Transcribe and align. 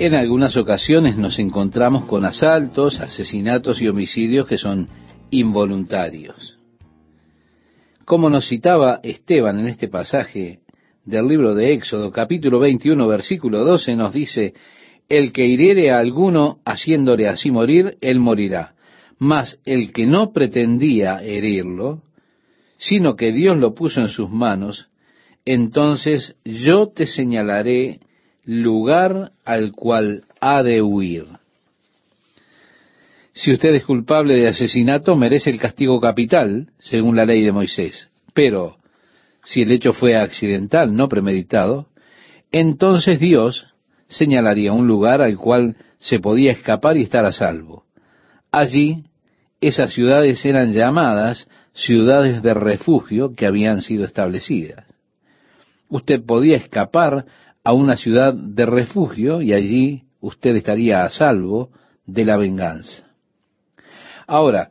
En 0.00 0.14
algunas 0.14 0.56
ocasiones 0.56 1.16
nos 1.16 1.40
encontramos 1.40 2.04
con 2.04 2.24
asaltos, 2.24 3.00
asesinatos 3.00 3.82
y 3.82 3.88
homicidios 3.88 4.46
que 4.46 4.56
son 4.56 4.88
involuntarios. 5.30 6.56
Como 8.04 8.30
nos 8.30 8.46
citaba 8.48 9.00
Esteban 9.02 9.58
en 9.58 9.66
este 9.66 9.88
pasaje 9.88 10.60
del 11.04 11.26
libro 11.26 11.52
de 11.56 11.72
Éxodo, 11.72 12.12
capítulo 12.12 12.60
21, 12.60 13.08
versículo 13.08 13.64
12, 13.64 13.96
nos 13.96 14.12
dice, 14.12 14.54
el 15.08 15.32
que 15.32 15.44
hiriere 15.46 15.90
a 15.90 15.98
alguno 15.98 16.60
haciéndole 16.64 17.26
así 17.26 17.50
morir, 17.50 17.96
él 18.00 18.20
morirá. 18.20 18.74
Mas 19.18 19.58
el 19.64 19.92
que 19.92 20.06
no 20.06 20.32
pretendía 20.32 21.24
herirlo, 21.24 22.02
sino 22.76 23.16
que 23.16 23.32
Dios 23.32 23.56
lo 23.56 23.74
puso 23.74 24.00
en 24.00 24.08
sus 24.08 24.30
manos, 24.30 24.90
entonces 25.44 26.36
yo 26.44 26.86
te 26.86 27.06
señalaré 27.06 27.98
lugar 28.48 29.32
al 29.44 29.72
cual 29.72 30.24
ha 30.40 30.62
de 30.62 30.80
huir. 30.80 31.26
Si 33.34 33.52
usted 33.52 33.74
es 33.74 33.84
culpable 33.84 34.36
de 34.36 34.48
asesinato, 34.48 35.14
merece 35.16 35.50
el 35.50 35.58
castigo 35.58 36.00
capital, 36.00 36.70
según 36.78 37.14
la 37.14 37.26
ley 37.26 37.42
de 37.42 37.52
Moisés. 37.52 38.08
Pero, 38.32 38.78
si 39.44 39.60
el 39.60 39.70
hecho 39.70 39.92
fue 39.92 40.16
accidental, 40.16 40.96
no 40.96 41.08
premeditado, 41.08 41.88
entonces 42.50 43.20
Dios 43.20 43.66
señalaría 44.06 44.72
un 44.72 44.86
lugar 44.86 45.20
al 45.20 45.36
cual 45.36 45.76
se 45.98 46.18
podía 46.18 46.50
escapar 46.50 46.96
y 46.96 47.02
estar 47.02 47.26
a 47.26 47.32
salvo. 47.32 47.84
Allí, 48.50 49.04
esas 49.60 49.92
ciudades 49.92 50.42
eran 50.46 50.72
llamadas 50.72 51.48
ciudades 51.74 52.42
de 52.42 52.54
refugio 52.54 53.34
que 53.34 53.46
habían 53.46 53.82
sido 53.82 54.06
establecidas. 54.06 54.86
Usted 55.90 56.24
podía 56.24 56.56
escapar 56.56 57.26
a 57.68 57.74
una 57.74 57.98
ciudad 57.98 58.32
de 58.32 58.64
refugio 58.64 59.42
y 59.42 59.52
allí 59.52 60.04
usted 60.22 60.56
estaría 60.56 61.04
a 61.04 61.10
salvo 61.10 61.68
de 62.06 62.24
la 62.24 62.38
venganza. 62.38 63.04
Ahora, 64.26 64.70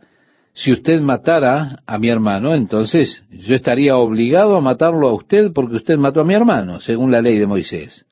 si 0.53 0.71
usted 0.71 0.99
matara 0.99 1.83
a 1.85 1.99
mi 1.99 2.09
hermano, 2.09 2.55
entonces 2.55 3.23
yo 3.29 3.53
estaría 3.53 3.95
obligado 3.95 4.57
a 4.57 4.61
matarlo 4.61 5.09
a 5.09 5.13
usted 5.13 5.53
porque 5.53 5.75
usted 5.75 5.97
mató 5.99 6.21
a 6.21 6.23
mi 6.23 6.33
hermano, 6.33 6.79
según 6.79 7.11
la 7.11 7.21
ley 7.21 7.37
de 7.37 7.45
Moisés. 7.45 8.03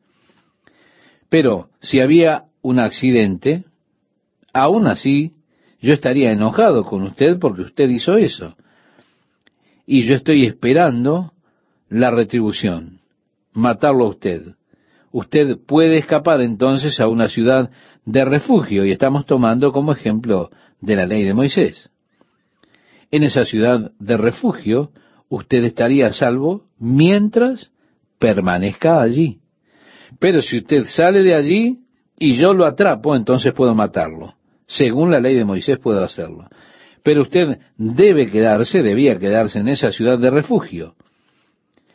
Pero 1.29 1.69
si 1.81 1.99
había 1.99 2.43
un 2.61 2.77
accidente, 2.77 3.63
aún 4.53 4.85
así 4.85 5.33
yo 5.81 5.93
estaría 5.93 6.31
enojado 6.31 6.83
con 6.83 7.01
usted 7.01 7.39
porque 7.39 7.63
usted 7.63 7.89
hizo 7.89 8.17
eso. 8.17 8.55
Y 9.87 10.05
yo 10.05 10.13
estoy 10.13 10.45
esperando 10.45 11.33
la 11.89 12.11
retribución, 12.11 12.99
matarlo 13.51 14.05
a 14.05 14.09
usted. 14.09 14.54
Usted 15.15 15.59
puede 15.65 15.97
escapar 15.97 16.41
entonces 16.41 16.99
a 16.99 17.07
una 17.07 17.29
ciudad 17.29 17.71
de 18.03 18.25
refugio 18.25 18.83
y 18.83 18.91
estamos 18.91 19.25
tomando 19.25 19.71
como 19.71 19.93
ejemplo 19.93 20.49
de 20.81 20.97
la 20.97 21.05
ley 21.05 21.23
de 21.23 21.33
Moisés. 21.33 21.89
En 23.11 23.23
esa 23.23 23.45
ciudad 23.45 23.93
de 23.97 24.17
refugio, 24.17 24.91
usted 25.29 25.63
estaría 25.63 26.07
a 26.07 26.11
salvo 26.11 26.65
mientras 26.77 27.71
permanezca 28.19 29.01
allí. 29.01 29.39
Pero 30.19 30.41
si 30.41 30.57
usted 30.57 30.83
sale 30.83 31.23
de 31.23 31.33
allí 31.33 31.85
y 32.19 32.35
yo 32.35 32.53
lo 32.53 32.65
atrapo, 32.65 33.15
entonces 33.15 33.53
puedo 33.53 33.73
matarlo. 33.73 34.33
Según 34.67 35.11
la 35.11 35.21
ley 35.21 35.33
de 35.33 35.45
Moisés 35.45 35.79
puedo 35.79 36.03
hacerlo. 36.03 36.49
Pero 37.03 37.21
usted 37.21 37.59
debe 37.77 38.29
quedarse, 38.29 38.83
debía 38.83 39.17
quedarse 39.17 39.59
en 39.59 39.69
esa 39.69 39.93
ciudad 39.93 40.19
de 40.19 40.29
refugio. 40.29 40.95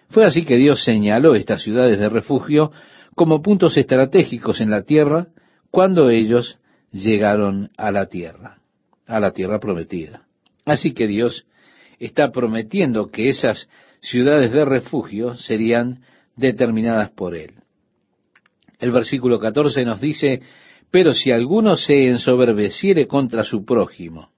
Fue 0.08 0.24
así 0.24 0.46
que 0.46 0.56
Dios 0.56 0.82
señaló 0.82 1.34
estas 1.34 1.62
ciudades 1.62 1.98
de 1.98 2.08
refugio 2.08 2.72
como 3.14 3.42
puntos 3.42 3.76
estratégicos 3.76 4.60
en 4.60 4.70
la 4.70 4.82
tierra 4.82 5.28
cuando 5.70 6.10
ellos 6.10 6.58
llegaron 6.90 7.70
a 7.76 7.90
la 7.90 8.06
tierra, 8.06 8.58
a 9.06 9.20
la 9.20 9.32
tierra 9.32 9.60
prometida. 9.60 10.22
Así 10.64 10.92
que 10.92 11.06
Dios 11.06 11.46
está 11.98 12.30
prometiendo 12.30 13.10
que 13.10 13.28
esas 13.28 13.68
ciudades 14.00 14.52
de 14.52 14.64
refugio 14.64 15.36
serían 15.36 16.02
determinadas 16.36 17.10
por 17.10 17.34
Él. 17.34 17.54
El 18.78 18.92
versículo 18.92 19.38
14 19.38 19.84
nos 19.84 20.00
dice, 20.00 20.40
pero 20.90 21.12
si 21.12 21.30
alguno 21.30 21.76
se 21.76 22.08
ensoberbeciere 22.08 23.06
contra 23.06 23.44
su 23.44 23.64
prójimo, 23.64 24.30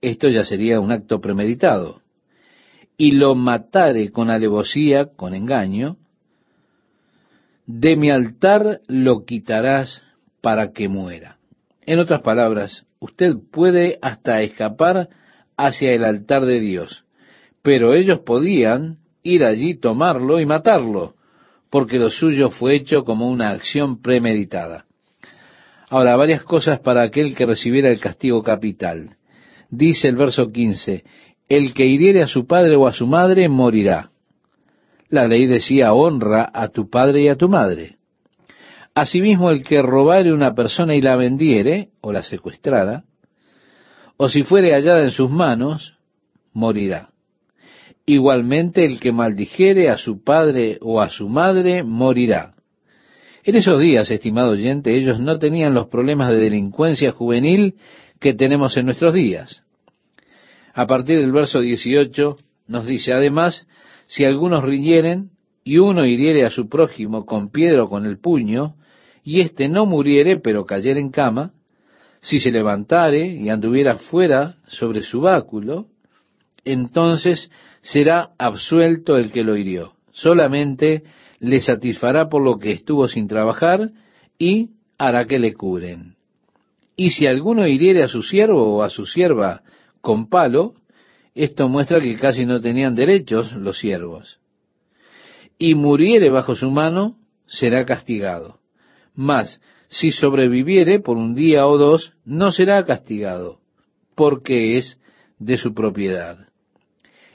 esto 0.00 0.28
ya 0.28 0.44
sería 0.44 0.80
un 0.80 0.92
acto 0.92 1.20
premeditado, 1.20 2.02
y 2.96 3.12
lo 3.12 3.34
matare 3.34 4.10
con 4.10 4.30
alevosía, 4.30 5.06
con 5.16 5.34
engaño, 5.34 5.96
de 7.78 7.94
mi 7.94 8.10
altar 8.10 8.80
lo 8.88 9.24
quitarás 9.24 10.02
para 10.40 10.72
que 10.72 10.88
muera. 10.88 11.36
En 11.86 12.00
otras 12.00 12.20
palabras, 12.22 12.84
usted 12.98 13.34
puede 13.52 13.98
hasta 14.02 14.42
escapar 14.42 15.08
hacia 15.56 15.92
el 15.92 16.04
altar 16.04 16.46
de 16.46 16.58
Dios, 16.58 17.04
pero 17.62 17.94
ellos 17.94 18.20
podían 18.20 18.98
ir 19.22 19.44
allí, 19.44 19.76
tomarlo 19.76 20.40
y 20.40 20.46
matarlo, 20.46 21.14
porque 21.70 21.98
lo 21.98 22.10
suyo 22.10 22.50
fue 22.50 22.74
hecho 22.74 23.04
como 23.04 23.28
una 23.28 23.50
acción 23.50 24.02
premeditada. 24.02 24.86
Ahora, 25.88 26.16
varias 26.16 26.42
cosas 26.42 26.80
para 26.80 27.02
aquel 27.02 27.36
que 27.36 27.46
recibiera 27.46 27.88
el 27.90 28.00
castigo 28.00 28.42
capital. 28.42 29.16
Dice 29.70 30.08
el 30.08 30.16
verso 30.16 30.50
15, 30.50 31.04
el 31.48 31.74
que 31.74 31.86
hiriere 31.86 32.22
a 32.22 32.26
su 32.26 32.46
padre 32.46 32.74
o 32.74 32.88
a 32.88 32.92
su 32.92 33.06
madre 33.06 33.48
morirá. 33.48 34.10
La 35.10 35.26
ley 35.26 35.46
decía, 35.46 35.92
honra 35.92 36.50
a 36.52 36.68
tu 36.68 36.88
padre 36.88 37.22
y 37.22 37.28
a 37.28 37.36
tu 37.36 37.48
madre. 37.48 37.96
Asimismo, 38.94 39.50
el 39.50 39.62
que 39.62 39.82
robare 39.82 40.32
una 40.32 40.54
persona 40.54 40.94
y 40.94 41.00
la 41.00 41.16
vendiere, 41.16 41.90
o 42.00 42.12
la 42.12 42.22
secuestrara, 42.22 43.04
o 44.16 44.28
si 44.28 44.44
fuere 44.44 44.72
hallada 44.72 45.02
en 45.02 45.10
sus 45.10 45.30
manos, 45.30 45.96
morirá. 46.52 47.10
Igualmente 48.06 48.84
el 48.84 49.00
que 49.00 49.12
maldijere 49.12 49.88
a 49.90 49.96
su 49.96 50.22
padre 50.22 50.78
o 50.80 51.00
a 51.00 51.10
su 51.10 51.28
madre, 51.28 51.82
morirá. 51.82 52.54
En 53.42 53.56
esos 53.56 53.80
días, 53.80 54.10
estimado 54.10 54.50
oyente, 54.50 54.96
ellos 54.96 55.18
no 55.18 55.38
tenían 55.38 55.74
los 55.74 55.88
problemas 55.88 56.30
de 56.30 56.36
delincuencia 56.36 57.12
juvenil 57.12 57.76
que 58.20 58.34
tenemos 58.34 58.76
en 58.76 58.86
nuestros 58.86 59.14
días. 59.14 59.62
A 60.74 60.86
partir 60.86 61.18
del 61.18 61.32
verso 61.32 61.60
18 61.60 62.36
nos 62.68 62.86
dice, 62.86 63.12
además, 63.12 63.66
si 64.10 64.24
algunos 64.24 64.64
riñeren 64.64 65.30
y 65.62 65.78
uno 65.78 66.04
hiriere 66.04 66.44
a 66.44 66.50
su 66.50 66.68
prójimo 66.68 67.24
con 67.24 67.48
piedra 67.48 67.84
o 67.84 67.88
con 67.88 68.06
el 68.06 68.18
puño, 68.18 68.74
y 69.22 69.40
éste 69.40 69.68
no 69.68 69.86
muriere, 69.86 70.36
pero 70.36 70.66
cayere 70.66 70.98
en 70.98 71.10
cama, 71.10 71.52
si 72.20 72.40
se 72.40 72.50
levantare 72.50 73.24
y 73.36 73.50
anduviera 73.50 73.98
fuera 73.98 74.56
sobre 74.66 75.02
su 75.02 75.20
báculo, 75.20 75.86
entonces 76.64 77.52
será 77.82 78.30
absuelto 78.36 79.16
el 79.16 79.30
que 79.30 79.44
lo 79.44 79.56
hirió. 79.56 79.92
Solamente 80.10 81.04
le 81.38 81.60
satisfará 81.60 82.28
por 82.28 82.42
lo 82.42 82.58
que 82.58 82.72
estuvo 82.72 83.06
sin 83.06 83.28
trabajar 83.28 83.90
y 84.40 84.70
hará 84.98 85.26
que 85.26 85.38
le 85.38 85.54
curen. 85.54 86.16
Y 86.96 87.10
si 87.10 87.28
alguno 87.28 87.64
hiriere 87.64 88.02
a 88.02 88.08
su 88.08 88.22
siervo 88.22 88.76
o 88.76 88.82
a 88.82 88.90
su 88.90 89.06
sierva 89.06 89.62
con 90.00 90.28
palo, 90.28 90.74
esto 91.44 91.70
muestra 91.70 92.00
que 92.00 92.16
casi 92.16 92.44
no 92.44 92.60
tenían 92.60 92.94
derechos 92.94 93.52
los 93.52 93.78
siervos. 93.78 94.38
Y 95.58 95.74
muriere 95.74 96.28
bajo 96.28 96.54
su 96.54 96.70
mano, 96.70 97.16
será 97.46 97.86
castigado. 97.86 98.60
Mas 99.14 99.60
si 99.88 100.10
sobreviviere 100.10 101.00
por 101.00 101.16
un 101.16 101.34
día 101.34 101.66
o 101.66 101.78
dos, 101.78 102.12
no 102.26 102.52
será 102.52 102.84
castigado, 102.84 103.60
porque 104.14 104.76
es 104.76 104.98
de 105.38 105.56
su 105.56 105.72
propiedad. 105.72 106.46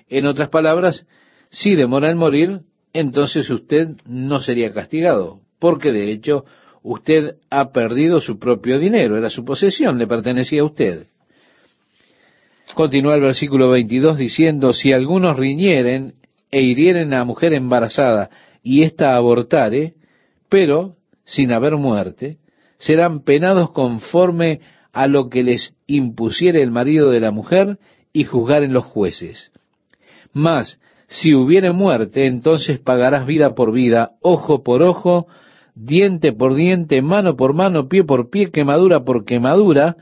En 0.08 0.28
otras 0.28 0.50
palabras, 0.50 1.08
si 1.50 1.74
demora 1.74 2.12
en 2.12 2.18
morir, 2.18 2.60
entonces 2.94 3.50
usted 3.50 3.90
no 4.06 4.40
sería 4.40 4.72
castigado, 4.72 5.42
porque 5.58 5.92
de 5.92 6.12
hecho 6.12 6.46
usted 6.84 7.38
ha 7.50 7.72
perdido 7.72 8.22
su 8.22 8.38
propio 8.38 8.78
dinero, 8.78 9.18
era 9.18 9.32
su 9.32 9.44
posesión, 9.44 9.98
le 9.98 10.06
pertenecía 10.06 10.62
a 10.62 10.66
usted. 10.66 11.08
Continúa 12.76 13.16
el 13.16 13.22
versículo 13.22 13.70
22 13.70 14.18
diciendo, 14.18 14.74
si 14.74 14.92
algunos 14.92 15.38
riñeren 15.38 16.16
e 16.52 16.62
hirieren 16.62 17.14
a 17.14 17.24
mujer 17.24 17.54
embarazada 17.54 18.30
y 18.62 18.84
ésta 18.84 19.16
abortare, 19.16 19.94
pero 20.50 20.98
sin 21.24 21.54
haber 21.54 21.78
muerte, 21.78 22.38
serán 22.78 23.24
penados 23.24 23.72
conforme 23.72 24.60
a 24.92 25.08
lo 25.08 25.30
que 25.30 25.42
les 25.42 25.74
impusiere 25.88 26.62
el 26.62 26.70
marido 26.70 27.12
de 27.12 27.22
la 27.22 27.32
mujer 27.32 27.80
y 28.12 28.26
juzgaren 28.26 28.74
los 28.74 28.84
jueces. 28.84 29.54
Mas, 30.34 30.78
si 31.08 31.34
hubiere 31.34 31.72
muerte, 31.72 32.28
entonces 32.28 32.78
pagarás 32.80 33.26
vida 33.26 33.56
por 33.56 33.72
vida, 33.72 34.12
ojo 34.22 34.64
por 34.64 34.84
ojo, 34.84 35.28
diente 35.76 36.34
por 36.34 36.56
diente, 36.56 37.02
mano 37.02 37.38
por 37.38 37.54
mano, 37.54 37.88
pie 37.88 38.04
por 38.04 38.30
pie, 38.30 38.52
quemadura 38.52 39.06
por 39.06 39.24
quemadura, 39.24 39.96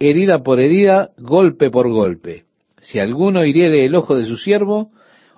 herida 0.00 0.42
por 0.42 0.58
herida, 0.60 1.10
golpe 1.18 1.70
por 1.70 1.88
golpe. 1.90 2.44
Si 2.80 2.98
alguno 2.98 3.44
hiriere 3.44 3.84
el 3.84 3.94
ojo 3.94 4.16
de 4.16 4.24
su 4.24 4.38
siervo 4.38 4.90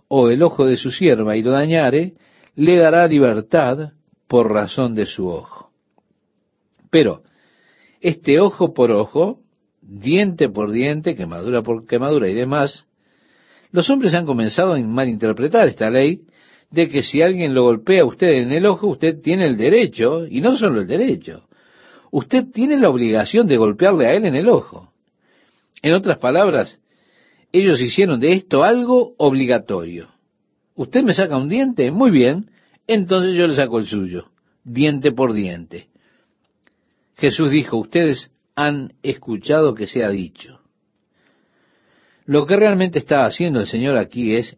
o 0.09 0.31
el 0.31 0.43
ojo 0.43 0.65
de 0.65 0.77
su 0.77 0.93
sierva 0.93 1.37
y 1.37 1.43
lo 1.43 1.51
dañare, 1.51 2.15
le 2.55 2.77
dará 2.77 3.07
libertad 3.09 3.93
por 4.29 4.53
razón 4.53 4.95
de 4.95 5.07
su 5.07 5.27
ojo. 5.27 5.71
Pero 6.91 7.23
este 8.01 8.39
ojo 8.39 8.73
por 8.73 8.93
ojo, 8.93 9.41
diente 9.81 10.49
por 10.49 10.71
diente, 10.71 11.17
quemadura 11.17 11.63
por 11.63 11.87
quemadura 11.87 12.29
y 12.29 12.35
demás, 12.35 12.87
los 13.73 13.91
hombres 13.91 14.15
han 14.15 14.27
comenzado 14.27 14.75
a 14.75 14.79
malinterpretar 14.79 15.69
esta 15.69 15.91
ley 15.91 16.23
de 16.71 16.89
que 16.89 17.03
si 17.03 17.21
alguien 17.21 17.55
lo 17.55 17.65
golpea 17.65 18.03
a 18.03 18.07
usted 18.07 18.33
en 18.33 18.53
el 18.53 18.67
ojo, 18.67 18.87
usted 18.87 19.21
tiene 19.21 19.47
el 19.47 19.57
derecho, 19.57 20.27
y 20.27 20.41
no 20.41 20.57
solo 20.57 20.81
el 20.81 20.87
derecho, 20.87 21.49
usted 22.13 22.45
tiene 22.53 22.79
la 22.79 22.91
obligación 22.91 23.49
de 23.49 23.57
golpearle 23.57 24.07
a 24.07 24.15
él 24.15 24.27
en 24.27 24.37
el 24.37 24.49
ojo. 24.49 24.93
En 25.83 25.95
otras 25.95 26.19
palabras, 26.19 26.79
ellos 27.51 27.81
hicieron 27.81 28.21
de 28.21 28.35
esto 28.35 28.63
algo 28.63 29.15
obligatorio. 29.17 30.09
Usted 30.77 31.03
me 31.03 31.15
saca 31.15 31.37
un 31.37 31.49
diente, 31.49 31.91
muy 31.91 32.11
bien, 32.11 32.51
entonces 32.87 33.35
yo 33.35 33.47
le 33.47 33.55
saco 33.55 33.79
el 33.79 33.87
suyo, 33.87 34.29
diente 34.63 35.11
por 35.11 35.33
diente. 35.33 35.89
Jesús 37.17 37.51
dijo, 37.51 37.79
ustedes 37.79 38.31
han 38.55 38.93
escuchado 39.03 39.75
que 39.75 39.87
se 39.87 40.05
ha 40.05 40.11
dicho. 40.11 40.61
Lo 42.27 42.47
que 42.47 42.57
realmente 42.57 42.99
está 42.99 43.25
haciendo 43.25 43.61
el 43.61 43.67
Señor 43.67 43.97
aquí 43.97 44.35
es 44.35 44.57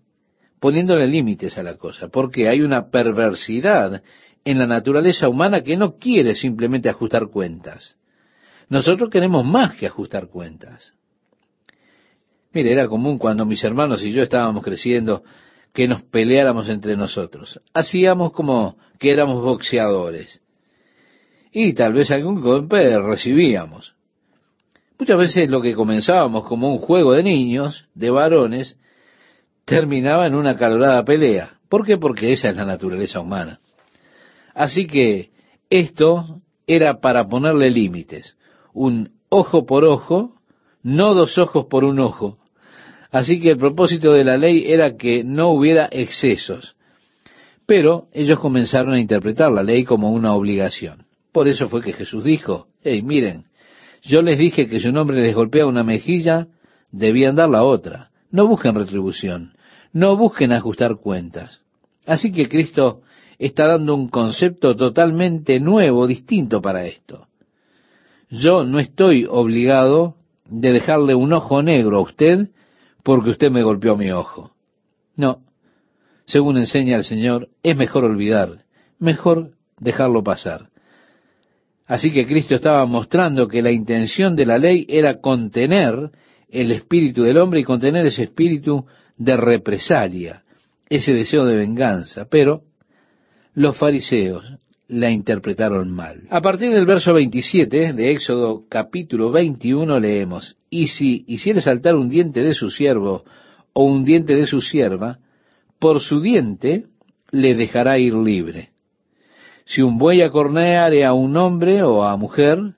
poniéndole 0.59 1.07
límites 1.07 1.57
a 1.57 1.63
la 1.63 1.77
cosa, 1.77 2.09
porque 2.09 2.49
hay 2.49 2.63
una 2.63 2.91
perversidad 2.91 4.03
en 4.45 4.59
la 4.59 4.67
naturaleza 4.67 5.29
humana 5.29 5.63
que 5.63 5.77
no 5.77 5.97
quiere 5.97 6.35
simplemente 6.35 6.89
ajustar 6.89 7.29
cuentas. 7.29 7.97
Nosotros 8.69 9.11
queremos 9.11 9.45
más 9.45 9.75
que 9.75 9.87
ajustar 9.87 10.29
cuentas. 10.29 10.93
Mire, 12.53 12.73
era 12.73 12.89
común 12.89 13.19
cuando 13.19 13.45
mis 13.45 13.63
hermanos 13.65 14.03
y 14.03 14.13
yo 14.13 14.23
estábamos 14.23 14.63
creciendo 14.63 15.25
que 15.73 15.89
nos 15.89 16.03
peleáramos 16.03 16.69
entre 16.69 16.97
nosotros. 16.97 17.61
Hacíamos 17.73 18.33
como 18.33 18.77
que 18.99 19.13
éramos 19.13 19.43
boxeadores. 19.43 20.41
Y 21.51 21.73
tal 21.73 21.95
vez 21.95 22.11
algún 22.11 22.41
golpe 22.41 22.97
recibíamos. 22.99 23.95
Muchas 24.99 25.19
veces 25.19 25.51
lo 25.51 25.61
que 25.61 25.75
comenzábamos 25.75 26.45
como 26.45 26.73
un 26.73 26.79
juego 26.79 27.13
de 27.13 27.25
niños, 27.25 27.89
de 27.95 28.11
varones, 28.11 28.79
terminaba 29.65 30.27
en 30.27 30.37
una 30.37 30.57
calorada 30.57 31.05
pelea. 31.05 31.59
¿Por 31.69 31.85
qué? 31.85 31.99
Porque 31.99 32.33
esa 32.33 32.51
es 32.51 32.57
la 32.57 32.65
naturaleza 32.65 33.19
humana. 33.21 33.59
Así 34.55 34.87
que 34.87 35.31
esto 35.69 36.41
era 36.67 37.01
para 37.01 37.29
ponerle 37.29 37.71
límites. 37.71 38.37
Un 38.73 39.11
ojo 39.29 39.67
por 39.67 39.85
ojo, 39.85 40.35
no 40.83 41.15
dos 41.15 41.39
ojos 41.39 41.67
por 41.67 41.85
un 41.85 41.99
ojo. 42.01 42.39
Así 43.11 43.41
que 43.41 43.51
el 43.51 43.59
propósito 43.59 44.13
de 44.13 44.25
la 44.25 44.37
ley 44.37 44.65
era 44.67 44.97
que 44.97 45.25
no 45.25 45.51
hubiera 45.51 45.89
excesos. 45.91 46.77
Pero 47.67 48.09
ellos 48.13 48.39
comenzaron 48.39 48.95
a 48.95 49.01
interpretar 49.01 49.51
la 49.51 49.63
ley 49.63 49.85
como 49.85 50.11
una 50.11 50.35
obligación. 50.35 51.07
Por 51.33 51.49
eso 51.49 51.69
fue 51.69 51.83
que 51.83 51.93
Jesús 51.93 52.25
dijo, 52.25 52.69
hey, 52.83 53.03
miren, 53.03 53.45
yo 54.03 54.21
les 54.21 54.39
dije 54.39 54.69
que 54.69 54.81
si 54.81 54.89
un 54.89 54.99
hombre 54.99 55.23
les 55.23 55.35
golpea 55.35 55.67
una 55.67 55.83
mejilla, 55.83 56.49
debían 56.93 57.37
dar 57.37 57.49
la 57.49 57.65
otra. 57.65 58.11
No 58.31 58.47
busquen 58.47 58.75
retribución, 58.75 59.55
no 59.93 60.17
busquen 60.17 60.53
ajustar 60.53 60.97
cuentas. 60.97 61.61
Así 62.07 62.33
que 62.33 62.49
Cristo 62.49 63.03
está 63.39 63.67
dando 63.67 63.95
un 63.95 64.09
concepto 64.09 64.77
totalmente 64.77 65.61
nuevo, 65.61 66.07
distinto 66.07 66.61
para 66.61 66.87
esto. 66.87 67.29
Yo 68.31 68.65
no 68.65 68.79
estoy 68.79 69.27
obligado 69.29 70.17
de 70.49 70.73
dejarle 70.73 71.15
un 71.15 71.33
ojo 71.33 71.63
negro 71.63 71.99
a 71.99 72.03
usted 72.03 72.51
porque 73.03 73.31
usted 73.31 73.51
me 73.51 73.63
golpeó 73.63 73.97
mi 73.97 74.11
ojo. 74.11 74.53
No, 75.17 75.41
según 76.27 76.57
enseña 76.57 76.97
el 76.97 77.05
Señor, 77.05 77.49
es 77.63 77.77
mejor 77.77 78.05
olvidar, 78.05 78.65
mejor 78.99 79.53
dejarlo 79.79 80.23
pasar. 80.23 80.69
Así 81.87 82.11
que 82.13 82.27
Cristo 82.27 82.55
estaba 82.55 82.87
mostrando 82.87 83.47
que 83.47 83.61
la 83.61 83.71
intención 83.71 84.37
de 84.37 84.47
la 84.47 84.59
ley 84.59 84.87
era 84.89 85.21
contener 85.21 86.11
el 86.49 86.71
espíritu 86.71 87.23
del 87.23 87.37
hombre 87.37 87.61
y 87.61 87.65
contener 87.65 88.07
ese 88.07 88.25
espíritu 88.25 88.87
de 89.19 89.37
represalia, 89.37 90.45
ese 90.89 91.13
deseo 91.13 91.45
de 91.45 91.57
venganza. 91.57 92.27
Pero 92.31 92.63
los 93.55 93.77
fariseos 93.77 94.55
la 94.89 95.11
interpretaron 95.11 95.91
mal. 95.91 96.23
A 96.31 96.41
partir 96.41 96.73
del 96.73 96.87
verso 96.87 97.15
27 97.15 97.95
de 97.95 98.11
Éxodo 98.13 98.65
capítulo 98.69 99.31
21 99.31 99.99
leemos, 99.99 100.57
y 100.69 100.89
si 100.89 101.25
hiciere 101.27 101.61
saltar 101.61 101.95
un 101.95 102.09
diente 102.09 102.43
de 102.43 102.55
su 102.55 102.71
siervo 102.71 103.25
o 103.73 103.85
un 103.85 104.05
diente 104.05 104.35
de 104.35 104.47
su 104.47 104.61
sierva, 104.61 105.19
por 105.79 106.01
su 106.01 106.21
diente 106.21 106.85
le 107.31 107.55
dejará 107.55 107.99
ir 107.99 108.15
libre. 108.15 108.71
Si 109.65 109.81
un 109.81 109.99
buey 109.99 110.21
acorneare 110.23 111.05
a 111.05 111.15
un 111.15 111.37
hombre 111.37 111.83
o 111.83 112.05
a 112.05 112.17
mujer, 112.17 112.75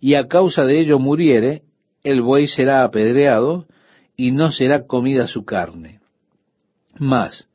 y 0.00 0.14
a 0.14 0.28
causa 0.28 0.64
de 0.64 0.78
ello 0.80 0.98
muriere, 0.98 1.62
el 2.04 2.22
buey 2.22 2.46
será 2.46 2.84
apedreado 2.84 3.66
y 4.16 4.30
no 4.30 4.52
será 4.52 4.86
comida 4.86 5.26
su 5.26 5.44
carne. 5.44 6.00
Mas, 6.96 7.47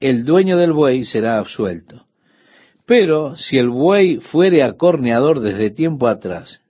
el 0.00 0.24
dueño 0.24 0.56
del 0.56 0.72
buey 0.72 1.04
será 1.04 1.38
absuelto. 1.38 2.06
Pero 2.86 3.36
si 3.36 3.58
el 3.58 3.68
buey 3.68 4.18
fuere 4.18 4.62
acorneador 4.62 5.40
desde 5.40 5.70
tiempo 5.70 6.08
atrás, 6.08 6.60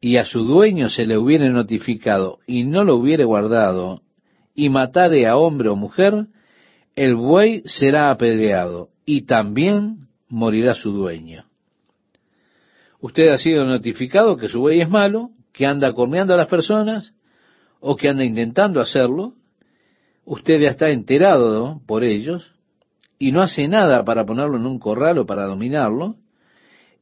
y 0.00 0.18
a 0.18 0.24
su 0.24 0.44
dueño 0.44 0.90
se 0.90 1.06
le 1.06 1.16
hubiere 1.16 1.48
notificado 1.48 2.38
y 2.46 2.64
no 2.64 2.84
lo 2.84 2.96
hubiere 2.96 3.24
guardado, 3.24 4.02
y 4.54 4.68
matare 4.68 5.26
a 5.26 5.36
hombre 5.36 5.70
o 5.70 5.76
mujer, 5.76 6.26
el 6.94 7.14
buey 7.16 7.62
será 7.64 8.10
apedreado, 8.10 8.90
y 9.04 9.22
también 9.22 10.06
morirá 10.28 10.74
su 10.74 10.92
dueño. 10.92 11.46
Usted 13.00 13.28
ha 13.28 13.38
sido 13.38 13.64
notificado 13.64 14.36
que 14.36 14.48
su 14.48 14.60
buey 14.60 14.80
es 14.80 14.88
malo, 14.88 15.30
que 15.52 15.66
anda 15.66 15.92
corneando 15.92 16.34
a 16.34 16.36
las 16.36 16.48
personas, 16.48 17.12
o 17.80 17.96
que 17.96 18.08
anda 18.08 18.24
intentando 18.24 18.80
hacerlo. 18.80 19.34
Usted 20.24 20.60
ya 20.60 20.68
está 20.68 20.90
enterado 20.90 21.80
por 21.86 22.04
ellos 22.04 22.52
y 23.18 23.32
no 23.32 23.42
hace 23.42 23.68
nada 23.68 24.04
para 24.04 24.24
ponerlo 24.24 24.56
en 24.56 24.66
un 24.66 24.78
corral 24.78 25.18
o 25.18 25.26
para 25.26 25.44
dominarlo. 25.44 26.16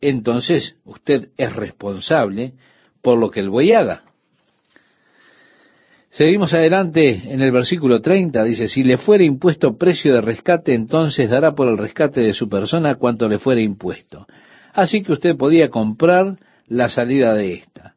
Entonces 0.01 0.77
usted 0.85 1.29
es 1.37 1.55
responsable 1.55 2.55
por 3.01 3.19
lo 3.19 3.31
que 3.31 3.41
el 3.41 3.51
buey 3.51 3.73
haga. 3.73 4.05
Seguimos 6.11 6.53
adelante 6.53 7.23
en 7.33 7.41
el 7.41 7.51
versículo 7.53 8.03
30, 8.03 8.45
dice, 8.45 8.69
si 8.69 8.83
le 8.83 8.99
fuere 8.99 9.25
impuesto 9.25 9.79
precio 9.79 10.13
de 10.13 10.21
rescate, 10.21 10.75
entonces 10.75 11.31
dará 11.31 11.55
por 11.55 11.69
el 11.69 11.79
rescate 11.79 12.21
de 12.21 12.35
su 12.35 12.51
persona 12.51 12.97
cuanto 12.97 13.29
le 13.29 13.39
fuere 13.39 13.63
impuesto. 13.63 14.27
Así 14.75 15.03
que 15.03 15.13
usted 15.13 15.37
podía 15.37 15.71
comprar 15.71 16.37
la 16.67 16.91
salida 16.91 17.35
de 17.35 17.55
ésta. 17.55 17.92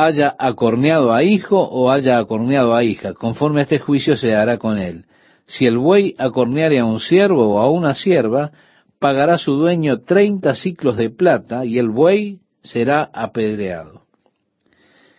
Haya 0.00 0.36
acorneado 0.38 1.12
a 1.12 1.24
hijo 1.24 1.58
o 1.58 1.90
haya 1.90 2.18
acorneado 2.18 2.76
a 2.76 2.84
hija, 2.84 3.14
conforme 3.14 3.58
a 3.58 3.62
este 3.64 3.80
juicio 3.80 4.16
se 4.16 4.32
hará 4.32 4.56
con 4.56 4.78
él. 4.78 5.06
Si 5.46 5.66
el 5.66 5.76
buey 5.76 6.14
acorneare 6.18 6.78
a 6.78 6.84
un 6.84 7.00
siervo 7.00 7.54
o 7.54 7.58
a 7.58 7.68
una 7.68 7.96
sierva, 7.96 8.52
pagará 9.00 9.38
su 9.38 9.54
dueño 9.54 10.02
treinta 10.02 10.54
ciclos 10.54 10.96
de 10.96 11.10
plata 11.10 11.64
y 11.64 11.78
el 11.78 11.88
buey 11.88 12.38
será 12.62 13.10
apedreado. 13.12 14.02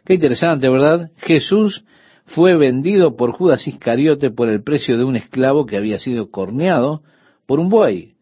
Qué 0.06 0.14
interesante, 0.14 0.70
¿verdad? 0.70 1.12
Jesús 1.18 1.84
fue 2.24 2.56
vendido 2.56 3.18
por 3.18 3.34
Judas 3.34 3.68
Iscariote 3.68 4.32
por 4.32 4.48
el 4.48 4.64
precio 4.64 4.98
de 4.98 5.04
un 5.04 5.18
esclavo 5.18 5.66
que 5.66 5.76
había 5.76 6.00
sido 6.00 6.32
corneado 6.32 7.02
por 7.46 7.60
un 7.60 7.68
buey, 7.68 8.14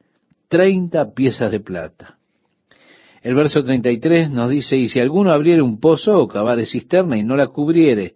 treinta 0.48 1.14
piezas 1.14 1.52
de 1.52 1.60
plata. 1.60 2.17
El 3.28 3.36
verso 3.36 3.62
33 3.62 4.32
nos 4.32 4.50
dice, 4.50 4.78
y 4.78 4.88
si 4.88 5.02
alguno 5.02 5.34
abriere 5.34 5.62
un 5.62 5.82
pozo 5.82 6.18
o 6.18 6.30
cavare 6.30 6.66
cisterna 6.66 7.18
y 7.18 7.26
no 7.26 7.36
la 7.36 7.48
cubriere, 7.48 8.14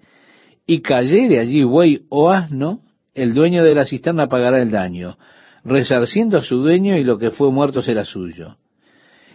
y 0.65 0.79
cayere 0.79 1.37
allí 1.37 1.63
buey 1.63 2.05
o 2.07 2.29
asno, 2.29 2.79
el 3.13 3.33
dueño 3.33 3.61
de 3.61 3.75
la 3.75 3.83
cisterna 3.83 4.27
pagará 4.27 4.61
el 4.61 4.71
daño, 4.71 5.17
resarciendo 5.65 6.37
a 6.37 6.41
su 6.41 6.59
dueño 6.59 6.95
y 6.95 7.03
lo 7.03 7.17
que 7.17 7.29
fue 7.29 7.51
muerto 7.51 7.81
será 7.81 8.05
suyo. 8.05 8.55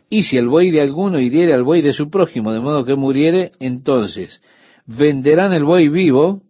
Y 0.09 0.23
si 0.23 0.39
el 0.39 0.49
buey 0.49 0.71
de 0.71 0.81
alguno 0.81 1.21
hiriere 1.21 1.53
al 1.53 1.63
buey 1.63 1.83
de 1.83 1.93
su 1.93 2.09
prójimo, 2.09 2.55
de 2.55 2.61
modo 2.61 2.87
que 2.87 2.95
muriere, 2.95 3.51
entonces 3.61 4.41
venderán 4.87 5.53
el 5.53 5.65
buey 5.65 5.89
vivo 5.91 6.41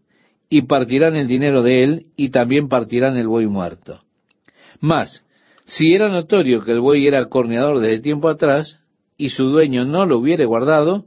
y 0.49 0.62
partirán 0.62 1.16
el 1.16 1.26
dinero 1.26 1.64
de 1.64 1.83
él 1.83 2.06
y 2.16 2.28
también 2.28 2.68
partirán 2.68 3.16
el 3.16 3.26
buey 3.26 3.49
muerto. 3.49 4.02
Mas, 4.78 5.25
si 5.64 5.95
era 5.95 6.09
notorio 6.09 6.62
que 6.62 6.71
el 6.71 6.80
buey 6.80 7.09
era 7.09 7.28
corneador 7.28 7.80
desde 7.80 7.99
tiempo 7.99 8.28
atrás 8.28 8.85
y 9.16 9.30
su 9.30 9.44
dueño 9.44 9.85
no 9.85 10.06
lo 10.06 10.18
hubiere 10.18 10.44
guardado, 10.44 11.06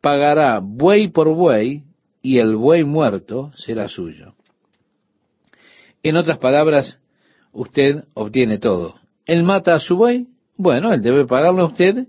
pagará 0.00 0.60
buey 0.62 1.08
por 1.08 1.28
buey 1.28 1.84
y 2.22 2.38
el 2.38 2.56
buey 2.56 2.84
muerto 2.84 3.52
será 3.56 3.88
suyo. 3.88 4.34
En 6.02 6.16
otras 6.16 6.38
palabras, 6.38 6.98
usted 7.52 8.04
obtiene 8.14 8.58
todo. 8.58 8.96
Él 9.24 9.42
mata 9.42 9.74
a 9.74 9.80
su 9.80 9.96
buey, 9.96 10.26
bueno, 10.56 10.92
él 10.92 11.02
debe 11.02 11.26
pagarlo 11.26 11.62
a 11.62 11.68
usted 11.68 12.06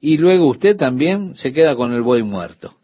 y 0.00 0.16
luego 0.18 0.48
usted 0.48 0.76
también 0.76 1.36
se 1.36 1.52
queda 1.52 1.74
con 1.74 1.92
el 1.92 2.02
buey 2.02 2.22
muerto. 2.22 2.74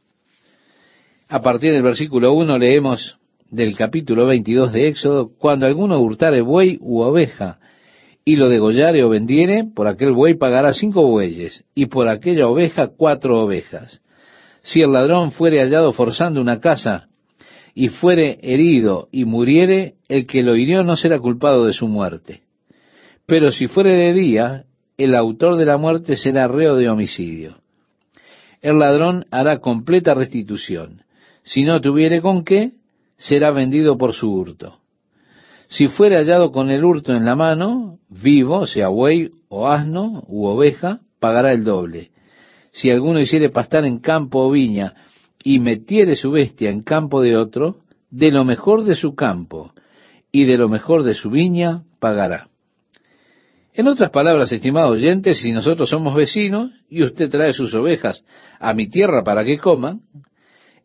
A 1.29 1.43
partir 1.43 1.73
del 1.73 1.83
versículo 1.83 2.33
1 2.35 2.59
leemos 2.59 3.19
del 3.51 3.77
capítulo 3.77 4.27
22 4.27 4.73
de 4.73 4.89
Éxodo, 4.89 5.31
cuando 5.39 5.67
alguno 5.67 5.99
hurtare 6.01 6.41
buey 6.41 6.79
u 6.81 7.01
oveja 7.01 7.59
y 8.29 8.35
lo 8.35 8.49
degollare 8.49 9.05
o 9.05 9.09
vendiere, 9.09 9.65
por 9.73 9.87
aquel 9.87 10.11
buey 10.11 10.35
pagará 10.35 10.75
cinco 10.75 11.07
bueyes, 11.07 11.65
y 11.77 11.87
por 11.87 12.09
aquella 12.09 12.49
oveja 12.49 12.89
cuatro 12.89 13.41
ovejas. 13.41 14.03
Si 14.63 14.83
el 14.83 14.93
ladrón 14.93 15.31
fuere 15.31 15.61
hallado 15.61 15.93
forzando 15.93 16.41
una 16.41 16.61
casa, 16.61 17.07
y 17.73 17.89
fuere 17.89 18.41
herido 18.43 19.09
y 19.13 19.27
muriere, 19.27 19.95
el 20.09 20.27
que 20.27 20.43
lo 20.43 20.57
hirió 20.57 20.83
no 20.83 20.97
será 20.97 21.21
culpado 21.21 21.67
de 21.67 21.73
su 21.73 21.87
muerte. 21.87 22.43
Pero 23.27 23.53
si 23.53 23.69
fuere 23.69 23.93
de 23.93 24.13
día, 24.13 24.65
el 24.99 25.15
autor 25.15 25.55
de 25.55 25.67
la 25.67 25.77
muerte 25.77 26.17
será 26.17 26.49
reo 26.49 26.75
de 26.75 26.89
homicidio. 26.89 27.59
El 28.61 28.81
ladrón 28.81 29.27
hará 29.31 29.61
completa 29.61 30.15
restitución. 30.15 31.03
Si 31.45 31.63
no 31.63 31.81
tuviere 31.81 32.21
con 32.21 32.45
qué, 32.45 32.73
será 33.19 33.53
vendido 33.53 33.97
por 33.97 34.15
su 34.15 34.33
hurto. 34.33 34.81
Si 35.69 35.89
fuere 35.89 36.17
hallado 36.17 36.53
con 36.53 36.71
el 36.71 36.85
hurto 36.85 37.15
en 37.15 37.25
la 37.25 37.37
mano, 37.37 37.99
vivo, 38.09 38.67
sea 38.67 38.89
buey 38.89 39.31
o 39.49 39.69
asno 39.69 40.23
u 40.29 40.47
oveja, 40.47 41.01
pagará 41.19 41.53
el 41.53 41.65
doble. 41.65 42.11
Si 42.73 42.91
alguno 42.91 43.21
hiciere 43.21 43.51
pastar 43.51 43.85
en 43.85 43.99
campo 43.99 44.47
o 44.47 44.51
viña, 44.51 44.95
y 45.47 45.61
metiere 45.61 46.17
su 46.17 46.33
bestia 46.33 46.71
en 46.71 46.83
campo 46.83 47.23
de 47.23 47.37
otro, 47.37 47.77
de 48.11 48.33
lo 48.33 48.45
mejor 48.45 48.83
de 48.83 48.97
su 48.97 49.15
campo 49.15 49.73
y 50.33 50.45
de 50.45 50.59
lo 50.59 50.69
mejor 50.69 51.05
de 51.05 51.15
su 51.15 51.31
viña 51.31 51.85
pagará. 52.01 52.49
En 53.73 53.87
otras 53.87 54.11
palabras, 54.11 54.51
estimado 54.51 54.89
oyente, 54.89 55.35
si 55.35 55.53
nosotros 55.53 55.89
somos 55.89 56.17
vecinos 56.17 56.73
y 56.91 57.05
usted 57.05 57.31
trae 57.31 57.53
sus 57.53 57.73
ovejas 57.75 58.25
a 58.59 58.75
mi 58.75 58.89
tierra 58.89 59.23
para 59.23 59.45
que 59.45 59.59
coman, 59.59 60.01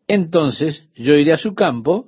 entonces 0.06 0.84
yo 0.94 1.14
iré 1.14 1.32
a 1.32 1.38
su 1.38 1.54
campo 1.54 2.06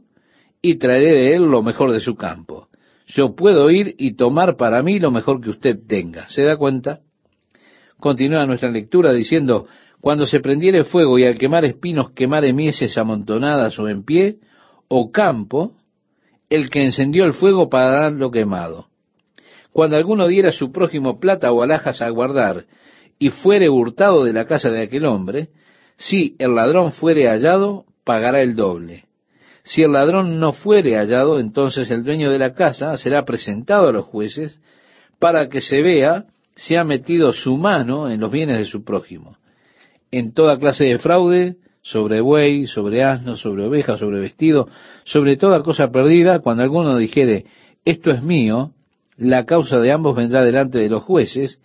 y 0.65 0.77
traeré 0.77 1.13
de 1.13 1.35
él 1.35 1.43
lo 1.43 1.63
mejor 1.63 1.93
de 1.93 2.01
su 2.01 2.17
campo. 2.17 2.69
Yo 3.07 3.35
puedo 3.37 3.71
ir 3.71 3.97
y 3.99 4.15
tomar 4.15 4.57
para 4.57 4.83
mí 4.83 4.99
lo 4.99 5.11
mejor 5.11 5.43
que 5.43 5.51
usted 5.51 5.79
tenga. 5.87 6.27
¿Se 6.31 6.43
da 6.43 6.57
cuenta? 6.57 7.01
Continúa 7.99 8.47
nuestra 8.47 8.71
lectura 8.71 9.13
diciendo, 9.13 9.67
cuando 10.01 10.27
se 10.27 10.41
prendiere 10.41 10.85
fuego 10.85 11.19
y 11.19 11.27
al 11.27 11.39
quemar 11.39 11.67
espinos 11.67 12.13
quemare 12.13 12.55
mieses 12.55 12.97
amontonadas 12.97 13.79
o 13.79 13.91
en 13.91 14.05
pie, 14.05 14.39
o 14.89 15.13
campo, 15.13 15.75
el 16.49 16.71
que 16.71 16.83
encendió 16.83 17.27
el 17.27 17.35
fuego 17.35 17.69
pagará 17.69 18.09
lo 18.09 18.31
quemado. 18.31 18.87
Cuando 19.71 19.99
alguno 19.99 20.27
diera 20.29 20.49
a 20.49 20.53
su 20.53 20.73
prójimo 20.73 21.21
plata 21.21 21.53
o 21.53 21.63
alhajas 21.63 22.01
a 22.01 22.09
guardar, 22.09 22.65
y 23.19 23.29
fuere 23.29 23.69
hurtado 23.69 24.25
de 24.25 24.33
la 24.33 24.47
casa 24.47 24.71
de 24.71 24.85
aquel 24.85 25.05
hombre, 25.05 25.51
si 25.99 26.37
el 26.39 26.55
ladrón 26.55 26.93
fuere 26.93 27.29
hallado, 27.29 27.85
pagará 28.03 28.41
el 28.41 28.57
doble. 28.57 29.05
Si 29.65 29.83
el 29.83 29.93
ladrón 29.93 30.39
no 30.39 30.53
fuere 30.53 30.97
hallado, 30.97 31.41
entonces 31.41 31.91
el 31.91 32.05
dueño 32.05 32.31
de 32.31 32.39
la 32.39 32.53
casa 32.53 32.97
será 32.99 33.25
presentado 33.25 33.89
a 33.89 33.93
los 33.93 34.05
jueces 34.05 34.59
para 35.19 35.49
que 35.49 35.63
se 35.63 35.81
vea 35.81 36.27
si 36.55 36.77
ha 36.77 36.85
metido 36.85 37.33
su 37.33 37.57
mano 37.57 38.11
en 38.11 38.21
los 38.21 38.31
bienes 38.31 38.59
de 38.59 38.67
su 38.67 38.85
prójimo. 38.85 39.39
En 40.11 40.35
toda 40.35 40.59
clase 40.59 40.85
de 40.85 40.99
fraude, 40.99 41.57
sobre 41.81 42.21
buey, 42.21 42.67
sobre 42.67 43.05
asno, 43.05 43.37
sobre 43.37 43.65
oveja, 43.67 43.97
sobre 43.97 44.21
vestido, 44.21 44.69
sobre 45.05 45.39
toda 45.39 45.63
cosa 45.63 45.91
perdida, 45.91 46.41
cuando 46.41 46.63
alguno 46.63 46.99
dijere, 46.99 47.47
esto 47.87 48.11
es 48.11 48.23
mío, 48.23 48.73
la 49.17 49.45
causa 49.45 49.79
de 49.79 49.93
ambos 49.93 50.15
vendrá 50.15 50.45
delante 50.45 50.79
de 50.79 50.91
los 50.91 51.03
jueces, 51.03 51.59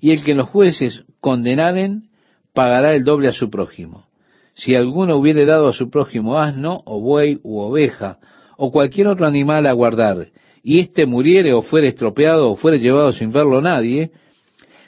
y 0.00 0.10
el 0.10 0.24
que 0.24 0.34
los 0.34 0.48
jueces 0.48 1.04
condenaren, 1.20 2.08
pagará 2.54 2.94
el 2.94 3.04
doble 3.04 3.28
a 3.28 3.32
su 3.32 3.50
prójimo. 3.50 4.06
Si 4.54 4.74
alguno 4.74 5.16
hubiere 5.16 5.46
dado 5.46 5.68
a 5.68 5.72
su 5.72 5.90
prójimo 5.90 6.38
asno, 6.38 6.82
o 6.84 7.00
buey, 7.00 7.38
u 7.42 7.60
oveja, 7.60 8.18
o 8.56 8.70
cualquier 8.70 9.08
otro 9.08 9.26
animal 9.26 9.66
a 9.66 9.72
guardar, 9.72 10.26
y 10.62 10.80
éste 10.80 11.06
muriere 11.06 11.52
o 11.52 11.62
fuere 11.62 11.88
estropeado 11.88 12.50
o 12.50 12.56
fuere 12.56 12.78
llevado 12.78 13.12
sin 13.12 13.32
verlo 13.32 13.60
nadie, 13.60 14.12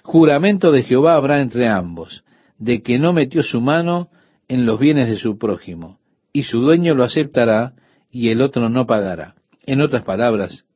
juramento 0.02 0.71
de 0.71 0.83
Jehová 0.83 1.14
habrá 1.14 1.40
entre 1.40 1.68
ambos, 1.68 2.25
de 2.59 2.83
que 2.83 2.99
no 2.99 3.12
metió 3.12 3.42
su 3.42 3.61
mano 3.61 4.09
en 4.49 4.66
los 4.66 4.78
bienes 4.78 5.09
de 5.09 5.16
su 5.16 5.38
prójimo, 5.38 5.99
y 6.33 6.42
su 6.42 6.61
dueño 6.61 6.94
lo 6.94 7.04
aceptará 7.04 7.73
y 8.11 8.28
el 8.28 8.42
otro 8.42 8.68
no 8.68 8.87
pagará. 8.87 9.35
En 9.66 9.80
otras 9.80 10.04
palabras, 10.04 10.66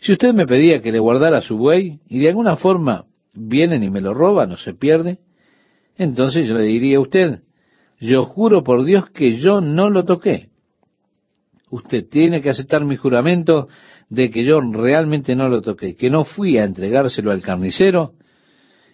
si 0.00 0.12
usted 0.12 0.34
me 0.34 0.46
pedía 0.46 0.82
que 0.82 0.90
le 0.90 0.98
guardara 0.98 1.40
su 1.40 1.56
buey 1.56 2.00
y 2.08 2.18
de 2.18 2.28
alguna 2.28 2.56
forma 2.56 3.04
vienen 3.32 3.84
y 3.84 3.90
me 3.90 4.00
lo 4.00 4.12
roban 4.12 4.50
o 4.50 4.56
se 4.56 4.74
pierde, 4.74 5.18
entonces 5.96 6.46
yo 6.46 6.54
le 6.54 6.64
diría 6.64 6.96
a 6.96 7.00
usted, 7.00 7.40
yo 8.02 8.24
juro 8.24 8.64
por 8.64 8.84
Dios 8.84 9.10
que 9.10 9.38
yo 9.38 9.60
no 9.60 9.88
lo 9.88 10.04
toqué. 10.04 10.48
Usted 11.70 12.08
tiene 12.08 12.42
que 12.42 12.50
aceptar 12.50 12.84
mi 12.84 12.96
juramento 12.96 13.68
de 14.08 14.28
que 14.28 14.44
yo 14.44 14.60
realmente 14.60 15.36
no 15.36 15.48
lo 15.48 15.62
toqué, 15.62 15.94
que 15.94 16.10
no 16.10 16.24
fui 16.24 16.58
a 16.58 16.64
entregárselo 16.64 17.30
al 17.30 17.42
carnicero 17.42 18.14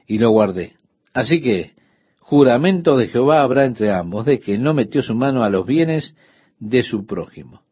y 0.07 0.19
lo 0.19 0.31
guardé. 0.31 0.75
Así 1.15 1.41
que 1.41 1.73
juramento 2.21 2.99
de 2.99 3.09
Jehová 3.09 3.41
habrá 3.41 3.65
entre 3.65 3.91
ambos, 3.91 4.27
de 4.27 4.41
que 4.41 4.59
no 4.59 4.75
metió 4.75 5.00
su 5.03 5.15
mano 5.15 5.43
a 5.43 5.49
los 5.49 5.65
bienes 5.65 6.15
de 6.59 6.83
su 6.83 7.07
prójimo. 7.07 7.62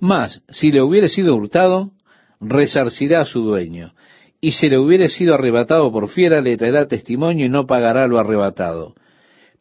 Mas, 0.00 0.42
si 0.48 0.72
le 0.72 0.82
hubiere 0.82 1.08
sido 1.08 1.36
hurtado, 1.36 1.92
resarcirá 2.40 3.20
a 3.20 3.24
su 3.24 3.40
dueño, 3.40 3.94
y 4.40 4.50
si 4.50 4.68
le 4.68 4.78
hubiere 4.78 5.08
sido 5.08 5.34
arrebatado 5.34 5.92
por 5.92 6.08
fiera, 6.08 6.40
le 6.40 6.56
traerá 6.56 6.88
testimonio 6.88 7.46
y 7.46 7.48
no 7.48 7.66
pagará 7.66 8.08
lo 8.08 8.18
arrebatado. 8.18 8.94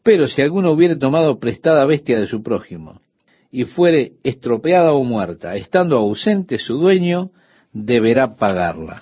Pero 0.05 0.27
si 0.27 0.39
alguno 0.43 0.71
hubiere 0.71 0.97
tomado 0.97 1.39
prestada 1.39 1.83
bestia 1.83 2.19
de 2.19 2.27
su 2.27 2.43
prójimo, 2.43 3.01
y 3.49 3.63
fuere 3.63 4.11
estropeada 4.23 4.93
o 4.93 5.03
muerta, 5.03 5.55
estando 5.55 5.97
ausente 5.97 6.59
su 6.59 6.77
dueño, 6.77 7.31
deberá 7.73 8.35
pagarla. 8.35 9.01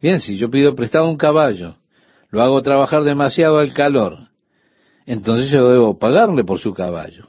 Bien, 0.00 0.20
si 0.20 0.36
yo 0.36 0.48
pido 0.48 0.76
prestado 0.76 1.10
un 1.10 1.16
caballo, 1.16 1.74
lo 2.30 2.40
hago 2.40 2.62
trabajar 2.62 3.02
demasiado 3.02 3.58
al 3.58 3.72
calor, 3.72 4.28
entonces 5.06 5.50
yo 5.50 5.68
debo 5.68 5.98
pagarle 5.98 6.44
por 6.44 6.60
su 6.60 6.72
caballo. 6.72 7.26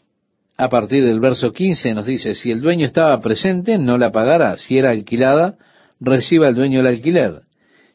A 0.55 0.69
partir 0.69 1.03
del 1.03 1.19
verso 1.19 1.53
15 1.53 1.96
nos 1.96 2.05
dice, 2.05 2.36
si 2.36 2.51
el 2.51 2.62
dueño 2.62 2.86
estaba 2.86 3.19
presente, 3.22 3.79
no 3.79 3.98
la 3.98 4.12
pagará. 4.12 4.60
Si 4.60 4.77
era 4.77 4.91
alquilada, 4.91 5.57
reciba 6.00 6.48
el 6.48 6.53
dueño 6.53 6.81
el 6.81 6.88
alquiler. 6.88 7.41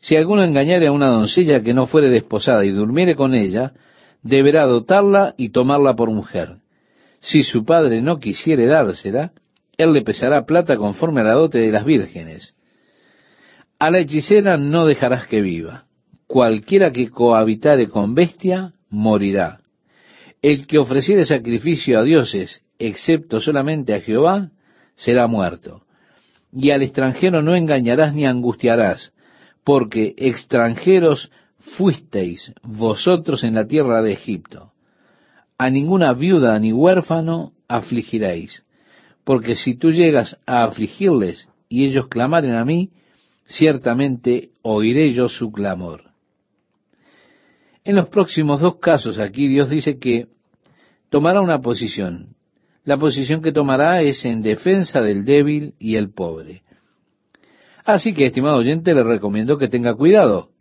Si 0.01 0.17
alguno 0.17 0.43
engañare 0.43 0.89
a 0.89 0.93
una 0.93 1.07
doncella 1.07 1.63
que 1.63 1.73
no 1.73 1.87
fuere 1.87 2.09
desposada 2.09 2.65
y 2.65 2.71
durmiere 2.71 3.15
con 3.15 3.35
ella, 3.35 3.75
deberá 4.23 4.65
dotarla 4.67 5.35
y 5.37 5.51
tomarla 5.51 5.95
por 5.95 6.11
mujer. 6.11 6.57
Si 7.21 7.43
su 7.43 7.65
padre 7.65 8.03
no 8.03 8.19
quisiere 8.19 8.67
dársela, 8.67 9.33
él 9.77 9.93
le 9.93 10.03
pesará 10.03 10.45
plata 10.45 10.77
conforme 10.77 11.21
a 11.21 11.25
la 11.25 11.33
dote 11.33 11.59
de 11.59 11.71
las 11.71 11.85
vírgenes. 11.85 12.55
A 13.79 13.91
la 13.91 14.01
hechicera 14.01 14.57
no 14.57 14.87
dejarás 14.87 15.27
que 15.27 15.41
viva 15.41 15.87
cualquiera 16.33 16.91
que 16.93 17.11
cohabitare 17.11 17.91
con 17.91 18.15
bestia 18.15 18.73
morirá. 18.89 19.61
El 20.41 20.67
que 20.67 20.79
ofreciere 20.79 21.27
sacrificio 21.27 21.99
a 21.99 22.03
dioses, 22.03 22.63
excepto 22.79 23.39
solamente 23.39 23.93
a 23.93 24.01
Jehová, 24.01 24.49
será 24.95 25.27
muerto. 25.27 25.83
Y 26.51 26.71
al 26.71 26.81
extranjero 26.83 27.43
no 27.43 27.55
engañarás 27.55 28.15
ni 28.15 28.25
angustiarás, 28.25 29.13
porque 29.63 30.15
extranjeros 30.17 31.31
fuisteis 31.63 32.53
vosotros 32.63 33.45
en 33.45 33.55
la 33.55 33.67
tierra 33.67 34.03
de 34.03 34.13
Egipto. 34.13 34.73
A 35.59 35.71
ninguna 35.71 36.13
viuda 36.13 36.59
ni 36.59 36.73
huérfano 36.73 37.53
afligiréis, 37.69 38.65
porque 39.25 39.55
si 39.55 39.75
tú 39.75 39.91
llegas 39.91 40.39
a 40.47 40.65
afligirles 40.65 41.49
y 41.69 41.85
ellos 41.85 42.09
clamaren 42.09 42.55
a 42.55 42.65
mí, 42.65 42.91
ciertamente 43.47 44.51
oiré 44.63 45.13
yo 45.13 45.29
su 45.29 45.53
clamor. 45.53 46.11
En 47.85 47.97
los 47.97 48.09
próximos 48.09 48.61
dos 48.61 48.77
casos 48.77 49.19
aquí 49.19 49.49
Dios 49.49 49.69
dice 49.69 49.99
que 49.99 50.29
tomará 51.11 51.41
una 51.41 51.61
posición. 51.61 52.37
La 52.85 52.97
posición 52.97 53.43
que 53.43 53.53
tomará 53.53 54.03
es 54.03 54.25
en 54.25 54.43
defensa 54.43 55.01
del 55.01 55.25
débil 55.25 55.75
y 55.79 55.97
el 55.97 56.13
pobre. 56.13 56.63
Así 57.85 58.13
que, 58.15 58.27
estimado 58.27 58.57
oyente, 58.57 58.95
le 58.95 59.03
recomiendo 59.03 59.59
que 59.59 59.69
tenga 59.69 59.95
cuidado. 59.95 60.52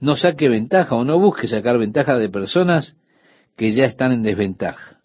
No 0.00 0.16
saque 0.16 0.48
ventaja 0.48 0.94
o 0.94 1.04
no 1.04 1.18
busque 1.18 1.46
sacar 1.46 1.78
ventaja 1.78 2.16
de 2.16 2.28
personas 2.28 2.96
que 3.56 3.72
ya 3.72 3.84
están 3.84 4.12
en 4.12 4.22
desventaja. 4.22 5.00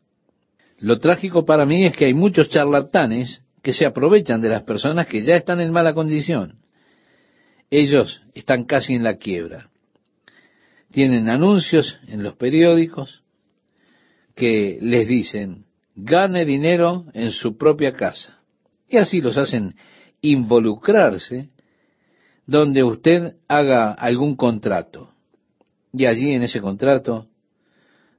Lo 0.80 1.00
trágico 1.00 1.46
para 1.46 1.66
mí 1.66 1.86
es 1.86 1.96
que 1.96 2.06
hay 2.06 2.14
muchos 2.14 2.50
charlatanes 2.50 3.44
que 3.62 3.74
se 3.74 3.86
aprovechan 3.86 4.42
de 4.42 4.50
las 4.50 4.64
personas 4.64 5.08
que 5.08 5.24
ya 5.24 5.36
están 5.36 5.60
en 5.60 5.72
mala 5.72 5.94
condición. 5.94 6.60
Ellos 7.70 8.22
están 8.34 8.64
casi 8.64 8.94
en 8.94 9.04
la 9.04 9.18
quiebra 9.18 9.70
tienen 10.96 11.30
anuncios 11.30 12.00
en 12.08 12.24
los 12.24 12.38
periódicos 12.38 13.22
que 14.34 14.80
les 14.82 15.06
dicen, 15.10 15.66
gane 15.94 16.46
dinero 16.46 17.08
en 17.14 17.32
su 17.32 17.58
propia 17.58 17.92
casa. 17.92 18.40
Y 18.88 18.96
así 18.96 19.20
los 19.20 19.36
hacen 19.36 19.76
involucrarse 20.22 21.50
donde 22.48 22.84
usted 22.84 23.36
haga 23.48 23.92
algún 23.92 24.36
contrato. 24.36 25.10
Y 25.94 26.06
allí 26.06 26.32
en 26.32 26.44
ese 26.44 26.62
contrato 26.62 27.28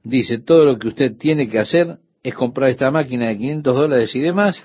dice, 0.03 0.39
todo 0.39 0.65
lo 0.65 0.77
que 0.77 0.87
usted 0.87 1.17
tiene 1.17 1.47
que 1.47 1.59
hacer 1.59 1.97
es 2.23 2.33
comprar 2.33 2.69
esta 2.69 2.91
máquina 2.91 3.27
de 3.27 3.37
500 3.37 3.75
dólares 3.75 4.15
y 4.15 4.19
demás, 4.19 4.63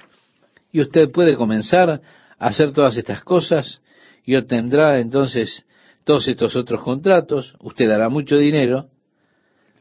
y 0.72 0.80
usted 0.80 1.10
puede 1.10 1.36
comenzar 1.36 1.90
a 1.90 2.00
hacer 2.38 2.72
todas 2.72 2.96
estas 2.96 3.22
cosas, 3.22 3.80
y 4.24 4.36
obtendrá 4.36 4.98
entonces 4.98 5.64
todos 6.04 6.26
estos 6.26 6.56
otros 6.56 6.82
contratos, 6.82 7.54
usted 7.60 7.88
dará 7.88 8.08
mucho 8.08 8.36
dinero, 8.36 8.88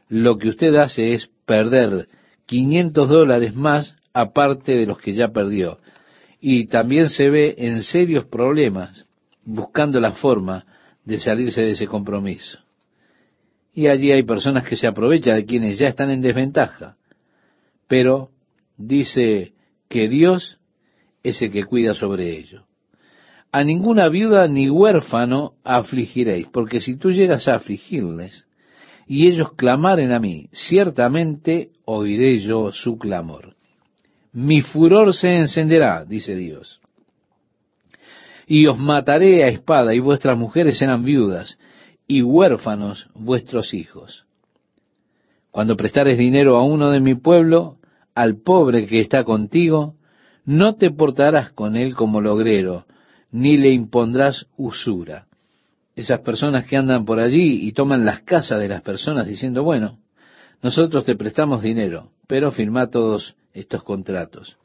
lo 0.08 0.36
que 0.36 0.48
usted 0.48 0.74
hace 0.74 1.14
es 1.14 1.30
perder 1.46 2.06
500 2.46 3.08
dólares 3.08 3.54
más 3.54 3.96
aparte 4.12 4.76
de 4.76 4.86
los 4.86 4.98
que 4.98 5.14
ya 5.14 5.28
perdió. 5.28 5.78
Y 6.38 6.66
también 6.66 7.08
se 7.08 7.30
ve 7.30 7.54
en 7.56 7.82
serios 7.82 8.26
problemas 8.26 9.06
buscando 9.44 10.00
la 10.00 10.12
forma 10.12 10.64
de 11.04 11.18
salirse 11.18 11.62
de 11.62 11.70
ese 11.72 11.86
compromiso. 11.86 12.58
Y 13.74 13.86
allí 13.86 14.12
hay 14.12 14.22
personas 14.22 14.64
que 14.64 14.76
se 14.76 14.86
aprovechan 14.86 15.36
de 15.36 15.46
quienes 15.46 15.78
ya 15.78 15.88
están 15.88 16.10
en 16.10 16.20
desventaja. 16.20 16.96
Pero 17.88 18.30
dice 18.76 19.52
que 19.88 20.08
Dios 20.08 20.58
es 21.22 21.40
el 21.42 21.50
que 21.50 21.64
cuida 21.64 21.94
sobre 21.94 22.36
ello. 22.36 22.64
A 23.50 23.64
ninguna 23.64 24.08
viuda 24.08 24.48
ni 24.48 24.70
huérfano 24.70 25.54
afligiréis, 25.62 26.48
porque 26.48 26.80
si 26.80 26.96
tú 26.96 27.10
llegas 27.10 27.48
a 27.48 27.56
afligirles 27.56 28.46
y 29.06 29.26
ellos 29.26 29.52
clamaren 29.54 30.12
a 30.12 30.20
mí, 30.20 30.48
ciertamente 30.52 31.70
oiré 31.84 32.38
yo 32.38 32.72
su 32.72 32.96
clamor. 32.98 33.54
Mi 34.32 34.62
furor 34.62 35.12
se 35.12 35.34
encenderá, 35.34 36.06
dice 36.06 36.34
Dios. 36.34 36.81
Y 38.46 38.66
os 38.66 38.78
mataré 38.78 39.44
a 39.44 39.48
espada, 39.48 39.94
y 39.94 40.00
vuestras 40.00 40.38
mujeres 40.38 40.78
serán 40.78 41.04
viudas, 41.04 41.58
y 42.06 42.22
huérfanos 42.22 43.08
vuestros 43.14 43.74
hijos. 43.74 44.24
Cuando 45.50 45.76
prestares 45.76 46.18
dinero 46.18 46.56
a 46.56 46.64
uno 46.64 46.90
de 46.90 47.00
mi 47.00 47.14
pueblo, 47.14 47.76
al 48.14 48.36
pobre 48.36 48.86
que 48.86 49.00
está 49.00 49.24
contigo, 49.24 49.94
no 50.44 50.74
te 50.76 50.90
portarás 50.90 51.52
con 51.52 51.76
él 51.76 51.94
como 51.94 52.20
logrero, 52.20 52.86
ni 53.30 53.56
le 53.56 53.70
impondrás 53.70 54.46
usura. 54.56 55.26
Esas 55.94 56.20
personas 56.20 56.66
que 56.66 56.76
andan 56.76 57.04
por 57.04 57.20
allí 57.20 57.66
y 57.66 57.72
toman 57.72 58.04
las 58.04 58.22
casas 58.22 58.60
de 58.60 58.68
las 58.68 58.82
personas 58.82 59.26
diciendo, 59.26 59.62
bueno, 59.62 59.98
nosotros 60.62 61.04
te 61.04 61.16
prestamos 61.16 61.62
dinero, 61.62 62.10
pero 62.26 62.50
firma 62.50 62.88
todos 62.88 63.36
estos 63.52 63.82
contratos. 63.82 64.56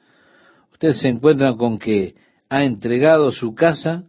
Usted 0.72 0.93
se 0.93 1.10
encuentra 1.10 1.55
con 1.55 1.79
que 1.79 2.15
ha 2.50 2.63
entregado 2.63 3.32
su 3.32 3.56
casa 3.56 4.06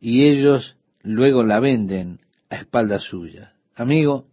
y 0.00 0.26
ellos 0.26 0.76
luego 1.02 1.42
la 1.44 1.60
venden 1.60 2.20
a 2.50 2.56
espaldas 2.56 3.02
suyas. 3.04 3.50
Amigo, 3.74 4.26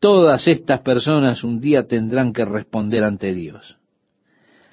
todas 0.00 0.48
estas 0.48 0.80
personas 0.80 1.44
un 1.44 1.60
día 1.60 1.86
tendrán 1.86 2.32
que 2.32 2.44
responder 2.44 3.04
ante 3.04 3.34
Dios. 3.34 3.78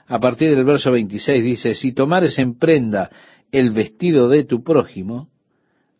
A 0.07 0.19
partir 0.19 0.55
del 0.55 0.65
verso 0.65 0.91
26 0.91 1.43
dice, 1.43 1.73
si 1.75 1.93
tomares 1.93 2.37
en 2.39 2.57
prenda 2.57 3.09
el 3.51 3.71
vestido 3.71 4.27
de 4.29 4.43
tu 4.43 4.63
prójimo, 4.63 5.29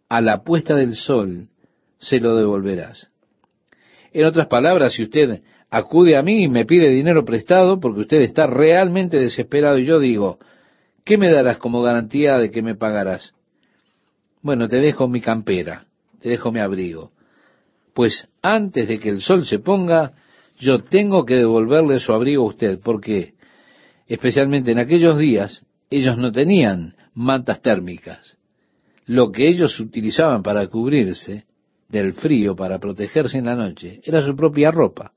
a 0.09 0.21
la 0.21 0.43
puesta 0.43 0.75
del 0.75 0.95
sol 0.95 1.49
se 1.97 2.19
lo 2.19 2.35
devolverás. 2.35 3.09
En 4.11 4.25
otras 4.25 4.47
palabras, 4.47 4.93
si 4.93 5.03
usted 5.03 5.41
acude 5.69 6.17
a 6.17 6.21
mí 6.21 6.43
y 6.43 6.47
me 6.47 6.65
pide 6.65 6.89
dinero 6.89 7.25
prestado 7.25 7.79
porque 7.79 8.01
usted 8.01 8.21
está 8.21 8.45
realmente 8.45 9.19
desesperado 9.19 9.79
y 9.79 9.85
yo 9.85 9.99
digo, 9.99 10.37
¿qué 11.03 11.17
me 11.17 11.31
darás 11.31 11.57
como 11.57 11.81
garantía 11.81 12.37
de 12.37 12.51
que 12.51 12.61
me 12.61 12.75
pagarás? 12.75 13.33
Bueno, 14.41 14.67
te 14.67 14.77
dejo 14.77 15.07
mi 15.07 15.21
campera, 15.21 15.85
te 16.19 16.29
dejo 16.29 16.51
mi 16.51 16.59
abrigo. 16.59 17.11
Pues 17.93 18.27
antes 18.41 18.87
de 18.87 18.99
que 18.99 19.09
el 19.09 19.21
sol 19.21 19.45
se 19.45 19.59
ponga, 19.59 20.13
yo 20.59 20.79
tengo 20.79 21.25
que 21.25 21.35
devolverle 21.35 21.99
su 21.99 22.13
abrigo 22.13 22.43
a 22.43 22.49
usted, 22.49 22.79
porque 22.83 23.33
especialmente 24.07 24.71
en 24.71 24.79
aquellos 24.79 25.17
días 25.17 25.65
ellos 25.89 26.17
no 26.17 26.31
tenían 26.31 26.95
mantas 27.13 27.61
térmicas. 27.61 28.37
Lo 29.05 29.31
que 29.31 29.47
ellos 29.47 29.79
utilizaban 29.79 30.43
para 30.43 30.67
cubrirse 30.67 31.45
del 31.89 32.13
frío, 32.13 32.55
para 32.55 32.79
protegerse 32.79 33.37
en 33.37 33.45
la 33.45 33.55
noche, 33.55 34.01
era 34.03 34.21
su 34.21 34.35
propia 34.35 34.71
ropa. 34.71 35.13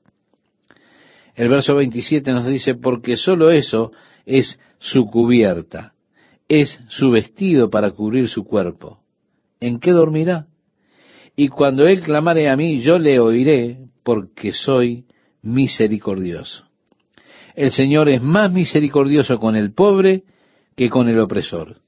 El 1.35 1.49
verso 1.49 1.75
27 1.75 2.31
nos 2.31 2.45
dice, 2.45 2.75
porque 2.75 3.15
sólo 3.15 3.51
eso 3.51 3.91
es 4.25 4.59
su 4.79 5.05
cubierta, 5.07 5.93
es 6.47 6.79
su 6.87 7.11
vestido 7.11 7.69
para 7.69 7.91
cubrir 7.91 8.29
su 8.29 8.45
cuerpo. 8.45 8.99
¿En 9.59 9.79
qué 9.79 9.91
dormirá? 9.91 10.47
Y 11.35 11.49
cuando 11.49 11.87
él 11.87 12.01
clamare 12.01 12.49
a 12.49 12.55
mí, 12.55 12.81
yo 12.81 12.97
le 12.97 13.19
oiré, 13.19 13.77
porque 14.03 14.53
soy 14.53 15.05
misericordioso. 15.41 16.63
El 17.55 17.71
Señor 17.71 18.09
es 18.09 18.21
más 18.21 18.51
misericordioso 18.51 19.37
con 19.39 19.55
el 19.55 19.73
pobre 19.73 20.23
que 20.75 20.89
con 20.89 21.09
el 21.09 21.19
opresor. 21.19 21.81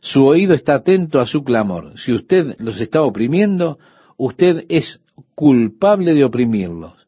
Su 0.00 0.26
oído 0.26 0.54
está 0.54 0.74
atento 0.74 1.20
a 1.20 1.26
su 1.26 1.42
clamor. 1.42 1.98
Si 1.98 2.12
usted 2.12 2.56
los 2.58 2.80
está 2.80 3.02
oprimiendo, 3.02 3.78
usted 4.16 4.64
es 4.68 5.00
culpable 5.34 6.14
de 6.14 6.24
oprimirlos. 6.24 7.06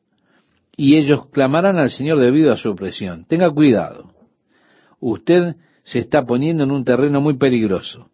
Y 0.77 0.97
ellos 0.97 1.27
clamarán 1.31 1.79
al 1.79 1.91
Señor 1.91 2.19
debido 2.19 2.53
a 2.53 2.57
su 2.57 2.71
opresión. 2.71 3.27
Tenga 3.27 3.51
cuidado. 3.51 4.16
Usted 5.01 5.57
se 5.83 5.99
está 6.01 6.25
poniendo 6.25 6.65
en 6.65 6.71
un 6.71 6.85
terreno 6.85 7.21
muy 7.21 7.37
peligroso. 7.37 8.11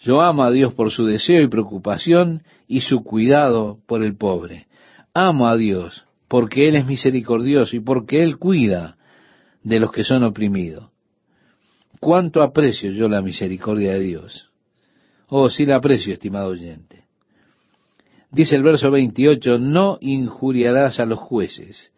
Yo 0.00 0.20
amo 0.20 0.44
a 0.44 0.50
Dios 0.50 0.74
por 0.74 0.90
su 0.90 1.04
deseo 1.06 1.42
y 1.42 1.48
preocupación 1.48 2.42
y 2.68 2.82
su 2.82 3.02
cuidado 3.02 3.78
por 3.86 4.04
el 4.04 4.16
pobre. 4.16 4.66
Amo 5.12 5.48
a 5.48 5.56
Dios 5.56 6.06
porque 6.28 6.68
Él 6.68 6.76
es 6.76 6.86
misericordioso 6.86 7.74
y 7.74 7.80
porque 7.80 8.22
Él 8.22 8.38
cuida 8.38 8.96
de 9.62 9.80
los 9.80 9.90
que 9.90 10.04
son 10.04 10.22
oprimidos. 10.22 10.90
¿Cuánto 12.00 12.42
aprecio 12.42 12.92
yo 12.92 13.08
la 13.08 13.22
misericordia 13.22 13.94
de 13.94 14.00
Dios? 14.00 14.50
Oh, 15.28 15.48
sí 15.50 15.66
la 15.66 15.76
aprecio, 15.76 16.12
estimado 16.12 16.50
oyente. 16.50 17.04
Dice 18.30 18.56
el 18.56 18.62
verso 18.62 18.90
28, 18.90 19.58
no 19.58 19.98
injuriarás 20.00 21.00
a 21.00 21.06
los 21.06 21.18
jueces, 21.18 21.92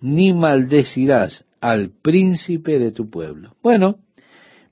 ni 0.00 0.32
maldecirás 0.32 1.44
al 1.64 1.92
príncipe 2.02 2.78
de 2.78 2.92
tu 2.92 3.08
pueblo. 3.08 3.56
Bueno, 3.62 3.96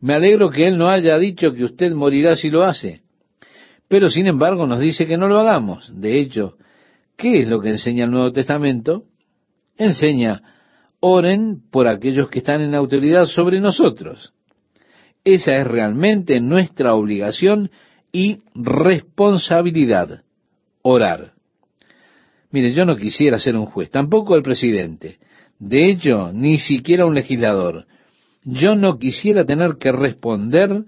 me 0.00 0.12
alegro 0.12 0.50
que 0.50 0.68
él 0.68 0.76
no 0.76 0.90
haya 0.90 1.16
dicho 1.16 1.54
que 1.54 1.64
usted 1.64 1.90
morirá 1.92 2.36
si 2.36 2.50
lo 2.50 2.64
hace. 2.64 3.00
Pero 3.88 4.10
sin 4.10 4.26
embargo 4.26 4.66
nos 4.66 4.78
dice 4.78 5.06
que 5.06 5.16
no 5.16 5.26
lo 5.26 5.38
hagamos. 5.38 5.90
De 5.98 6.20
hecho, 6.20 6.58
¿qué 7.16 7.38
es 7.38 7.48
lo 7.48 7.62
que 7.62 7.70
enseña 7.70 8.04
el 8.04 8.10
Nuevo 8.10 8.30
Testamento? 8.30 9.04
Enseña, 9.78 10.42
oren 11.00 11.62
por 11.70 11.88
aquellos 11.88 12.28
que 12.28 12.40
están 12.40 12.60
en 12.60 12.74
autoridad 12.74 13.24
sobre 13.24 13.58
nosotros. 13.58 14.34
Esa 15.24 15.56
es 15.56 15.66
realmente 15.66 16.40
nuestra 16.40 16.92
obligación 16.92 17.70
y 18.12 18.40
responsabilidad, 18.54 20.24
orar. 20.82 21.32
Mire, 22.50 22.74
yo 22.74 22.84
no 22.84 22.96
quisiera 22.96 23.38
ser 23.38 23.56
un 23.56 23.64
juez, 23.64 23.88
tampoco 23.88 24.36
el 24.36 24.42
presidente. 24.42 25.18
De 25.62 25.88
hecho, 25.88 26.32
ni 26.34 26.58
siquiera 26.58 27.06
un 27.06 27.14
legislador. 27.14 27.86
Yo 28.42 28.74
no 28.74 28.98
quisiera 28.98 29.44
tener 29.44 29.76
que 29.76 29.92
responder 29.92 30.86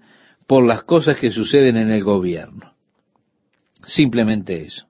por 0.48 0.66
las 0.66 0.82
cosas 0.82 1.16
que 1.16 1.30
suceden 1.30 1.76
en 1.76 1.92
el 1.92 2.02
gobierno. 2.02 2.72
Simplemente 3.86 4.62
eso. 4.62 4.88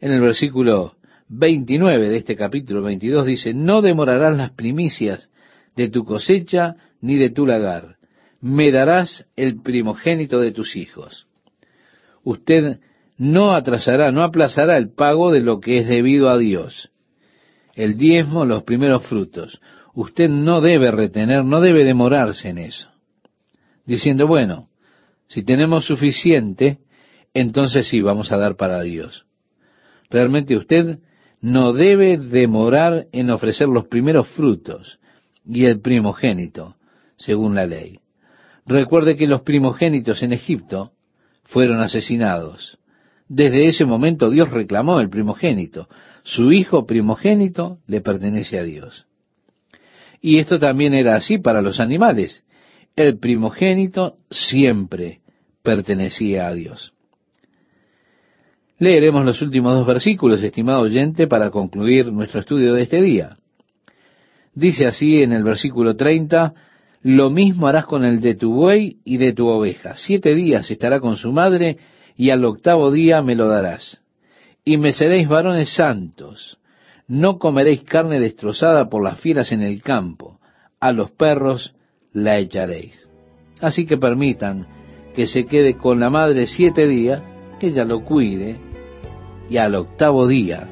En 0.00 0.12
el 0.12 0.22
versículo 0.22 0.94
29 1.28 2.08
de 2.08 2.16
este 2.16 2.34
capítulo 2.34 2.80
22 2.80 3.26
dice, 3.26 3.52
no 3.52 3.82
demorarás 3.82 4.34
las 4.38 4.52
primicias 4.52 5.28
de 5.76 5.90
tu 5.90 6.06
cosecha 6.06 6.76
ni 7.02 7.16
de 7.16 7.28
tu 7.28 7.44
lagar. 7.44 7.96
Me 8.40 8.72
darás 8.72 9.26
el 9.36 9.60
primogénito 9.60 10.40
de 10.40 10.52
tus 10.52 10.76
hijos. 10.76 11.26
Usted 12.24 12.80
no 13.18 13.52
atrasará, 13.52 14.12
no 14.12 14.22
aplazará 14.22 14.78
el 14.78 14.94
pago 14.94 15.30
de 15.30 15.40
lo 15.40 15.60
que 15.60 15.76
es 15.80 15.88
debido 15.88 16.30
a 16.30 16.38
Dios. 16.38 16.89
El 17.74 17.96
diezmo, 17.96 18.44
los 18.44 18.62
primeros 18.64 19.06
frutos 19.06 19.60
usted 19.94 20.28
no 20.28 20.60
debe 20.60 20.90
retener, 20.90 21.44
no 21.44 21.60
debe 21.60 21.84
demorarse 21.84 22.48
en 22.48 22.58
eso. 22.58 22.88
Diciendo, 23.84 24.26
bueno, 24.26 24.68
si 25.26 25.42
tenemos 25.42 25.86
suficiente, 25.86 26.78
entonces 27.34 27.88
sí, 27.88 28.00
vamos 28.00 28.32
a 28.32 28.36
dar 28.36 28.56
para 28.56 28.80
Dios. 28.82 29.26
Realmente 30.08 30.56
usted 30.56 30.98
no 31.40 31.72
debe 31.72 32.18
demorar 32.18 33.06
en 33.12 33.30
ofrecer 33.30 33.68
los 33.68 33.86
primeros 33.86 34.28
frutos 34.28 34.98
y 35.46 35.64
el 35.64 35.80
primogénito, 35.80 36.76
según 37.16 37.54
la 37.54 37.66
ley. 37.66 38.00
Recuerde 38.66 39.16
que 39.16 39.26
los 39.26 39.42
primogénitos 39.42 40.22
en 40.22 40.32
Egipto 40.32 40.92
fueron 41.44 41.80
asesinados. 41.80 42.78
Desde 43.30 43.66
ese 43.66 43.84
momento 43.84 44.28
Dios 44.28 44.50
reclamó 44.50 44.98
el 45.00 45.08
primogénito. 45.08 45.88
Su 46.24 46.50
hijo 46.50 46.84
primogénito 46.84 47.78
le 47.86 48.00
pertenece 48.00 48.58
a 48.58 48.64
Dios. 48.64 49.06
Y 50.20 50.40
esto 50.40 50.58
también 50.58 50.94
era 50.94 51.14
así 51.14 51.38
para 51.38 51.62
los 51.62 51.78
animales. 51.78 52.42
El 52.96 53.20
primogénito 53.20 54.16
siempre 54.30 55.20
pertenecía 55.62 56.48
a 56.48 56.54
Dios. 56.54 56.92
Leeremos 58.80 59.24
los 59.24 59.40
últimos 59.42 59.74
dos 59.74 59.86
versículos, 59.86 60.42
estimado 60.42 60.80
oyente, 60.80 61.28
para 61.28 61.50
concluir 61.50 62.12
nuestro 62.12 62.40
estudio 62.40 62.74
de 62.74 62.82
este 62.82 63.00
día. 63.00 63.36
Dice 64.54 64.86
así 64.86 65.22
en 65.22 65.32
el 65.32 65.44
versículo 65.44 65.94
30, 65.94 66.52
lo 67.02 67.30
mismo 67.30 67.68
harás 67.68 67.86
con 67.86 68.04
el 68.04 68.18
de 68.18 68.34
tu 68.34 68.52
buey 68.52 68.96
y 69.04 69.18
de 69.18 69.32
tu 69.34 69.46
oveja. 69.46 69.94
Siete 69.94 70.34
días 70.34 70.68
estará 70.68 70.98
con 70.98 71.16
su 71.16 71.30
madre, 71.30 71.78
y 72.20 72.28
al 72.28 72.44
octavo 72.44 72.90
día 72.90 73.22
me 73.22 73.34
lo 73.34 73.48
darás. 73.48 74.02
Y 74.62 74.76
me 74.76 74.92
seréis 74.92 75.26
varones 75.26 75.70
santos. 75.70 76.58
No 77.08 77.38
comeréis 77.38 77.82
carne 77.82 78.20
destrozada 78.20 78.90
por 78.90 79.02
las 79.02 79.18
fieras 79.18 79.52
en 79.52 79.62
el 79.62 79.80
campo. 79.80 80.38
A 80.80 80.92
los 80.92 81.10
perros 81.12 81.74
la 82.12 82.36
echaréis. 82.36 83.08
Así 83.62 83.86
que 83.86 83.96
permitan 83.96 84.66
que 85.16 85.26
se 85.26 85.46
quede 85.46 85.78
con 85.78 85.98
la 85.98 86.10
madre 86.10 86.46
siete 86.46 86.86
días, 86.86 87.22
que 87.58 87.68
ella 87.68 87.86
lo 87.86 88.04
cuide, 88.04 88.60
y 89.48 89.56
al 89.56 89.74
octavo 89.74 90.28
día 90.28 90.68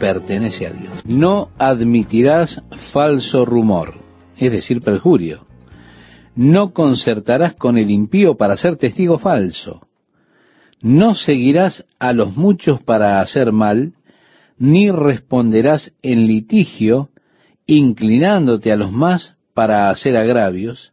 pertenece 0.00 0.66
a 0.66 0.72
Dios. 0.72 1.06
No 1.06 1.50
admitirás 1.58 2.60
falso 2.92 3.44
rumor, 3.44 4.00
es 4.36 4.50
decir, 4.50 4.80
perjurio. 4.80 5.46
No 6.34 6.72
concertarás 6.72 7.54
con 7.54 7.78
el 7.78 7.88
impío 7.88 8.34
para 8.34 8.56
ser 8.56 8.76
testigo 8.78 9.16
falso. 9.16 9.82
No 10.82 11.14
seguirás 11.14 11.84
a 11.98 12.12
los 12.12 12.36
muchos 12.36 12.82
para 12.82 13.20
hacer 13.20 13.52
mal, 13.52 13.92
ni 14.56 14.90
responderás 14.90 15.92
en 16.02 16.26
litigio, 16.26 17.10
inclinándote 17.66 18.72
a 18.72 18.76
los 18.76 18.90
más 18.90 19.36
para 19.52 19.90
hacer 19.90 20.16
agravios, 20.16 20.92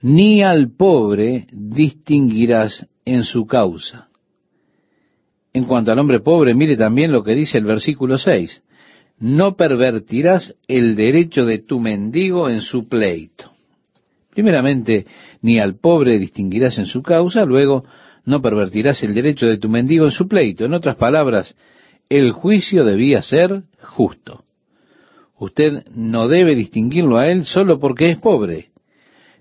ni 0.00 0.42
al 0.42 0.70
pobre 0.70 1.46
distinguirás 1.52 2.86
en 3.04 3.24
su 3.24 3.46
causa. 3.46 4.08
En 5.54 5.64
cuanto 5.64 5.92
al 5.92 5.98
hombre 5.98 6.20
pobre, 6.20 6.54
mire 6.54 6.76
también 6.76 7.12
lo 7.12 7.22
que 7.22 7.34
dice 7.34 7.58
el 7.58 7.64
versículo 7.64 8.18
6. 8.18 8.62
No 9.20 9.56
pervertirás 9.56 10.54
el 10.66 10.96
derecho 10.96 11.44
de 11.44 11.58
tu 11.58 11.78
mendigo 11.78 12.48
en 12.48 12.60
su 12.60 12.88
pleito. 12.88 13.52
Primeramente, 14.30 15.06
ni 15.42 15.58
al 15.58 15.76
pobre 15.76 16.18
distinguirás 16.18 16.78
en 16.78 16.86
su 16.86 17.02
causa, 17.02 17.44
luego 17.44 17.84
no 18.24 18.40
pervertirás 18.40 19.02
el 19.02 19.14
derecho 19.14 19.46
de 19.46 19.58
tu 19.58 19.68
mendigo 19.68 20.04
en 20.04 20.10
su 20.10 20.28
pleito. 20.28 20.64
En 20.64 20.74
otras 20.74 20.96
palabras, 20.96 21.56
el 22.08 22.32
juicio 22.32 22.84
debía 22.84 23.22
ser 23.22 23.62
justo. 23.80 24.44
Usted 25.38 25.86
no 25.94 26.28
debe 26.28 26.54
distinguirlo 26.54 27.18
a 27.18 27.28
él 27.28 27.44
solo 27.44 27.80
porque 27.80 28.10
es 28.10 28.18
pobre, 28.18 28.70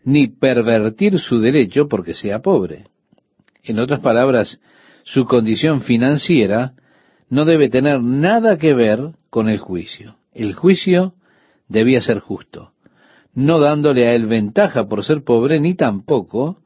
ni 0.04 0.28
pervertir 0.28 1.20
su 1.20 1.39
derecho 1.39 1.88
porque 1.88 2.13
sea 2.15 2.39
pobre. 2.39 2.86
En 3.63 3.78
otras 3.78 4.00
palabras, 4.00 4.60
su 5.04 5.26
condición 5.26 5.82
financiera 5.82 6.74
no 7.30 7.46
debe 7.46 7.70
tener 7.70 8.02
nada 8.02 8.58
que 8.58 8.74
ver 8.74 9.12
con 9.30 9.48
el 9.48 9.60
juicio. 9.60 10.15
El 10.34 10.54
juicio 10.54 11.13
debía 11.67 12.02
ser 12.02 12.20
justo, 12.20 12.72
no 13.34 13.60
dándole 13.60 14.08
a 14.08 14.15
él 14.15 14.26
ventaja 14.26 14.88
por 14.88 15.04
ser 15.04 15.24
pobre, 15.24 15.60
ni 15.60 15.76
tampoco 15.76 16.61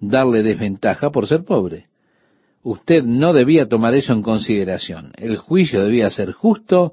darle 0.00 0.42
desventaja 0.42 1.10
por 1.10 1.26
ser 1.26 1.44
pobre. 1.44 1.86
Usted 2.62 3.04
no 3.04 3.32
debía 3.32 3.68
tomar 3.68 3.94
eso 3.94 4.12
en 4.12 4.22
consideración. 4.22 5.12
El 5.16 5.36
juicio 5.36 5.82
debía 5.82 6.10
ser 6.10 6.32
justo 6.32 6.92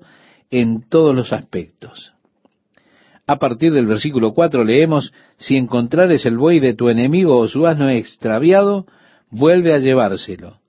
en 0.50 0.82
todos 0.82 1.16
los 1.16 1.34
aspectos. 1.34 2.14
A 3.26 3.38
partir 3.40 3.74
del 3.74 3.86
versículo 3.86 4.34
4 4.34 4.64
leemos, 4.64 5.14
si 5.38 5.58
encontrares 5.58 6.26
el 6.26 6.38
buey 6.38 6.62
de 6.62 6.74
tu 6.74 6.88
enemigo 6.88 7.38
o 7.38 7.48
su 7.50 7.68
asno 7.68 7.90
extraviado, 7.90 8.86
vuelve 9.30 9.74
a 9.74 9.80
llevárselo. 9.80 10.60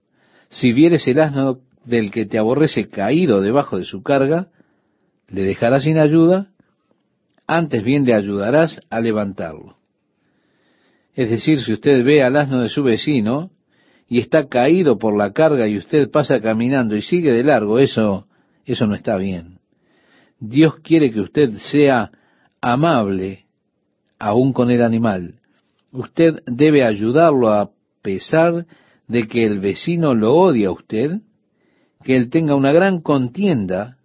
Si 0.49 0.73
vieres 0.73 1.07
el 1.07 1.21
asno 1.21 1.61
del 1.85 2.11
que 2.11 2.27
te 2.27 2.39
aborrece 2.39 2.89
caído 2.89 3.41
debajo 3.41 3.79
de 3.79 3.85
su 3.85 4.03
carga, 4.03 4.49
le 5.29 5.43
dejarás 5.43 5.85
sin 5.85 5.99
ayuda, 5.99 6.49
antes 7.47 7.85
bien 7.85 8.05
le 8.05 8.15
ayudarás 8.15 8.81
a 8.91 9.01
levantarlo. 9.01 9.78
Es 11.19 11.31
decir, 11.31 11.61
si 11.63 11.73
usted 11.73 12.05
ve 12.05 12.23
al 12.23 12.37
asno 12.37 12.61
de 12.61 12.69
su 12.69 12.85
vecino 12.85 13.51
y 14.09 14.21
está 14.21 14.47
caído 14.47 14.99
por 14.99 15.17
la 15.17 15.33
carga 15.33 15.67
y 15.67 15.77
usted 15.77 16.13
pasa 16.13 16.41
caminando 16.41 16.95
y 16.95 17.03
sigue 17.03 17.33
de 17.33 17.43
largo, 17.43 17.81
eso, 17.81 18.29
eso 18.65 18.87
no 18.87 18.95
está 18.95 19.17
bien. 19.17 19.59
Dios 20.39 20.77
quiere 20.77 21.11
que 21.11 21.19
usted 21.19 21.55
sea 21.57 22.13
amable 22.61 23.47
aún 24.21 24.53
con 24.53 24.71
el 24.71 24.81
animal. 24.81 25.41
Usted 25.91 26.41
debe 26.47 26.85
ayudarlo 26.85 27.51
a 27.51 27.73
pesar 28.01 28.67
de 29.09 29.27
que 29.27 29.45
el 29.45 29.59
vecino 29.59 30.15
lo 30.15 30.37
odia 30.37 30.69
a 30.69 30.73
usted, 30.73 31.21
que 32.05 32.15
él 32.15 32.31
tenga 32.31 32.55
una 32.55 32.71
gran 32.71 33.01
contienda 33.01 33.97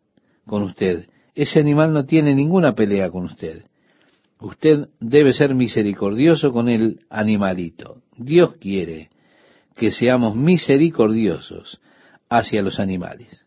con 0.48 0.64
usted. 0.64 1.08
Ese 1.36 1.60
animal 1.60 1.94
no 1.94 2.06
tiene 2.06 2.34
ninguna 2.34 2.74
pelea 2.74 3.12
con 3.12 3.26
usted. 3.26 3.66
Usted 4.44 4.90
debe 5.00 5.34
ser 5.34 5.56
misericordioso 5.56 6.52
con 6.52 6.70
el 6.70 7.00
animalito. 7.10 8.02
Dios 8.18 8.56
quiere 8.58 9.10
que 9.76 9.92
seamos 9.92 10.36
misericordiosos 10.36 11.80
hacia 12.30 12.62
los 12.62 12.80
animales. 12.80 13.46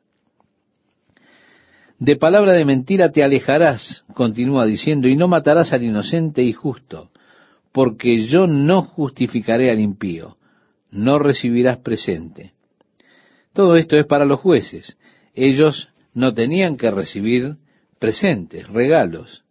De 1.98 2.16
palabra 2.16 2.52
de 2.52 2.64
mentira 2.64 3.12
te 3.12 3.22
alejarás, 3.22 4.04
continúa 4.14 4.66
diciendo, 4.66 5.08
y 5.08 5.16
no 5.16 5.28
matarás 5.28 5.72
al 5.72 5.82
inocente 5.82 6.42
y 6.42 6.52
justo, 6.52 7.10
porque 7.72 8.24
yo 8.26 8.46
no 8.46 8.82
justificaré 8.82 9.70
al 9.70 9.80
impío 9.80 10.36
no 10.90 11.18
recibirás 11.18 11.78
presente. 11.78 12.52
Todo 13.52 13.76
esto 13.76 13.96
es 13.96 14.06
para 14.06 14.24
los 14.24 14.40
jueces. 14.40 14.96
Ellos 15.34 15.88
no 16.14 16.34
tenían 16.34 16.76
que 16.76 16.90
recibir 16.90 17.56
presentes, 17.98 18.66
regalos. 18.68 19.44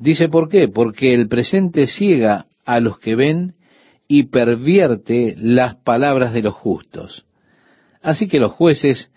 Dice 0.00 0.30
por 0.30 0.48
qué, 0.48 0.66
porque 0.66 1.12
el 1.12 1.28
presente 1.28 1.86
ciega 1.86 2.46
a 2.64 2.80
los 2.80 2.98
que 2.98 3.14
ven 3.14 3.52
y 4.08 4.24
pervierte 4.24 5.34
las 5.38 5.76
palabras 5.76 6.32
de 6.32 6.40
los 6.40 6.54
justos. 6.54 7.26
Así 8.00 8.26
que 8.26 8.40
los 8.40 8.52
jueces 8.52 9.10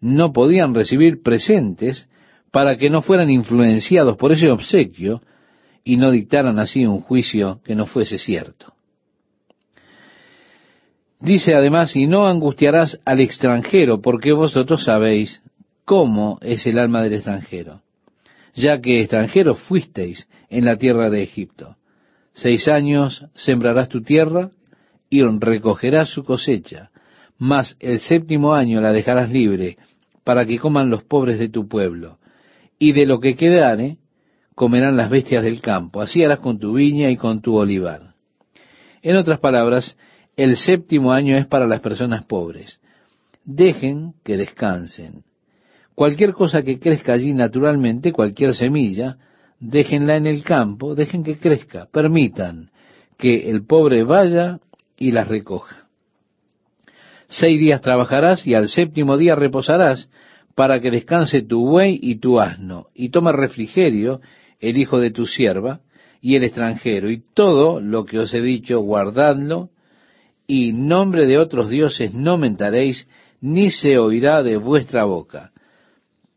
no 0.00 0.32
podían 0.32 0.74
recibir 0.74 1.22
presentes 1.22 2.08
para 2.50 2.78
que 2.78 2.88
no 2.88 3.02
fueran 3.02 3.28
influenciados 3.28 4.16
por 4.16 4.32
ese 4.32 4.50
obsequio 4.50 5.20
y 5.84 5.98
no 5.98 6.10
dictaran 6.10 6.58
así 6.58 6.86
un 6.86 7.02
juicio 7.02 7.60
que 7.62 7.74
no 7.74 7.84
fuese 7.84 8.16
cierto. 8.16 8.72
Dice 11.20 11.54
además, 11.54 11.94
y 11.96 12.06
no 12.06 12.26
angustiarás 12.26 12.98
al 13.04 13.20
extranjero, 13.20 14.00
porque 14.00 14.32
vosotros 14.32 14.84
sabéis 14.84 15.42
cómo 15.84 16.38
es 16.40 16.66
el 16.66 16.78
alma 16.78 17.02
del 17.02 17.12
extranjero, 17.12 17.82
ya 18.54 18.80
que 18.80 19.00
extranjeros 19.00 19.58
fuisteis 19.60 20.28
en 20.48 20.64
la 20.64 20.76
tierra 20.76 21.10
de 21.10 21.22
Egipto. 21.22 21.76
Seis 22.32 22.68
años 22.68 23.26
sembrarás 23.34 23.88
tu 23.88 24.02
tierra 24.02 24.50
y 25.08 25.22
recogerás 25.22 26.10
su 26.10 26.22
cosecha, 26.22 26.90
mas 27.38 27.76
el 27.80 28.00
séptimo 28.00 28.54
año 28.54 28.80
la 28.80 28.92
dejarás 28.92 29.30
libre 29.30 29.78
para 30.24 30.46
que 30.46 30.58
coman 30.58 30.90
los 30.90 31.02
pobres 31.02 31.38
de 31.38 31.48
tu 31.48 31.66
pueblo, 31.68 32.18
y 32.78 32.92
de 32.92 33.06
lo 33.06 33.20
que 33.20 33.34
quedare 33.34 33.98
comerán 34.54 34.96
las 34.96 35.10
bestias 35.10 35.42
del 35.42 35.60
campo. 35.60 36.00
Así 36.00 36.22
harás 36.22 36.38
con 36.38 36.58
tu 36.58 36.74
viña 36.74 37.10
y 37.10 37.16
con 37.16 37.40
tu 37.40 37.56
olivar. 37.56 38.14
En 39.02 39.16
otras 39.16 39.40
palabras, 39.40 39.96
el 40.36 40.56
séptimo 40.56 41.12
año 41.12 41.36
es 41.36 41.46
para 41.46 41.66
las 41.66 41.80
personas 41.80 42.24
pobres. 42.26 42.80
Dejen 43.44 44.14
que 44.22 44.36
descansen. 44.36 45.24
Cualquier 46.00 46.32
cosa 46.32 46.62
que 46.62 46.78
crezca 46.78 47.12
allí 47.12 47.34
naturalmente, 47.34 48.10
cualquier 48.10 48.54
semilla, 48.54 49.18
déjenla 49.58 50.16
en 50.16 50.26
el 50.26 50.42
campo, 50.42 50.94
dejen 50.94 51.22
que 51.22 51.36
crezca, 51.36 51.88
permitan 51.92 52.70
que 53.18 53.50
el 53.50 53.66
pobre 53.66 54.02
vaya 54.02 54.60
y 54.96 55.10
las 55.10 55.28
recoja. 55.28 55.88
Seis 57.28 57.60
días 57.60 57.82
trabajarás 57.82 58.46
y 58.46 58.54
al 58.54 58.70
séptimo 58.70 59.18
día 59.18 59.34
reposarás 59.34 60.08
para 60.54 60.80
que 60.80 60.90
descanse 60.90 61.42
tu 61.42 61.66
buey 61.68 61.98
y 62.00 62.14
tu 62.14 62.40
asno, 62.40 62.86
y 62.94 63.10
tome 63.10 63.32
refrigerio 63.32 64.22
el 64.58 64.78
hijo 64.78 65.00
de 65.00 65.10
tu 65.10 65.26
sierva 65.26 65.80
y 66.22 66.34
el 66.34 66.44
extranjero, 66.44 67.10
y 67.10 67.22
todo 67.34 67.78
lo 67.78 68.06
que 68.06 68.20
os 68.20 68.32
he 68.32 68.40
dicho, 68.40 68.80
guardadlo, 68.80 69.68
y 70.46 70.72
nombre 70.72 71.26
de 71.26 71.36
otros 71.36 71.68
dioses 71.68 72.14
no 72.14 72.38
mentaréis, 72.38 73.06
ni 73.42 73.70
se 73.70 73.98
oirá 73.98 74.42
de 74.42 74.56
vuestra 74.56 75.04
boca. 75.04 75.52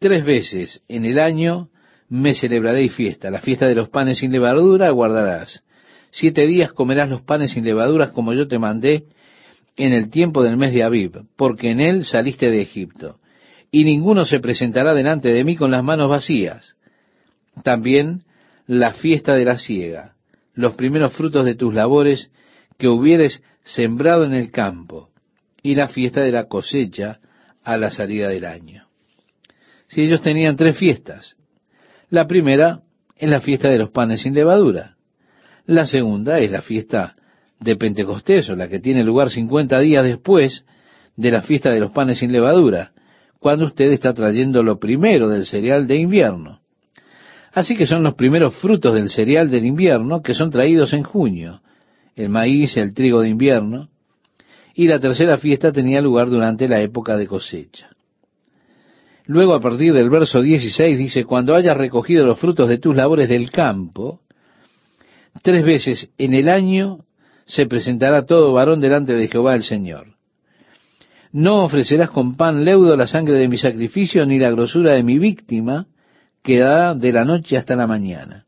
Tres 0.03 0.25
veces 0.25 0.83
en 0.89 1.05
el 1.05 1.17
año 1.17 1.69
me 2.09 2.33
celebraréis 2.33 2.93
fiesta. 2.93 3.31
La 3.31 3.39
fiesta 3.39 3.67
de 3.67 3.75
los 3.75 3.87
panes 3.87 4.17
sin 4.17 4.33
levadura 4.33 4.89
guardarás. 4.89 5.63
Siete 6.11 6.45
días 6.45 6.73
comerás 6.73 7.09
los 7.09 7.21
panes 7.21 7.51
sin 7.51 7.63
levaduras 7.63 8.11
como 8.11 8.33
yo 8.33 8.49
te 8.49 8.59
mandé 8.59 9.05
en 9.77 9.93
el 9.93 10.09
tiempo 10.09 10.43
del 10.43 10.57
mes 10.57 10.73
de 10.73 10.83
Abib, 10.83 11.21
porque 11.37 11.71
en 11.71 11.79
él 11.79 12.03
saliste 12.03 12.51
de 12.51 12.61
Egipto. 12.61 13.19
Y 13.71 13.85
ninguno 13.85 14.25
se 14.25 14.41
presentará 14.41 14.93
delante 14.93 15.31
de 15.31 15.45
mí 15.45 15.55
con 15.55 15.71
las 15.71 15.85
manos 15.85 16.09
vacías. 16.09 16.75
También 17.63 18.23
la 18.67 18.91
fiesta 18.95 19.35
de 19.35 19.45
la 19.45 19.57
siega, 19.57 20.15
los 20.53 20.75
primeros 20.75 21.13
frutos 21.13 21.45
de 21.45 21.55
tus 21.55 21.73
labores 21.73 22.29
que 22.77 22.89
hubieres 22.89 23.41
sembrado 23.63 24.25
en 24.25 24.33
el 24.33 24.51
campo, 24.51 25.11
y 25.61 25.75
la 25.75 25.87
fiesta 25.87 26.19
de 26.19 26.33
la 26.33 26.49
cosecha 26.49 27.21
a 27.63 27.77
la 27.77 27.89
salida 27.89 28.27
del 28.27 28.43
año. 28.43 28.82
Si 29.93 30.01
ellos 30.01 30.21
tenían 30.21 30.55
tres 30.55 30.75
fiestas, 30.75 31.35
la 32.09 32.25
primera 32.25 32.79
es 33.15 33.29
la 33.29 33.41
fiesta 33.41 33.69
de 33.69 33.77
los 33.77 33.91
panes 33.91 34.21
sin 34.21 34.33
levadura. 34.33 34.95
La 35.67 35.85
segunda 35.85 36.39
es 36.39 36.49
la 36.49 36.63
fiesta 36.63 37.15
de 37.59 37.75
Pentecostés, 37.75 38.49
o 38.49 38.55
la 38.55 38.67
que 38.67 38.79
tiene 38.79 39.03
lugar 39.03 39.29
50 39.29 39.79
días 39.81 40.03
después 40.03 40.65
de 41.15 41.29
la 41.29 41.43
fiesta 41.43 41.69
de 41.69 41.79
los 41.79 41.91
panes 41.91 42.17
sin 42.17 42.31
levadura, 42.31 42.91
cuando 43.37 43.67
usted 43.67 43.91
está 43.91 44.15
trayendo 44.15 44.63
lo 44.63 44.79
primero 44.79 45.29
del 45.29 45.45
cereal 45.45 45.85
de 45.85 45.97
invierno. 45.97 46.59
Así 47.51 47.77
que 47.77 47.85
son 47.85 48.01
los 48.01 48.15
primeros 48.15 48.55
frutos 48.55 48.95
del 48.95 49.11
cereal 49.11 49.51
del 49.51 49.63
invierno 49.63 50.23
que 50.23 50.33
son 50.33 50.49
traídos 50.49 50.93
en 50.93 51.03
junio, 51.03 51.61
el 52.15 52.29
maíz, 52.29 52.77
el 52.77 52.95
trigo 52.95 53.21
de 53.21 53.29
invierno, 53.29 53.89
y 54.73 54.87
la 54.87 54.99
tercera 54.99 55.37
fiesta 55.37 55.71
tenía 55.71 56.01
lugar 56.01 56.31
durante 56.31 56.67
la 56.67 56.81
época 56.81 57.15
de 57.15 57.27
cosecha. 57.27 57.89
Luego, 59.25 59.53
a 59.53 59.61
partir 59.61 59.93
del 59.93 60.09
verso 60.09 60.41
16, 60.41 60.97
dice, 60.97 61.23
cuando 61.23 61.55
hayas 61.55 61.77
recogido 61.77 62.25
los 62.25 62.39
frutos 62.39 62.67
de 62.67 62.77
tus 62.77 62.95
labores 62.95 63.29
del 63.29 63.51
campo, 63.51 64.19
tres 65.41 65.63
veces 65.63 66.09
en 66.17 66.33
el 66.33 66.49
año 66.49 66.99
se 67.45 67.65
presentará 67.65 68.25
todo 68.25 68.53
varón 68.53 68.81
delante 68.81 69.13
de 69.13 69.27
Jehová 69.27 69.55
el 69.55 69.63
Señor. 69.63 70.07
No 71.31 71.63
ofrecerás 71.63 72.09
con 72.09 72.35
pan 72.35 72.63
leudo 72.63 72.95
la 72.95 73.07
sangre 73.07 73.35
de 73.35 73.47
mi 73.47 73.57
sacrificio, 73.57 74.25
ni 74.25 74.37
la 74.39 74.51
grosura 74.51 74.93
de 74.93 75.03
mi 75.03 75.17
víctima, 75.17 75.87
que 76.43 76.59
da 76.59 76.93
de 76.93 77.11
la 77.11 77.25
noche 77.25 77.57
hasta 77.57 77.75
la 77.75 77.87
mañana. 77.87 78.45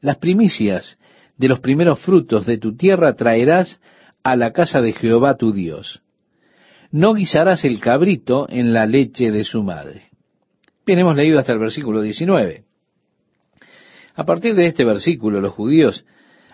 Las 0.00 0.16
primicias 0.16 0.98
de 1.36 1.48
los 1.48 1.60
primeros 1.60 2.00
frutos 2.00 2.44
de 2.44 2.58
tu 2.58 2.76
tierra 2.76 3.14
traerás 3.14 3.80
a 4.22 4.36
la 4.36 4.52
casa 4.52 4.82
de 4.82 4.92
Jehová 4.92 5.36
tu 5.36 5.52
Dios. 5.52 6.02
No 6.90 7.14
guisarás 7.14 7.64
el 7.64 7.80
cabrito 7.80 8.46
en 8.48 8.72
la 8.72 8.86
leche 8.86 9.30
de 9.30 9.44
su 9.44 9.62
madre. 9.62 10.07
Bien, 10.88 11.00
hemos 11.00 11.16
leído 11.16 11.38
hasta 11.38 11.52
el 11.52 11.58
versículo 11.58 12.00
19. 12.00 12.64
A 14.14 14.24
partir 14.24 14.54
de 14.54 14.64
este 14.64 14.86
versículo, 14.86 15.38
los 15.38 15.52
judíos 15.52 16.06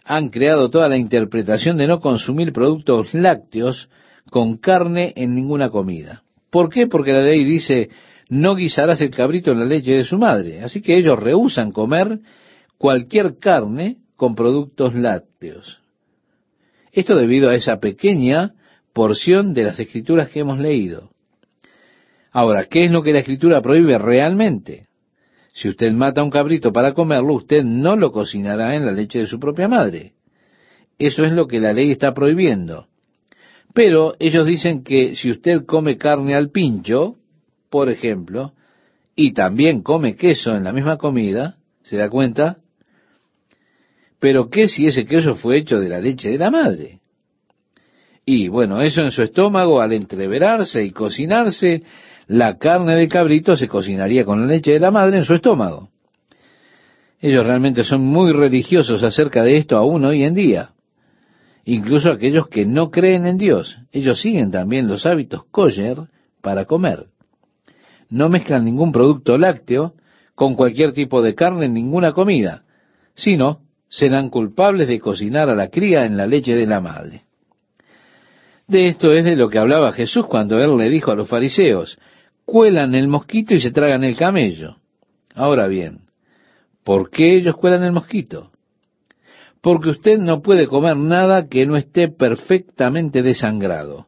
han 0.05 0.31
creado 0.31 0.71
toda 0.71 0.89
la 0.89 0.97
interpretación 0.97 1.77
de 1.77 1.87
no 1.87 2.01
consumir 2.01 2.53
productos 2.53 3.15
lácteos 3.15 3.89
con 4.31 4.57
carne 4.57 5.13
en 5.15 5.37
ninguna 5.37 5.71
comida. 5.71 6.25
¿Por 6.51 6.69
qué? 6.69 6.89
Porque 6.89 7.13
la 7.13 7.21
ley 7.21 7.45
dice, 7.45 7.91
no 8.29 8.57
guisarás 8.57 9.01
el 9.03 9.11
cabrito 9.11 9.53
en 9.53 9.61
la 9.61 9.67
leche 9.67 9.93
de 9.93 10.03
su 10.03 10.19
madre. 10.19 10.63
Así 10.63 10.83
que 10.83 10.99
ellos 10.99 11.17
rehusan 11.17 11.71
comer 11.71 12.19
cualquier 12.77 13.39
carne 13.39 13.99
con 14.17 14.35
productos 14.35 14.97
lácteos. 14.97 15.81
Esto 16.91 17.15
debido 17.15 17.51
a 17.51 17.55
esa 17.55 17.79
pequeña 17.79 18.55
porción 18.93 19.55
de 19.55 19.63
las 19.63 19.79
escrituras 19.79 20.29
que 20.29 20.41
hemos 20.41 20.59
leído. 20.59 21.14
Ahora, 22.35 22.65
¿qué 22.65 22.87
es 22.87 22.91
lo 22.91 23.05
que 23.05 23.13
la 23.13 23.21
escritura 23.21 23.63
prohíbe 23.63 23.97
realmente? 23.97 24.89
Si 25.53 25.69
usted 25.69 25.93
mata 25.93 26.25
un 26.25 26.31
cabrito 26.31 26.73
para 26.73 26.93
comerlo, 26.93 27.35
usted 27.35 27.63
no 27.63 27.95
lo 27.95 28.11
cocinará 28.11 28.75
en 28.75 28.85
la 28.85 28.91
leche 28.91 29.21
de 29.21 29.27
su 29.29 29.39
propia 29.39 29.69
madre. 29.69 30.15
Eso 30.99 31.25
es 31.25 31.31
lo 31.31 31.47
que 31.47 31.61
la 31.61 31.73
ley 31.73 31.93
está 31.93 32.13
prohibiendo. 32.13 32.89
Pero 33.73 34.17
ellos 34.19 34.47
dicen 34.47 34.83
que 34.83 35.15
si 35.15 35.31
usted 35.31 35.65
come 35.65 35.97
carne 35.97 36.35
al 36.35 36.51
pincho, 36.51 37.15
por 37.71 37.89
ejemplo, 37.89 38.53
y 39.15 39.33
también 39.33 39.83
come 39.83 40.17
queso 40.17 40.57
en 40.57 40.65
la 40.65 40.73
misma 40.73 40.99
comida, 40.99 41.59
¿se 41.85 41.97
da 41.97 42.11
cuenta? 42.11 42.57
Pero 44.19 44.51
¿qué 44.51 44.67
si 44.67 44.87
ese 44.87 45.07
queso 45.07 45.37
fue 45.37 45.59
hecho 45.59 45.79
de 45.79 45.89
la 45.89 46.01
leche 46.01 46.31
de 46.31 46.39
la 46.39 46.51
madre? 46.51 46.99
Y 48.27 48.49
bueno, 48.49 48.83
eso 48.83 49.03
en 49.03 49.13
su 49.13 49.23
estómago, 49.23 49.81
al 49.81 49.93
entreverarse 49.93 50.83
y 50.83 50.91
cocinarse, 50.91 51.85
la 52.27 52.57
carne 52.59 52.97
del 52.97 53.09
cabrito 53.09 53.57
se 53.57 53.69
cocinaría 53.69 54.25
con 54.25 54.41
la 54.41 54.47
leche 54.47 54.73
de 54.73 54.81
la 54.81 54.91
madre 54.91 55.19
en 55.19 55.25
su 55.25 55.35
estómago. 55.35 55.91
Ellos 57.21 57.47
realmente 57.47 57.85
son 57.85 58.03
muy 58.03 58.33
religiosos 58.33 59.03
acerca 59.03 59.43
de 59.43 59.57
esto 59.57 59.77
aún 59.77 60.05
hoy 60.05 60.25
en 60.25 60.35
día. 60.35 60.71
Incluso 61.65 62.11
aquellos 62.11 62.49
que 62.49 62.67
no 62.67 62.91
creen 62.91 63.27
en 63.27 63.39
Dios, 63.39 63.79
ellos 63.93 64.21
siguen 64.21 64.51
también 64.51 64.89
los 64.89 65.07
hábitos 65.07 65.45
kosher 65.51 65.97
para 66.43 66.67
comer. 66.67 67.07
No 68.11 68.29
mezclan 68.29 68.65
ningún 68.65 68.93
producto 68.93 69.39
lácteo 69.39 69.95
con 70.35 70.55
cualquier 70.55 70.93
tipo 70.93 71.23
de 71.23 71.35
carne 71.35 71.67
en 71.67 71.75
ninguna 71.75 72.13
comida, 72.13 72.65
sino 73.15 73.61
serán 73.89 74.29
culpables 74.29 74.89
de 74.89 75.01
cocinar 75.01 75.49
a 75.49 75.55
la 75.55 75.69
cría 75.69 76.05
en 76.05 76.17
la 76.17 76.27
leche 76.27 76.55
de 76.55 76.67
la 76.67 76.81
madre. 76.81 77.23
De 78.67 78.89
esto 78.89 79.13
es 79.13 79.25
de 79.25 79.37
lo 79.37 79.49
que 79.49 79.59
hablaba 79.59 79.93
Jesús 79.93 80.27
cuando 80.27 80.59
él 80.59 80.77
le 80.77 80.89
dijo 80.89 81.11
a 81.11 81.15
los 81.15 81.29
fariseos, 81.29 81.99
cuelan 82.45 82.95
el 82.95 83.09
mosquito 83.09 83.55
y 83.55 83.61
se 83.61 83.71
tragan 83.71 84.05
el 84.05 84.17
camello. 84.17 84.77
Ahora 85.35 85.67
bien, 85.67 86.01
¿por 86.85 87.11
qué 87.11 87.37
ellos 87.37 87.57
cuelan 87.57 87.83
el 87.83 87.93
mosquito? 87.93 88.51
Porque 89.61 89.91
usted 89.91 90.19
no 90.19 90.43
puede 90.43 90.67
comer 90.67 90.97
nada 90.97 91.49
que 91.49 91.67
no 91.67 91.77
esté 91.77 92.09
perfectamente 92.09 93.23
desangrado. 93.23 94.07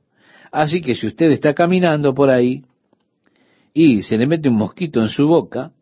Así 0.53 0.81
que 0.81 0.95
si 0.95 1.07
usted 1.07 1.31
está 1.31 1.55
caminando 1.55 2.15
por 2.15 2.31
ahí 2.31 2.63
y 3.73 4.03
se 4.03 4.17
le 4.17 4.27
mete 4.27 4.49
un 4.49 4.57
mosquito 4.57 5.01
en 5.01 5.09
su 5.09 5.27
boca 5.27 5.73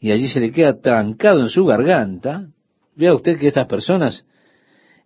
y 0.00 0.10
allí 0.12 0.28
se 0.28 0.40
le 0.40 0.52
queda 0.52 0.80
trancado 0.80 1.40
en 1.40 1.48
su 1.48 1.64
garganta, 1.64 2.48
vea 2.94 3.14
usted 3.14 3.38
que 3.38 3.48
estas 3.48 3.66
personas 3.66 4.24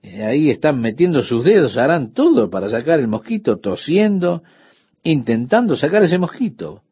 eh, 0.03 0.23
ahí 0.25 0.51
están 0.51 0.81
metiendo 0.81 1.23
sus 1.23 1.45
dedos, 1.45 1.77
harán 1.77 2.13
todo 2.13 2.51
para 2.51 2.69
sacar 2.69 2.99
el 2.99 3.09
mosquito, 3.09 3.59
tosiendo, 3.59 4.43
intentando 5.03 5.77
sacar 5.77 6.03
ese 6.03 6.19
mosquito. 6.19 6.83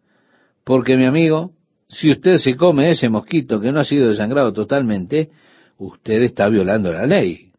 Porque 0.64 0.96
mi 0.96 1.04
amigo, 1.04 1.52
si 1.88 2.10
usted 2.10 2.36
se 2.36 2.56
come 2.56 2.90
ese 2.90 3.08
mosquito 3.08 3.60
que 3.60 3.72
no 3.72 3.80
ha 3.80 3.84
sido 3.84 4.08
desangrado 4.08 4.52
totalmente, 4.52 5.30
usted 5.78 6.22
está 6.22 6.48
violando 6.48 6.92
la 6.92 7.06
ley. 7.06 7.50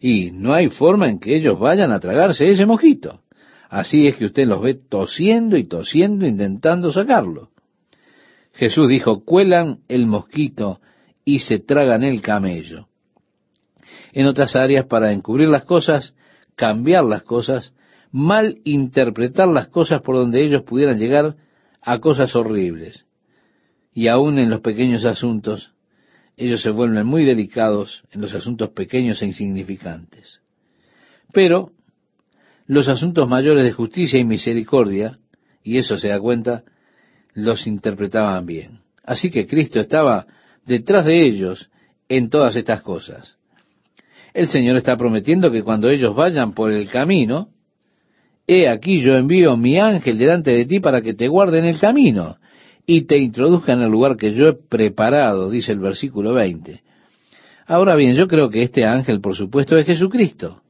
Y 0.00 0.30
no 0.30 0.54
hay 0.54 0.68
forma 0.68 1.08
en 1.08 1.18
que 1.18 1.36
ellos 1.36 1.58
vayan 1.58 1.92
a 1.92 2.00
tragarse 2.00 2.46
ese 2.46 2.66
mosquito. 2.66 3.20
Así 3.68 4.06
es 4.06 4.16
que 4.16 4.26
usted 4.26 4.46
los 4.46 4.62
ve 4.62 4.74
tosiendo 4.74 5.56
y 5.56 5.64
tosiendo 5.64 6.26
intentando 6.26 6.92
sacarlo. 6.92 7.50
Jesús 8.52 8.88
dijo, 8.88 9.24
cuelan 9.24 9.80
el 9.88 10.06
mosquito 10.06 10.80
y 11.24 11.40
se 11.40 11.58
tragan 11.58 12.04
el 12.04 12.22
camello. 12.22 12.88
En 14.12 14.26
otras 14.26 14.56
áreas, 14.56 14.86
para 14.86 15.12
encubrir 15.12 15.48
las 15.48 15.64
cosas, 15.64 16.14
cambiar 16.54 17.04
las 17.04 17.22
cosas, 17.22 17.74
mal 18.10 18.58
interpretar 18.64 19.48
las 19.48 19.68
cosas 19.68 20.02
por 20.02 20.16
donde 20.16 20.44
ellos 20.44 20.62
pudieran 20.62 20.98
llegar 20.98 21.36
a 21.80 21.98
cosas 21.98 22.34
horribles. 22.34 23.06
Y 23.92 24.08
aún 24.08 24.38
en 24.38 24.50
los 24.50 24.60
pequeños 24.60 25.04
asuntos, 25.04 25.72
ellos 26.36 26.60
se 26.60 26.70
vuelven 26.70 27.06
muy 27.06 27.24
delicados 27.24 28.04
en 28.12 28.20
los 28.20 28.34
asuntos 28.34 28.70
pequeños 28.70 29.22
e 29.22 29.26
insignificantes. 29.26 30.42
Pero 31.32 31.72
los 32.66 32.88
asuntos 32.88 33.28
mayores 33.28 33.64
de 33.64 33.72
justicia 33.72 34.18
y 34.18 34.24
misericordia, 34.24 35.18
y 35.62 35.78
eso 35.78 35.96
se 35.96 36.08
da 36.08 36.20
cuenta, 36.20 36.64
los 37.34 37.66
interpretaban 37.66 38.44
bien. 38.44 38.80
Así 39.04 39.30
que 39.30 39.46
Cristo 39.46 39.80
estaba 39.80 40.26
detrás 40.64 41.04
de 41.04 41.24
ellos 41.24 41.70
en 42.08 42.28
todas 42.28 42.56
estas 42.56 42.82
cosas. 42.82 43.36
El 44.34 44.48
Señor 44.48 44.76
está 44.76 44.96
prometiendo 44.96 45.50
que 45.50 45.62
cuando 45.62 45.88
ellos 45.88 46.14
vayan 46.14 46.52
por 46.52 46.72
el 46.72 46.88
camino, 46.88 47.48
He 48.46 48.68
aquí 48.68 49.00
yo 49.00 49.16
envío 49.16 49.56
mi 49.56 49.78
ángel 49.78 50.18
delante 50.18 50.52
de 50.52 50.66
ti 50.66 50.78
para 50.78 51.02
que 51.02 51.14
te 51.14 51.26
guarde 51.26 51.58
en 51.58 51.64
el 51.64 51.80
camino 51.80 52.36
y 52.86 53.02
te 53.02 53.18
introduzca 53.18 53.72
en 53.72 53.82
el 53.82 53.90
lugar 53.90 54.16
que 54.16 54.32
yo 54.32 54.48
he 54.48 54.52
preparado, 54.52 55.50
dice 55.50 55.72
el 55.72 55.80
versículo 55.80 56.32
20. 56.34 56.82
Ahora 57.66 57.96
bien, 57.96 58.14
yo 58.14 58.28
creo 58.28 58.48
que 58.48 58.62
este 58.62 58.84
ángel, 58.84 59.20
por 59.20 59.34
supuesto, 59.34 59.76
es 59.76 59.86
Jesucristo. 59.86 60.62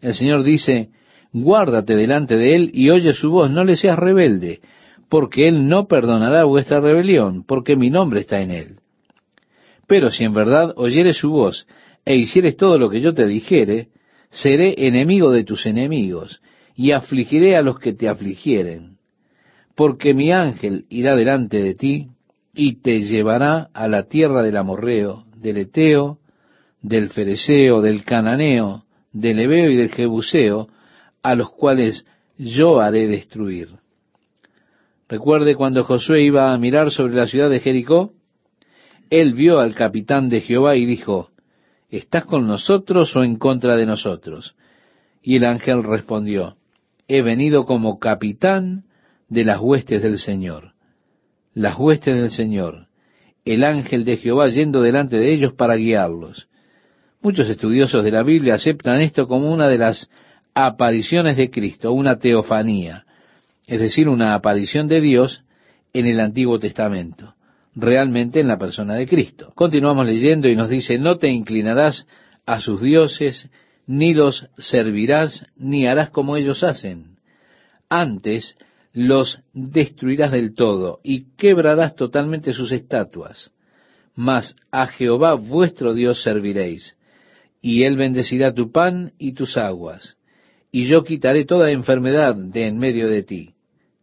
El 0.00 0.14
Señor 0.14 0.42
dice, 0.42 0.88
guárdate 1.32 1.94
delante 1.94 2.38
de 2.38 2.54
él 2.54 2.70
y 2.72 2.88
oye 2.88 3.12
su 3.12 3.30
voz, 3.30 3.50
no 3.50 3.64
le 3.64 3.76
seas 3.76 3.98
rebelde, 3.98 4.60
porque 5.10 5.48
él 5.48 5.68
no 5.68 5.86
perdonará 5.86 6.44
vuestra 6.44 6.80
rebelión, 6.80 7.44
porque 7.44 7.76
mi 7.76 7.90
nombre 7.90 8.20
está 8.20 8.40
en 8.40 8.50
él. 8.50 8.76
Pero 9.86 10.08
si 10.08 10.24
en 10.24 10.32
verdad 10.32 10.72
oyeres 10.76 11.18
su 11.18 11.30
voz 11.30 11.66
e 12.06 12.16
hicieres 12.16 12.56
todo 12.56 12.78
lo 12.78 12.88
que 12.88 13.00
yo 13.00 13.12
te 13.12 13.26
dijere, 13.26 13.88
seré 14.30 14.86
enemigo 14.86 15.30
de 15.30 15.44
tus 15.44 15.66
enemigos 15.66 16.40
y 16.78 16.92
afligiré 16.92 17.56
a 17.56 17.62
los 17.62 17.80
que 17.80 17.92
te 17.92 18.08
afligieren, 18.08 18.98
porque 19.74 20.14
mi 20.14 20.30
ángel 20.30 20.86
irá 20.88 21.16
delante 21.16 21.60
de 21.60 21.74
ti 21.74 22.10
y 22.54 22.76
te 22.82 23.00
llevará 23.00 23.68
a 23.74 23.88
la 23.88 24.04
tierra 24.04 24.44
del 24.44 24.56
amorreo, 24.56 25.24
del 25.34 25.56
eteo, 25.56 26.18
del 26.80 27.10
fereceo, 27.10 27.82
del 27.82 28.04
cananeo, 28.04 28.84
del 29.12 29.40
ebeo 29.40 29.70
y 29.70 29.74
del 29.74 29.90
jebuseo, 29.90 30.68
a 31.20 31.34
los 31.34 31.50
cuales 31.50 32.06
yo 32.36 32.80
haré 32.80 33.08
destruir. 33.08 33.70
Recuerde 35.08 35.56
cuando 35.56 35.82
Josué 35.82 36.22
iba 36.22 36.52
a 36.52 36.58
mirar 36.58 36.92
sobre 36.92 37.14
la 37.14 37.26
ciudad 37.26 37.50
de 37.50 37.58
Jericó, 37.58 38.12
él 39.10 39.34
vio 39.34 39.58
al 39.58 39.74
capitán 39.74 40.28
de 40.28 40.42
Jehová 40.42 40.76
y 40.76 40.86
dijo, 40.86 41.30
¿estás 41.90 42.24
con 42.24 42.46
nosotros 42.46 43.16
o 43.16 43.24
en 43.24 43.34
contra 43.34 43.74
de 43.74 43.84
nosotros? 43.84 44.54
Y 45.24 45.38
el 45.38 45.44
ángel 45.44 45.82
respondió, 45.82 46.57
he 47.08 47.22
venido 47.22 47.64
como 47.64 47.98
capitán 47.98 48.84
de 49.28 49.44
las 49.44 49.60
huestes 49.60 50.02
del 50.02 50.18
Señor. 50.18 50.74
Las 51.54 51.76
huestes 51.78 52.16
del 52.16 52.30
Señor, 52.30 52.86
el 53.44 53.64
ángel 53.64 54.04
de 54.04 54.18
Jehová 54.18 54.48
yendo 54.48 54.82
delante 54.82 55.18
de 55.18 55.32
ellos 55.32 55.54
para 55.54 55.76
guiarlos. 55.76 56.48
Muchos 57.20 57.48
estudiosos 57.48 58.04
de 58.04 58.12
la 58.12 58.22
Biblia 58.22 58.54
aceptan 58.54 59.00
esto 59.00 59.26
como 59.26 59.52
una 59.52 59.68
de 59.68 59.78
las 59.78 60.10
apariciones 60.54 61.36
de 61.36 61.50
Cristo, 61.50 61.92
una 61.92 62.18
teofanía, 62.18 63.06
es 63.66 63.80
decir, 63.80 64.08
una 64.08 64.34
aparición 64.34 64.86
de 64.86 65.00
Dios 65.00 65.44
en 65.92 66.06
el 66.06 66.20
Antiguo 66.20 66.58
Testamento, 66.58 67.34
realmente 67.74 68.40
en 68.40 68.48
la 68.48 68.58
persona 68.58 68.94
de 68.94 69.06
Cristo. 69.06 69.52
Continuamos 69.54 70.06
leyendo 70.06 70.48
y 70.48 70.56
nos 70.56 70.68
dice, 70.68 70.98
no 70.98 71.16
te 71.16 71.28
inclinarás 71.28 72.06
a 72.46 72.60
sus 72.60 72.80
dioses, 72.80 73.48
ni 73.88 74.12
los 74.12 74.46
servirás, 74.58 75.46
ni 75.56 75.86
harás 75.86 76.10
como 76.10 76.36
ellos 76.36 76.62
hacen. 76.62 77.16
Antes 77.88 78.56
los 78.92 79.40
destruirás 79.54 80.30
del 80.30 80.54
todo 80.54 81.00
y 81.02 81.30
quebrarás 81.36 81.96
totalmente 81.96 82.52
sus 82.52 82.70
estatuas. 82.70 83.50
Mas 84.14 84.54
a 84.70 84.88
Jehová 84.88 85.34
vuestro 85.34 85.94
Dios 85.94 86.22
serviréis, 86.22 86.96
y 87.62 87.84
él 87.84 87.96
bendecirá 87.96 88.52
tu 88.52 88.70
pan 88.72 89.12
y 89.18 89.32
tus 89.32 89.56
aguas, 89.56 90.16
y 90.70 90.84
yo 90.84 91.02
quitaré 91.02 91.46
toda 91.46 91.70
enfermedad 91.70 92.34
de 92.34 92.66
en 92.66 92.78
medio 92.78 93.08
de 93.08 93.22
ti. 93.22 93.54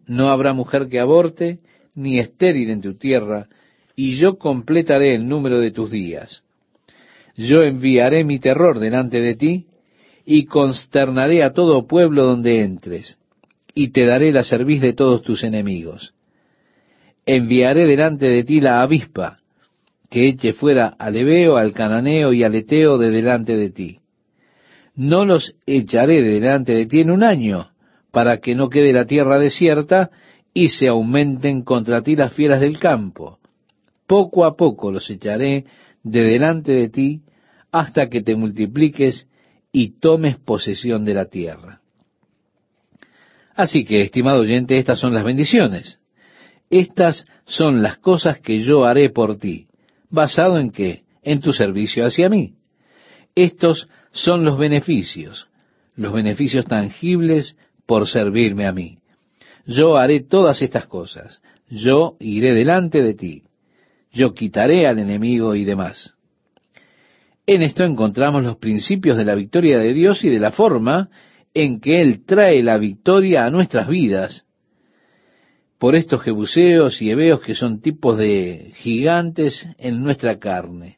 No 0.07 0.29
habrá 0.29 0.53
mujer 0.53 0.87
que 0.89 0.99
aborte, 0.99 1.59
ni 1.93 2.17
estéril 2.17 2.71
en 2.71 2.81
tu 2.81 2.95
tierra, 2.95 3.49
y 3.95 4.17
yo 4.17 4.39
completaré 4.39 5.13
el 5.13 5.27
número 5.27 5.59
de 5.59 5.69
tus 5.71 5.91
días. 5.91 6.41
Yo 7.35 7.61
enviaré 7.61 8.23
mi 8.23 8.39
terror 8.39 8.79
delante 8.79 9.21
de 9.21 9.35
ti, 9.35 9.67
y 10.25 10.45
consternaré 10.45 11.43
a 11.43 11.53
todo 11.53 11.85
pueblo 11.87 12.25
donde 12.25 12.61
entres, 12.63 13.17
y 13.73 13.89
te 13.89 14.05
daré 14.05 14.31
la 14.31 14.43
cerviz 14.43 14.81
de 14.81 14.93
todos 14.93 15.21
tus 15.21 15.43
enemigos. 15.43 16.13
Enviaré 17.25 17.85
delante 17.85 18.27
de 18.27 18.43
ti 18.43 18.61
la 18.61 18.81
avispa, 18.81 19.39
que 20.09 20.27
eche 20.29 20.53
fuera 20.53 20.95
al 20.97 21.15
Ebeo, 21.15 21.57
al 21.57 21.73
Cananeo 21.73 22.33
y 22.33 22.43
al 22.43 22.55
Eteo 22.55 22.97
de 22.97 23.11
delante 23.11 23.55
de 23.57 23.69
ti. 23.69 23.99
No 24.95 25.25
los 25.25 25.55
echaré 25.65 26.21
delante 26.21 26.73
de 26.73 26.85
ti 26.85 27.01
en 27.01 27.11
un 27.11 27.23
año, 27.23 27.69
para 28.11 28.37
que 28.37 28.55
no 28.55 28.69
quede 28.69 28.93
la 28.93 29.05
tierra 29.05 29.39
desierta 29.39 30.09
y 30.53 30.69
se 30.69 30.87
aumenten 30.87 31.63
contra 31.63 32.01
ti 32.01 32.15
las 32.15 32.33
fieras 32.33 32.61
del 32.61 32.79
campo. 32.79 33.39
Poco 34.07 34.45
a 34.45 34.55
poco 34.55 34.91
los 34.91 35.09
echaré 35.09 35.65
de 36.03 36.23
delante 36.23 36.71
de 36.71 36.89
ti 36.89 37.21
hasta 37.71 38.07
que 38.07 38.21
te 38.21 38.35
multipliques 38.35 39.27
y 39.77 39.99
tomes 39.99 40.37
posesión 40.37 41.03
de 41.03 41.13
la 41.13 41.25
tierra. 41.25 41.81
Así 43.55 43.83
que, 43.83 44.03
estimado 44.03 44.39
oyente, 44.39 44.77
estas 44.77 45.01
son 45.01 45.13
las 45.13 45.25
bendiciones. 45.25 45.99
Estas 46.69 47.25
son 47.43 47.81
las 47.81 47.97
cosas 47.97 48.39
que 48.39 48.63
yo 48.63 48.85
haré 48.85 49.09
por 49.09 49.35
ti. 49.37 49.67
¿Basado 50.09 50.59
en 50.59 50.71
qué? 50.71 51.03
En 51.23 51.41
tu 51.41 51.51
servicio 51.51 52.05
hacia 52.05 52.29
mí. 52.29 52.53
Estos 53.35 53.89
son 54.11 54.45
los 54.45 54.57
beneficios, 54.57 55.49
los 55.97 56.13
beneficios 56.13 56.63
tangibles 56.63 57.57
por 57.85 58.07
servirme 58.07 58.67
a 58.67 58.71
mí. 58.71 58.99
Yo 59.65 59.97
haré 59.97 60.21
todas 60.21 60.61
estas 60.61 60.87
cosas. 60.87 61.41
Yo 61.67 62.15
iré 62.21 62.53
delante 62.53 63.03
de 63.03 63.13
ti. 63.13 63.43
Yo 64.13 64.33
quitaré 64.33 64.87
al 64.87 64.99
enemigo 64.99 65.53
y 65.53 65.65
demás. 65.65 66.14
En 67.47 67.61
esto 67.61 67.83
encontramos 67.83 68.43
los 68.43 68.57
principios 68.57 69.17
de 69.17 69.25
la 69.25 69.35
victoria 69.35 69.77
de 69.77 69.93
Dios 69.93 70.23
y 70.23 70.29
de 70.29 70.39
la 70.39 70.51
forma 70.51 71.09
en 71.53 71.79
que 71.79 72.01
Él 72.01 72.25
trae 72.25 72.63
la 72.63 72.77
victoria 72.77 73.45
a 73.45 73.51
nuestras 73.51 73.87
vidas. 73.87 74.45
Por 75.77 75.95
estos 75.95 76.21
jebuseos 76.23 77.01
y 77.01 77.11
hebeos 77.11 77.41
que 77.41 77.53
son 77.53 77.81
tipos 77.81 78.17
de 78.17 78.71
gigantes 78.75 79.67
en 79.77 80.03
nuestra 80.03 80.39
carne. 80.39 80.97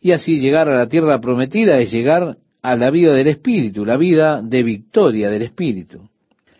Y 0.00 0.12
así 0.12 0.38
llegar 0.38 0.68
a 0.68 0.76
la 0.76 0.88
tierra 0.88 1.20
prometida 1.20 1.78
es 1.78 1.92
llegar 1.92 2.36
a 2.60 2.76
la 2.76 2.90
vida 2.90 3.12
del 3.12 3.28
Espíritu, 3.28 3.84
la 3.84 3.96
vida 3.96 4.42
de 4.42 4.62
victoria 4.62 5.30
del 5.30 5.42
Espíritu, 5.42 6.08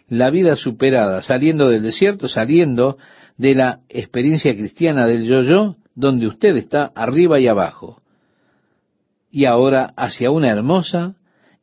la 0.09 0.31
vida 0.31 0.55
superada, 0.55 1.23
saliendo 1.23 1.69
del 1.69 1.83
desierto, 1.83 2.29
saliendo 2.29 2.97
de 3.37 3.55
la 3.55 3.81
experiencia 3.89 4.55
cristiana 4.55 5.07
del 5.07 5.25
yo-yo, 5.25 5.77
donde 5.95 6.27
usted 6.27 6.57
está 6.57 6.93
arriba 6.95 7.41
y 7.41 7.49
abajo, 7.49 8.03
y 9.35 9.47
ahora 9.47 9.93
hacia 9.97 10.31
una 10.31 10.49
hermosa 10.49 11.17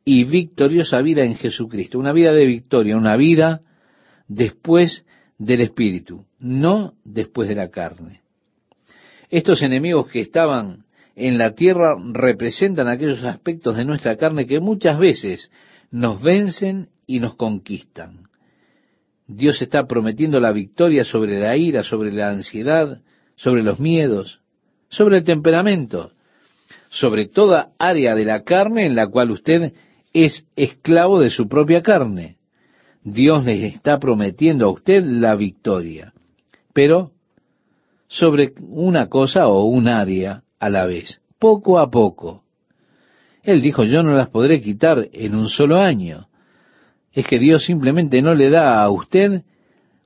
y 0.04 0.26
victoriosa 0.26 1.02
vida 1.02 1.24
en 1.24 1.36
Jesucristo, 1.36 2.00
una 2.00 2.12
vida 2.12 2.34
de 2.34 2.46
victoria, 2.46 2.98
una 2.98 3.16
vida 3.16 3.62
después 4.28 5.06
del 5.38 5.62
Espíritu, 5.62 6.26
no 6.38 6.96
después 7.06 7.48
de 7.48 7.56
la 7.56 7.70
carne. 7.70 8.20
Estos 9.30 9.62
enemigos 9.62 10.08
que 10.08 10.20
estaban 10.20 10.84
en 11.16 11.38
la 11.38 11.56
tierra 11.56 11.96
representan 12.12 12.90
aquellos 12.90 13.24
aspectos 13.24 13.78
de 13.78 13.86
nuestra 13.86 14.18
carne 14.18 14.48
que 14.48 14.60
muchas 14.60 15.00
veces 15.00 15.50
nos 15.92 16.22
vencen 16.22 16.90
y 17.08 17.22
nos 17.22 17.36
conquistan. 17.36 18.28
Dios 19.28 19.62
está 19.62 19.88
prometiendo 19.88 20.42
la 20.42 20.52
victoria 20.52 21.06
sobre 21.06 21.40
la 21.40 21.56
ira, 21.56 21.86
sobre 21.86 22.12
la 22.12 22.32
ansiedad, 22.32 23.02
sobre 23.36 23.64
los 23.64 23.80
miedos, 23.80 24.42
sobre 24.90 25.20
el 25.20 25.24
temperamento, 25.24 26.12
sobre 26.92 27.28
toda 27.28 27.70
área 27.80 28.16
de 28.16 28.26
la 28.26 28.44
carne 28.44 28.86
en 28.86 28.96
la 28.96 29.08
cual 29.08 29.32
usted 29.32 29.74
es 30.14 30.46
esclavo 30.58 31.22
de 31.22 31.30
su 31.30 31.48
propia 31.48 31.82
carne. 31.82 32.36
Dios 33.04 33.46
le 33.46 33.66
está 33.66 33.98
prometiendo 33.98 34.66
a 34.66 34.72
usted 34.72 35.04
la 35.04 35.36
victoria, 35.36 36.14
pero 36.74 37.12
sobre 38.08 38.54
una 38.60 39.08
cosa 39.08 39.48
o 39.48 39.64
un 39.64 39.88
área 39.88 40.44
a 40.60 40.70
la 40.70 40.86
vez, 40.86 41.22
poco 41.40 41.80
a 41.80 41.90
poco. 41.90 42.44
Él 43.42 43.62
dijo, 43.62 43.86
yo 43.86 44.04
no 44.04 44.12
las 44.14 44.30
podré 44.30 44.62
quitar 44.62 45.08
en 45.14 45.34
un 45.34 45.48
solo 45.48 45.78
año. 45.78 46.28
Es 47.14 47.26
que 47.26 47.40
Dios 47.40 47.64
simplemente 47.64 48.22
no 48.22 48.36
le 48.36 48.50
da 48.50 48.84
a 48.84 48.90
usted 48.90 49.44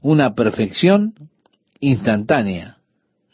una 0.01 0.35
perfección 0.35 1.15
instantánea. 1.79 2.77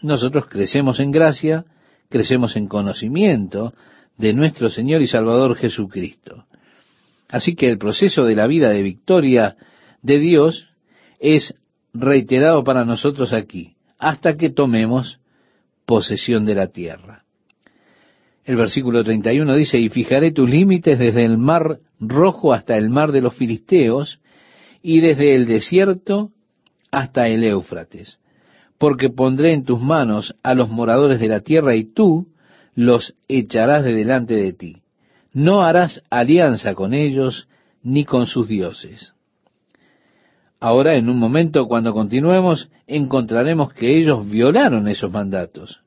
Nosotros 0.02 0.48
crecemos 0.48 1.02
en 1.02 1.12
gracia, 1.12 1.66
crecemos 2.12 2.56
en 2.56 2.68
conocimiento 2.68 3.74
de 4.18 4.34
nuestro 4.34 4.70
Señor 4.70 5.02
y 5.02 5.08
Salvador 5.08 5.56
Jesucristo. 5.56 6.46
Así 7.30 7.56
que 7.56 7.70
el 7.70 7.78
proceso 7.78 8.26
de 8.26 8.36
la 8.36 8.46
vida 8.46 8.70
de 8.70 8.84
victoria 8.84 9.56
de 10.04 10.20
Dios 10.20 10.74
es 11.20 11.56
reiterado 11.94 12.64
para 12.64 12.86
nosotros 12.86 13.34
aquí, 13.34 13.76
hasta 13.98 14.36
que 14.36 14.50
tomemos 14.50 15.20
posesión 15.86 16.46
de 16.46 16.56
la 16.56 16.68
tierra. 16.68 17.24
El 18.44 18.56
versículo 18.56 19.04
31 19.04 19.56
dice, 19.56 19.80
y 19.80 19.90
fijaré 19.90 20.32
tus 20.32 20.50
límites 20.50 21.00
desde 21.00 21.24
el 21.24 21.38
mar 21.38 21.80
rojo 22.00 22.54
hasta 22.54 22.78
el 22.78 22.90
mar 22.90 23.12
de 23.12 23.22
los 23.22 23.36
filisteos, 23.36 24.20
y 24.82 25.00
desde 25.00 25.36
el 25.36 25.46
desierto 25.46 26.32
hasta 26.92 27.28
el 27.28 27.44
Éufrates, 27.44 28.20
porque 28.82 29.10
pondré 29.12 29.54
en 29.54 29.64
tus 29.64 29.80
manos 29.80 30.34
a 30.42 30.56
los 30.56 30.72
moradores 30.72 31.20
de 31.20 31.28
la 31.28 31.42
tierra, 31.42 31.76
y 31.76 31.94
tú 31.94 32.30
los 32.74 33.14
echarás 33.28 33.84
de 33.84 33.94
delante 33.94 34.34
de 34.34 34.54
ti. 34.54 34.78
No 35.34 35.62
harás 35.62 36.02
alianza 36.10 36.74
con 36.74 36.96
ellos 36.96 37.48
ni 37.84 38.06
con 38.06 38.26
sus 38.26 38.48
dioses. 38.48 39.14
Ahora, 40.60 40.96
en 40.96 41.10
un 41.10 41.20
momento, 41.20 41.68
cuando 41.68 41.94
continuemos, 41.94 42.72
encontraremos 42.88 43.72
que 43.72 44.00
ellos 44.00 44.28
violaron 44.28 44.88
esos 44.88 45.12
mandatos 45.12 45.82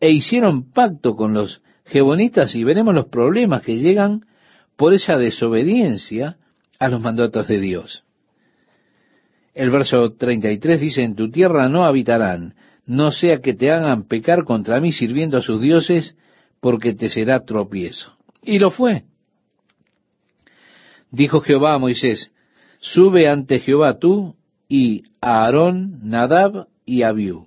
e 0.00 0.10
hicieron 0.10 0.72
pacto 0.72 1.14
con 1.14 1.34
los 1.34 1.62
jebonitas 1.84 2.56
y 2.56 2.64
veremos 2.64 2.96
los 2.96 3.06
problemas 3.06 3.62
que 3.62 3.78
llegan 3.78 4.26
por 4.74 4.92
esa 4.92 5.18
desobediencia 5.18 6.36
a 6.80 6.88
los 6.88 7.00
mandatos 7.00 7.46
de 7.46 7.60
Dios. 7.60 8.02
El 9.54 9.70
verso 9.70 10.14
33 10.14 10.80
dice, 10.80 11.02
en 11.02 11.14
tu 11.14 11.30
tierra 11.30 11.68
no 11.68 11.84
habitarán, 11.84 12.54
no 12.86 13.12
sea 13.12 13.38
que 13.38 13.54
te 13.54 13.70
hagan 13.70 14.04
pecar 14.04 14.44
contra 14.44 14.80
mí 14.80 14.92
sirviendo 14.92 15.36
a 15.36 15.42
sus 15.42 15.60
dioses, 15.60 16.16
porque 16.60 16.94
te 16.94 17.08
será 17.10 17.44
tropiezo. 17.44 18.16
Y 18.42 18.58
lo 18.58 18.70
fue. 18.70 19.04
Dijo 21.10 21.40
Jehová 21.40 21.74
a 21.74 21.78
Moisés, 21.78 22.30
Sube 22.80 23.28
ante 23.28 23.60
Jehová 23.60 23.98
tú 23.98 24.34
y 24.68 25.04
Aarón, 25.20 26.00
Nadab 26.02 26.66
y 26.84 27.02
Abiú, 27.02 27.46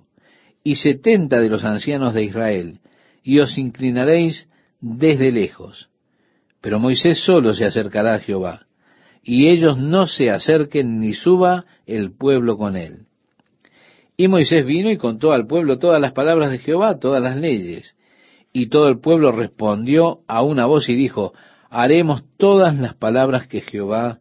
y 0.62 0.76
setenta 0.76 1.40
de 1.40 1.50
los 1.50 1.64
ancianos 1.64 2.14
de 2.14 2.24
Israel, 2.24 2.78
y 3.22 3.40
os 3.40 3.58
inclinaréis 3.58 4.48
desde 4.80 5.32
lejos. 5.32 5.90
Pero 6.60 6.78
Moisés 6.78 7.18
solo 7.18 7.52
se 7.52 7.64
acercará 7.64 8.14
a 8.14 8.18
Jehová, 8.20 8.65
y 9.28 9.48
ellos 9.48 9.76
no 9.76 10.06
se 10.06 10.30
acerquen 10.30 11.00
ni 11.00 11.12
suba 11.12 11.64
el 11.84 12.12
pueblo 12.12 12.56
con 12.56 12.76
él. 12.76 13.06
Y 14.16 14.28
Moisés 14.28 14.64
vino 14.64 14.88
y 14.88 14.96
contó 14.96 15.32
al 15.32 15.48
pueblo 15.48 15.78
todas 15.78 16.00
las 16.00 16.12
palabras 16.12 16.52
de 16.52 16.58
Jehová, 16.58 17.00
todas 17.00 17.20
las 17.20 17.36
leyes. 17.36 17.96
Y 18.52 18.68
todo 18.68 18.88
el 18.88 19.00
pueblo 19.00 19.32
respondió 19.32 20.20
a 20.28 20.42
una 20.42 20.66
voz 20.66 20.88
y 20.88 20.94
dijo, 20.94 21.32
haremos 21.68 22.22
todas 22.36 22.76
las 22.76 22.94
palabras 22.94 23.48
que 23.48 23.62
Jehová 23.62 24.20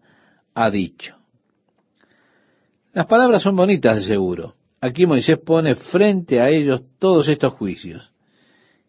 ha 0.55 0.71
dicho. 0.71 1.15
Las 2.91 3.05
palabras 3.05 3.43
son 3.43 3.55
bonitas 3.55 3.97
de 3.97 4.03
seguro. 4.03 4.55
Aquí 4.81 5.05
Moisés 5.05 5.37
pone 5.37 5.75
frente 5.75 6.41
a 6.41 6.49
ellos 6.49 6.81
todos 6.97 7.29
estos 7.29 7.53
juicios. 7.53 8.11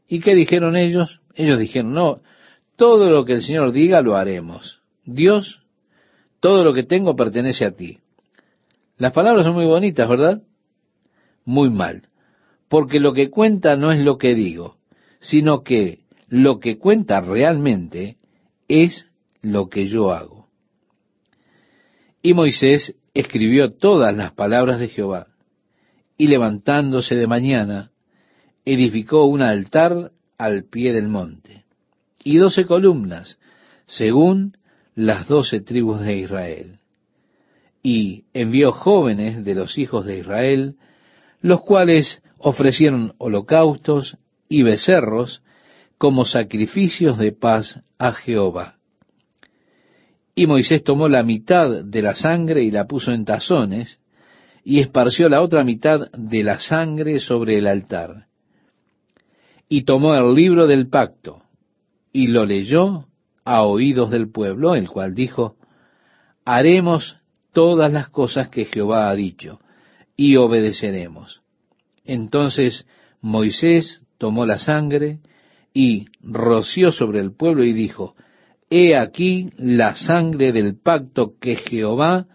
¿Y 0.09 0.21
qué 0.21 0.35
dijeron 0.35 0.77
ellos? 0.77 1.21
Ellos 1.35 1.59
dijeron, 1.59 1.93
no, 1.93 2.23
todo 2.77 3.11
lo 3.11 3.27
que 3.27 3.35
el 3.35 3.43
Señor 3.43 3.73
diga 3.73 4.01
lo 4.01 4.17
haremos. 4.17 4.81
Dios, 5.05 5.66
todo 6.47 6.63
lo 6.63 6.73
que 6.73 6.85
tengo 6.85 7.17
pertenece 7.17 7.65
a 7.65 7.73
ti. 7.73 7.99
Las 8.99 9.13
palabras 9.13 9.45
son 9.45 9.55
muy 9.55 9.65
bonitas, 9.65 10.09
¿verdad? 10.09 10.45
Muy 11.45 11.71
mal. 11.71 12.03
Porque 12.69 13.01
lo 13.01 13.15
que 13.15 13.31
cuenta 13.31 13.75
no 13.75 13.91
es 13.91 13.99
lo 13.99 14.17
que 14.17 14.37
digo, 14.37 14.77
sino 15.19 15.65
que 15.65 16.05
lo 16.29 16.61
que 16.61 16.79
cuenta 16.79 17.21
realmente 17.21 18.19
es 18.69 19.11
lo 19.43 19.69
que 19.69 19.89
yo 19.89 20.13
hago. 20.13 20.47
Y 22.23 22.33
Moisés 22.33 22.95
escribió 23.13 23.73
todas 23.73 24.15
las 24.15 24.31
palabras 24.31 24.79
de 24.79 24.87
Jehová, 24.87 25.27
y 26.17 26.29
levantándose 26.29 27.17
de 27.17 27.27
mañana, 27.27 27.91
edificó 28.65 29.25
un 29.25 29.43
altar 29.43 30.13
al 30.39 30.63
pie 30.63 30.93
del 30.93 31.09
monte, 31.09 31.65
y 32.23 32.37
doce 32.37 32.67
columnas, 32.67 33.37
según 33.87 34.56
las 34.97 35.29
doce 35.29 35.61
tribus 35.61 36.01
de 36.01 36.17
Israel. 36.17 36.79
Y 37.83 38.25
envió 38.33 38.73
jóvenes 38.73 39.45
de 39.45 39.55
los 39.55 39.79
hijos 39.79 40.05
de 40.07 40.19
Israel, 40.19 40.75
los 41.41 41.61
cuales 41.61 42.23
ofrecieron 42.39 43.15
holocaustos 43.19 44.17
y 44.49 44.63
becerros 44.63 45.43
como 45.99 46.25
sacrificios 46.25 47.19
de 47.19 47.31
paz 47.33 47.81
a 47.99 48.13
Jehová. 48.13 48.77
Y 50.35 50.47
Moisés 50.47 50.83
tomó 50.83 51.09
la 51.09 51.23
mitad 51.23 51.85
de 51.85 52.03
la 52.03 52.15
sangre 52.15 52.63
y 52.65 52.71
la 52.71 52.87
puso 52.87 53.13
en 53.13 53.25
tazones, 53.25 54.01
y 54.65 54.81
esparció 54.81 55.29
la 55.29 55.43
otra 55.43 55.63
mitad 55.63 56.11
de 56.13 56.43
la 56.43 56.59
sangre 56.59 57.21
sobre 57.21 57.59
el 57.59 57.67
altar. 57.69 58.27
Y 59.69 59.85
tomó 59.85 60.15
el 60.15 60.35
libro 60.35 60.67
del 60.67 60.89
pacto, 60.89 61.43
y 62.13 62.27
lo 62.27 62.45
leyó 62.45 63.07
a 63.47 63.63
oídos 63.63 64.11
del 64.11 64.29
pueblo, 64.29 64.75
el 64.75 64.91
cual 64.91 65.15
dijo, 65.15 65.57
haremos 66.45 67.17
todas 67.53 67.91
las 67.93 68.11
cosas 68.11 68.49
que 68.49 68.67
Jehová 68.67 69.09
ha 69.09 69.15
dicho, 69.15 69.61
y 70.17 70.37
obedeceremos. 70.37 71.43
Entonces 72.05 72.87
Moisés 73.21 74.03
tomó 74.19 74.47
la 74.47 74.59
sangre 74.59 75.21
y 75.73 76.07
roció 76.21 76.91
sobre 76.91 77.21
el 77.21 77.33
pueblo 77.33 77.65
y 77.65 77.73
dijo, 77.73 78.17
He 78.69 78.97
aquí 78.97 79.51
la 79.57 79.95
sangre 79.95 80.53
del 80.53 80.77
pacto 80.77 81.35
que 81.41 81.55
Jehová 81.55 82.27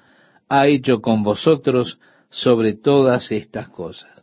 ha 0.47 0.67
hecho 0.67 1.01
con 1.01 1.23
vosotros 1.23 1.99
sobre 2.29 2.73
todas 2.73 3.31
estas 3.33 3.67
cosas. 3.67 4.20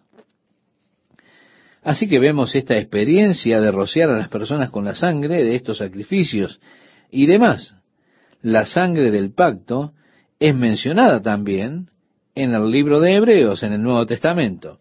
Así 1.82 2.08
que 2.08 2.18
vemos 2.18 2.54
esta 2.54 2.76
experiencia 2.76 3.60
de 3.60 3.70
rociar 3.70 4.10
a 4.10 4.18
las 4.18 4.28
personas 4.28 4.70
con 4.70 4.84
la 4.84 4.94
sangre 4.94 5.44
de 5.44 5.54
estos 5.54 5.78
sacrificios 5.78 6.60
y 7.10 7.26
demás. 7.26 7.76
La 8.42 8.66
sangre 8.66 9.10
del 9.10 9.32
pacto 9.32 9.92
es 10.38 10.54
mencionada 10.54 11.22
también 11.22 11.88
en 12.34 12.54
el 12.54 12.70
libro 12.70 13.00
de 13.00 13.14
Hebreos, 13.14 13.62
en 13.62 13.72
el 13.72 13.82
Nuevo 13.82 14.06
Testamento. 14.06 14.78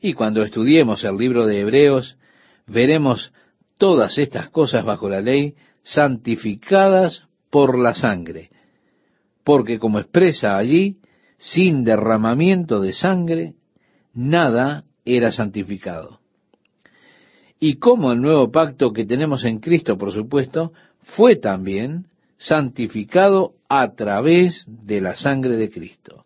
Y 0.00 0.14
cuando 0.14 0.42
estudiemos 0.42 1.04
el 1.04 1.16
libro 1.16 1.46
de 1.46 1.60
Hebreos, 1.60 2.16
veremos 2.66 3.32
todas 3.76 4.18
estas 4.18 4.50
cosas 4.50 4.84
bajo 4.84 5.08
la 5.08 5.20
ley 5.20 5.54
santificadas 5.82 7.24
por 7.50 7.78
la 7.78 7.94
sangre. 7.94 8.50
Porque 9.44 9.78
como 9.78 9.98
expresa 9.98 10.56
allí, 10.56 10.98
sin 11.38 11.84
derramamiento 11.84 12.80
de 12.80 12.92
sangre, 12.92 13.54
nada 14.12 14.84
era 15.04 15.32
santificado. 15.32 16.19
Y 17.60 17.74
como 17.74 18.10
el 18.12 18.22
nuevo 18.22 18.50
pacto 18.50 18.92
que 18.92 19.04
tenemos 19.04 19.44
en 19.44 19.60
Cristo, 19.60 19.98
por 19.98 20.12
supuesto, 20.12 20.72
fue 21.02 21.36
también 21.36 22.06
santificado 22.38 23.52
a 23.68 23.92
través 23.92 24.64
de 24.66 25.02
la 25.02 25.14
sangre 25.14 25.56
de 25.56 25.70
Cristo. 25.70 26.24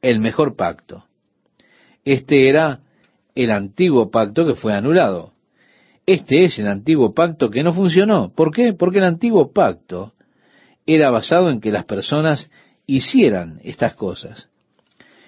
El 0.00 0.20
mejor 0.20 0.56
pacto. 0.56 1.04
Este 2.04 2.48
era 2.48 2.80
el 3.34 3.50
antiguo 3.50 4.10
pacto 4.10 4.46
que 4.46 4.54
fue 4.54 4.72
anulado. 4.72 5.34
Este 6.06 6.44
es 6.44 6.58
el 6.58 6.66
antiguo 6.66 7.12
pacto 7.12 7.50
que 7.50 7.62
no 7.62 7.74
funcionó. 7.74 8.32
¿Por 8.34 8.52
qué? 8.52 8.72
Porque 8.72 8.98
el 8.98 9.04
antiguo 9.04 9.52
pacto 9.52 10.14
era 10.86 11.10
basado 11.10 11.50
en 11.50 11.60
que 11.60 11.70
las 11.70 11.84
personas 11.84 12.50
hicieran 12.86 13.60
estas 13.62 13.94
cosas. 13.94 14.48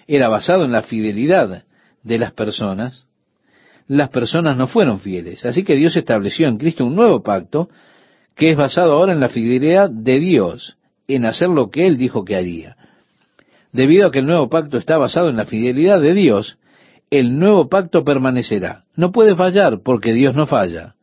Era 0.06 0.28
basado 0.28 0.64
en 0.64 0.72
la 0.72 0.82
fidelidad 0.82 1.64
de 2.02 2.18
las 2.18 2.32
personas. 2.32 3.06
Las 3.92 4.08
personas 4.08 4.56
no 4.56 4.68
fueron 4.68 5.00
fieles. 5.00 5.44
Así 5.44 5.64
que 5.64 5.76
Dios 5.76 5.94
estableció 5.98 6.48
en 6.48 6.56
Cristo 6.56 6.86
un 6.86 6.96
nuevo 6.96 7.22
pacto 7.22 7.68
que 8.34 8.50
es 8.50 8.56
basado 8.56 8.94
ahora 8.94 9.12
en 9.12 9.20
la 9.20 9.28
fidelidad 9.28 9.90
de 9.90 10.18
Dios, 10.18 10.78
en 11.08 11.26
hacer 11.26 11.50
lo 11.50 11.68
que 11.68 11.86
Él 11.86 11.98
dijo 11.98 12.24
que 12.24 12.34
haría. 12.34 12.78
Debido 13.70 14.06
a 14.06 14.10
que 14.10 14.20
el 14.20 14.26
nuevo 14.26 14.48
pacto 14.48 14.78
está 14.78 14.96
basado 14.96 15.28
en 15.28 15.36
la 15.36 15.44
fidelidad 15.44 16.00
de 16.00 16.14
Dios, 16.14 16.56
el 17.10 17.38
nuevo 17.38 17.68
pacto 17.68 18.02
permanecerá. 18.02 18.84
No 18.96 19.12
puede 19.12 19.36
fallar 19.36 19.82
porque 19.84 20.14
Dios 20.14 20.34
no 20.34 20.46
falla. 20.46 20.94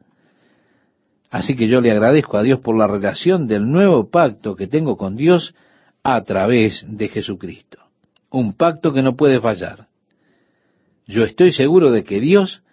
Así 1.29 1.55
que 1.55 1.67
yo 1.67 1.81
le 1.81 1.91
agradezco 1.91 2.37
a 2.37 2.41
Dios 2.41 2.59
por 2.59 2.75
la 2.75 2.87
relación 2.87 3.47
del 3.47 3.69
nuevo 3.69 4.09
pacto 4.09 4.55
que 4.55 4.65
tengo 4.65 4.97
con 4.97 5.15
Dios 5.15 5.53
a 6.01 6.23
través 6.23 6.83
de 6.87 7.07
Jesucristo. 7.07 7.77
Un 8.31 8.53
pacto 8.53 8.91
que 8.93 9.03
no 9.03 9.15
puede 9.15 9.39
fallar. 9.39 9.89
Yo 11.05 11.23
estoy 11.23 11.51
seguro 11.51 11.91
de 11.91 12.03
que 12.03 12.19
Dios 12.19 12.63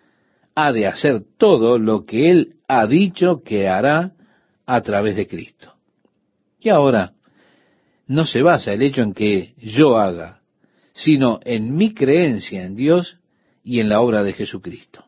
ha 0.57 0.73
de 0.73 0.87
hacer 0.87 1.23
todo 1.39 1.79
lo 1.79 2.07
que 2.07 2.31
Él 2.31 2.55
ha 2.67 2.87
dicho 2.87 3.43
que 3.45 3.69
hará 3.69 4.15
a 4.65 4.81
través 4.81 5.15
de 5.15 5.29
Cristo. 5.29 5.75
Y 6.59 6.71
ahora, 6.71 7.13
no 8.09 8.25
se 8.25 8.43
basa 8.43 8.73
el 8.73 8.83
hecho 8.83 9.03
en 9.03 9.13
que 9.13 9.55
yo 9.59 9.99
haga, 9.99 10.41
sino 10.93 11.41
en 11.45 11.77
mi 11.77 11.93
creencia 11.93 12.65
en 12.65 12.75
Dios 12.75 13.19
y 13.63 13.81
en 13.81 13.91
la 13.91 14.01
obra 14.01 14.23
de 14.23 14.33
Jesucristo. 14.33 15.05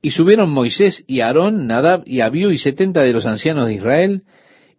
Y 0.00 0.12
subieron 0.12 0.50
Moisés 0.50 1.04
y 1.06 1.20
Aarón, 1.20 1.66
Nadab 1.66 2.02
y 2.06 2.22
Abiú 2.22 2.50
y 2.50 2.58
setenta 2.58 3.02
de 3.02 3.12
los 3.12 3.26
ancianos 3.26 3.66
de 3.66 3.74
Israel, 3.74 4.22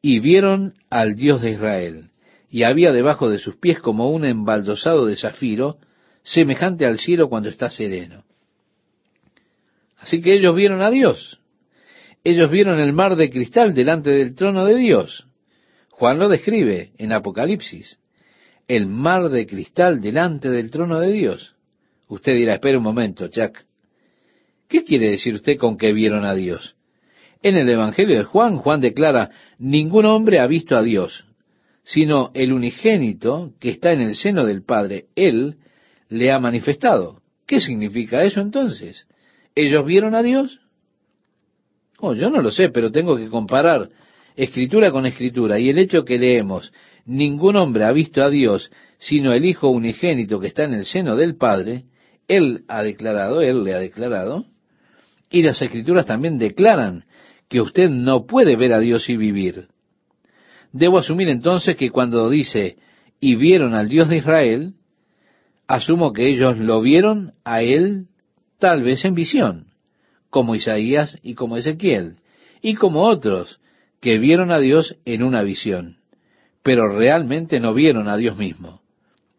y 0.01 0.19
vieron 0.19 0.73
al 0.89 1.15
Dios 1.15 1.43
de 1.43 1.51
Israel. 1.51 2.09
Y 2.49 2.63
había 2.63 2.91
debajo 2.91 3.29
de 3.29 3.37
sus 3.37 3.55
pies 3.57 3.79
como 3.79 4.09
un 4.09 4.25
embaldosado 4.25 5.05
de 5.05 5.15
zafiro, 5.15 5.77
semejante 6.23 6.87
al 6.87 6.97
cielo 6.97 7.29
cuando 7.29 7.49
está 7.49 7.69
sereno. 7.69 8.23
Así 10.01 10.21
que 10.21 10.33
ellos 10.33 10.55
vieron 10.55 10.81
a 10.81 10.89
Dios. 10.89 11.39
Ellos 12.23 12.51
vieron 12.51 12.79
el 12.79 12.93
mar 12.93 13.15
de 13.15 13.29
cristal 13.29 13.73
delante 13.73 14.09
del 14.09 14.35
trono 14.35 14.65
de 14.65 14.75
Dios. 14.75 15.27
Juan 15.89 16.19
lo 16.19 16.27
describe 16.27 16.91
en 16.97 17.13
Apocalipsis. 17.13 17.99
El 18.67 18.87
mar 18.87 19.29
de 19.29 19.45
cristal 19.45 20.01
delante 20.01 20.49
del 20.49 20.71
trono 20.71 20.99
de 20.99 21.11
Dios. 21.11 21.55
Usted 22.07 22.35
dirá, 22.35 22.55
espera 22.55 22.77
un 22.77 22.83
momento, 22.83 23.27
Jack. 23.27 23.65
¿Qué 24.67 24.83
quiere 24.83 25.11
decir 25.11 25.35
usted 25.35 25.57
con 25.57 25.77
que 25.77 25.93
vieron 25.93 26.25
a 26.25 26.33
Dios? 26.33 26.75
En 27.43 27.55
el 27.57 27.69
Evangelio 27.69 28.17
de 28.17 28.23
Juan, 28.23 28.57
Juan 28.57 28.81
declara, 28.81 29.31
ningún 29.57 30.05
hombre 30.05 30.39
ha 30.39 30.47
visto 30.47 30.77
a 30.77 30.83
Dios, 30.83 31.25
sino 31.83 32.31
el 32.33 32.53
unigénito 32.53 33.53
que 33.59 33.69
está 33.69 33.91
en 33.91 34.01
el 34.01 34.15
seno 34.15 34.45
del 34.45 34.63
Padre, 34.63 35.05
Él 35.15 35.57
le 36.07 36.31
ha 36.31 36.39
manifestado. 36.39 37.21
¿Qué 37.47 37.59
significa 37.59 38.23
eso 38.23 38.41
entonces? 38.41 39.07
¿Ellos 39.55 39.85
vieron 39.85 40.15
a 40.15 40.23
Dios? 40.23 40.59
Oh, 41.99 42.13
yo 42.13 42.29
no 42.29 42.41
lo 42.41 42.51
sé, 42.51 42.69
pero 42.69 42.91
tengo 42.91 43.15
que 43.17 43.29
comparar 43.29 43.89
escritura 44.35 44.91
con 44.91 45.05
escritura. 45.05 45.59
Y 45.59 45.69
el 45.69 45.77
hecho 45.77 46.03
que 46.03 46.17
leemos, 46.17 46.71
ningún 47.05 47.55
hombre 47.55 47.83
ha 47.83 47.91
visto 47.91 48.23
a 48.23 48.29
Dios, 48.29 48.71
sino 48.97 49.33
el 49.33 49.45
Hijo 49.45 49.69
unigénito 49.69 50.39
que 50.39 50.47
está 50.47 50.63
en 50.63 50.73
el 50.73 50.85
seno 50.85 51.15
del 51.15 51.35
Padre, 51.35 51.85
él 52.31 52.63
ha 52.69 52.81
declarado, 52.81 53.41
Él 53.41 53.63
le 53.65 53.73
ha 53.73 53.79
declarado, 53.79 54.45
y 55.29 55.43
las 55.43 55.61
escrituras 55.61 56.05
también 56.05 56.37
declaran 56.37 57.03
que 57.49 57.59
usted 57.59 57.89
no 57.89 58.25
puede 58.25 58.55
ver 58.55 58.71
a 58.71 58.79
Dios 58.79 59.09
y 59.09 59.17
vivir. 59.17 59.67
Debo 60.71 60.99
asumir 60.99 61.27
entonces 61.27 61.75
que 61.75 61.89
cuando 61.89 62.29
dice, 62.29 62.77
y 63.19 63.35
vieron 63.35 63.73
al 63.73 63.89
Dios 63.89 64.07
de 64.07 64.17
Israel, 64.17 64.75
asumo 65.67 66.13
que 66.13 66.29
ellos 66.29 66.57
lo 66.57 66.79
vieron 66.79 67.33
a 67.43 67.63
Él 67.63 68.07
tal 68.61 68.83
vez 68.83 69.03
en 69.05 69.15
visión, 69.15 69.65
como 70.29 70.55
Isaías 70.55 71.19
y 71.23 71.33
como 71.33 71.57
Ezequiel, 71.57 72.17
y 72.61 72.75
como 72.75 73.01
otros 73.01 73.59
que 73.99 74.19
vieron 74.19 74.51
a 74.51 74.59
Dios 74.59 74.97
en 75.03 75.23
una 75.23 75.41
visión, 75.41 75.97
pero 76.61 76.87
realmente 76.87 77.59
no 77.59 77.73
vieron 77.73 78.07
a 78.07 78.17
Dios 78.17 78.37
mismo, 78.37 78.81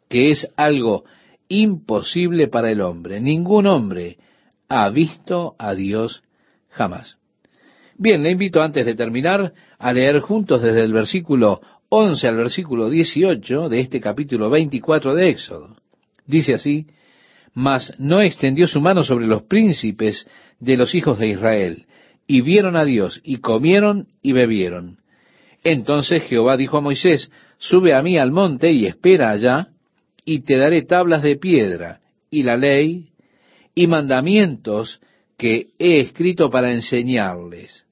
que 0.08 0.30
es 0.30 0.48
algo 0.56 1.04
imposible 1.48 2.48
para 2.48 2.72
el 2.72 2.80
hombre. 2.80 3.20
Ningún 3.20 3.68
hombre 3.68 4.18
ha 4.68 4.88
visto 4.90 5.54
a 5.56 5.74
Dios 5.74 6.24
jamás. 6.68 7.16
Bien, 7.96 8.24
le 8.24 8.32
invito 8.32 8.60
antes 8.60 8.84
de 8.84 8.96
terminar 8.96 9.52
a 9.78 9.92
leer 9.92 10.18
juntos 10.18 10.62
desde 10.62 10.82
el 10.82 10.92
versículo 10.92 11.60
11 11.90 12.26
al 12.26 12.36
versículo 12.36 12.90
18 12.90 13.68
de 13.68 13.80
este 13.80 14.00
capítulo 14.00 14.50
24 14.50 15.14
de 15.14 15.28
Éxodo. 15.28 15.76
Dice 16.26 16.54
así, 16.54 16.86
mas 17.54 17.92
no 17.98 18.20
extendió 18.20 18.66
su 18.66 18.80
mano 18.80 19.04
sobre 19.04 19.26
los 19.26 19.42
príncipes 19.42 20.26
de 20.58 20.76
los 20.76 20.94
hijos 20.94 21.18
de 21.18 21.28
Israel, 21.28 21.86
y 22.26 22.40
vieron 22.40 22.76
a 22.76 22.84
Dios, 22.84 23.20
y 23.24 23.38
comieron 23.38 24.08
y 24.22 24.32
bebieron. 24.32 24.98
Entonces 25.64 26.22
Jehová 26.24 26.56
dijo 26.56 26.78
a 26.78 26.80
Moisés, 26.80 27.30
sube 27.58 27.94
a 27.94 28.00
mí 28.00 28.18
al 28.18 28.30
monte 28.30 28.72
y 28.72 28.86
espera 28.86 29.30
allá, 29.30 29.68
y 30.24 30.40
te 30.40 30.56
daré 30.56 30.82
tablas 30.82 31.22
de 31.22 31.36
piedra, 31.36 32.00
y 32.30 32.42
la 32.42 32.56
ley, 32.56 33.10
y 33.74 33.86
mandamientos 33.86 35.00
que 35.36 35.68
he 35.78 36.00
escrito 36.00 36.50
para 36.50 36.72
enseñarles. 36.72 37.84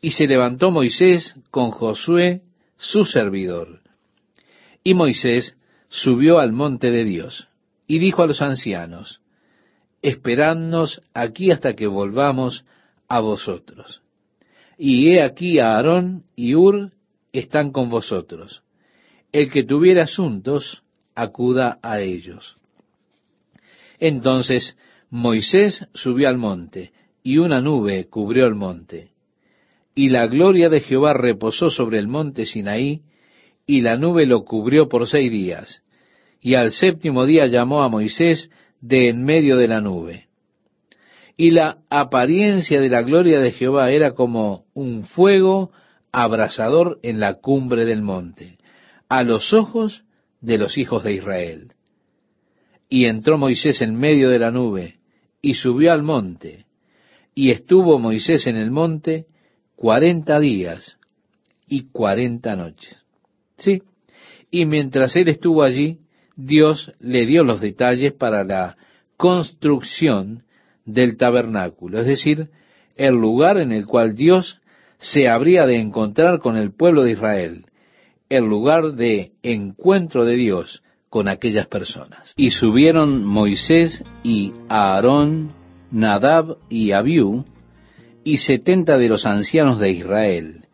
Y 0.00 0.12
se 0.12 0.26
levantó 0.26 0.70
Moisés 0.70 1.36
con 1.50 1.70
Josué, 1.70 2.40
su 2.76 3.04
servidor. 3.04 3.80
Y 4.82 4.94
Moisés 4.94 5.56
subió 5.88 6.40
al 6.40 6.52
monte 6.52 6.90
de 6.90 7.04
Dios, 7.04 7.46
y 7.86 7.98
dijo 7.98 8.22
a 8.22 8.26
los 8.26 8.42
ancianos, 8.42 9.20
Esperadnos 10.02 11.00
aquí 11.14 11.50
hasta 11.50 11.74
que 11.74 11.86
volvamos 11.86 12.64
a 13.08 13.20
vosotros. 13.20 14.02
Y 14.76 15.10
he 15.10 15.22
aquí 15.22 15.60
a 15.60 15.76
Aarón 15.76 16.24
y 16.34 16.54
Ur 16.54 16.92
están 17.32 17.70
con 17.70 17.88
vosotros. 17.88 18.62
El 19.30 19.50
que 19.50 19.62
tuviera 19.62 20.04
asuntos, 20.04 20.82
acuda 21.14 21.78
a 21.82 22.00
ellos. 22.00 22.56
Entonces 24.00 24.76
Moisés 25.10 25.86
subió 25.94 26.28
al 26.28 26.38
monte, 26.38 26.92
y 27.22 27.38
una 27.38 27.60
nube 27.60 28.08
cubrió 28.08 28.46
el 28.46 28.54
monte. 28.54 29.10
Y 29.94 30.08
la 30.08 30.26
gloria 30.26 30.68
de 30.68 30.80
Jehová 30.80 31.12
reposó 31.12 31.70
sobre 31.70 31.98
el 31.98 32.08
monte 32.08 32.46
Sinaí, 32.46 33.02
y 33.66 33.82
la 33.82 33.96
nube 33.96 34.26
lo 34.26 34.44
cubrió 34.44 34.88
por 34.88 35.06
seis 35.06 35.30
días. 35.30 35.82
Y 36.42 36.56
al 36.56 36.72
séptimo 36.72 37.24
día 37.24 37.46
llamó 37.46 37.82
a 37.82 37.88
Moisés 37.88 38.50
de 38.80 39.08
en 39.08 39.24
medio 39.24 39.56
de 39.56 39.68
la 39.68 39.80
nube. 39.80 40.26
Y 41.36 41.52
la 41.52 41.78
apariencia 41.88 42.80
de 42.80 42.88
la 42.88 43.02
gloria 43.02 43.38
de 43.38 43.52
Jehová 43.52 43.92
era 43.92 44.12
como 44.12 44.64
un 44.74 45.04
fuego 45.04 45.70
abrasador 46.10 46.98
en 47.02 47.20
la 47.20 47.34
cumbre 47.34 47.86
del 47.86 48.02
monte, 48.02 48.58
a 49.08 49.22
los 49.22 49.52
ojos 49.52 50.04
de 50.40 50.58
los 50.58 50.76
hijos 50.76 51.04
de 51.04 51.14
Israel. 51.14 51.72
Y 52.88 53.06
entró 53.06 53.38
Moisés 53.38 53.80
en 53.80 53.94
medio 53.94 54.28
de 54.28 54.40
la 54.40 54.50
nube, 54.50 54.96
y 55.40 55.54
subió 55.54 55.92
al 55.92 56.02
monte, 56.02 56.66
y 57.34 57.50
estuvo 57.50 57.98
Moisés 57.98 58.46
en 58.46 58.56
el 58.56 58.70
monte 58.70 59.26
cuarenta 59.76 60.38
días 60.38 60.98
y 61.66 61.84
cuarenta 61.90 62.56
noches. 62.56 62.96
Sí, 63.56 63.82
y 64.50 64.66
mientras 64.66 65.16
él 65.16 65.28
estuvo 65.28 65.62
allí, 65.62 66.01
Dios 66.36 66.92
le 67.00 67.26
dio 67.26 67.44
los 67.44 67.60
detalles 67.60 68.12
para 68.12 68.44
la 68.44 68.76
construcción 69.16 70.44
del 70.84 71.16
tabernáculo, 71.16 72.00
es 72.00 72.06
decir, 72.06 72.48
el 72.96 73.14
lugar 73.14 73.58
en 73.58 73.72
el 73.72 73.86
cual 73.86 74.14
Dios 74.14 74.60
se 74.98 75.28
habría 75.28 75.66
de 75.66 75.80
encontrar 75.80 76.40
con 76.40 76.56
el 76.56 76.72
pueblo 76.72 77.02
de 77.02 77.12
Israel, 77.12 77.66
el 78.28 78.44
lugar 78.44 78.94
de 78.94 79.32
encuentro 79.42 80.24
de 80.24 80.36
Dios 80.36 80.82
con 81.08 81.28
aquellas 81.28 81.66
personas. 81.66 82.32
Y 82.36 82.52
subieron 82.52 83.24
Moisés 83.24 84.02
y 84.22 84.52
Aarón, 84.68 85.52
Nadab 85.90 86.56
y 86.70 86.92
Abiú, 86.92 87.44
y 88.24 88.38
setenta 88.38 88.96
de 88.96 89.08
los 89.08 89.26
ancianos 89.26 89.78
de 89.78 89.90
Israel, 89.90 90.66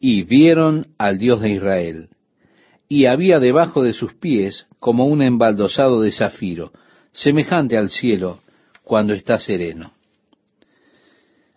y 0.00 0.24
vieron 0.24 0.88
al 0.98 1.18
Dios 1.18 1.40
de 1.40 1.50
Israel. 1.50 2.08
Y 2.88 3.06
había 3.06 3.38
debajo 3.38 3.82
de 3.82 3.92
sus 3.92 4.14
pies 4.14 4.66
como 4.78 5.06
un 5.06 5.22
embaldosado 5.22 6.00
de 6.00 6.12
zafiro, 6.12 6.72
semejante 7.12 7.76
al 7.76 7.90
cielo 7.90 8.40
cuando 8.82 9.12
está 9.12 9.38
sereno. 9.38 9.92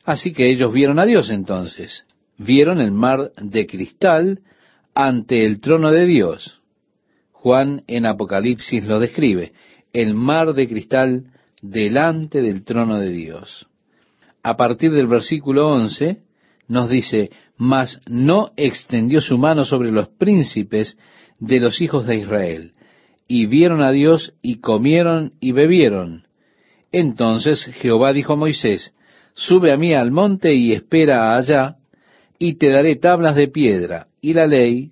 Así 0.03 0.33
que 0.33 0.49
ellos 0.49 0.73
vieron 0.73 0.99
a 0.99 1.05
Dios 1.05 1.29
entonces, 1.29 2.05
vieron 2.37 2.81
el 2.81 2.91
mar 2.91 3.31
de 3.37 3.67
cristal 3.67 4.41
ante 4.93 5.45
el 5.45 5.61
trono 5.61 5.91
de 5.91 6.05
Dios. 6.05 6.59
Juan 7.31 7.83
en 7.87 8.05
Apocalipsis 8.05 8.85
lo 8.85 8.99
describe, 8.99 9.53
el 9.93 10.13
mar 10.13 10.53
de 10.53 10.67
cristal 10.67 11.25
delante 11.61 12.41
del 12.41 12.63
trono 12.63 12.99
de 12.99 13.09
Dios. 13.09 13.67
A 14.43 14.57
partir 14.57 14.91
del 14.91 15.07
versículo 15.07 15.69
11 15.69 16.19
nos 16.67 16.89
dice, 16.89 17.31
mas 17.57 17.99
no 18.07 18.51
extendió 18.57 19.21
su 19.21 19.37
mano 19.37 19.65
sobre 19.65 19.91
los 19.91 20.07
príncipes 20.09 20.97
de 21.41 21.59
los 21.59 21.81
hijos 21.81 22.05
de 22.05 22.17
Israel, 22.17 22.71
y 23.27 23.47
vieron 23.47 23.81
a 23.81 23.91
Dios 23.91 24.33
y 24.41 24.57
comieron 24.57 25.33
y 25.41 25.51
bebieron. 25.51 26.27
Entonces 26.91 27.65
Jehová 27.65 28.13
dijo 28.13 28.33
a 28.33 28.37
Moisés, 28.37 28.93
sube 29.33 29.71
a 29.73 29.77
mí 29.77 29.93
al 29.93 30.11
monte 30.11 30.53
y 30.53 30.71
espera 30.71 31.35
allá, 31.35 31.77
y 32.37 32.53
te 32.53 32.69
daré 32.69 32.95
tablas 32.95 33.35
de 33.35 33.47
piedra, 33.47 34.07
y 34.21 34.33
la 34.33 34.47
ley, 34.47 34.91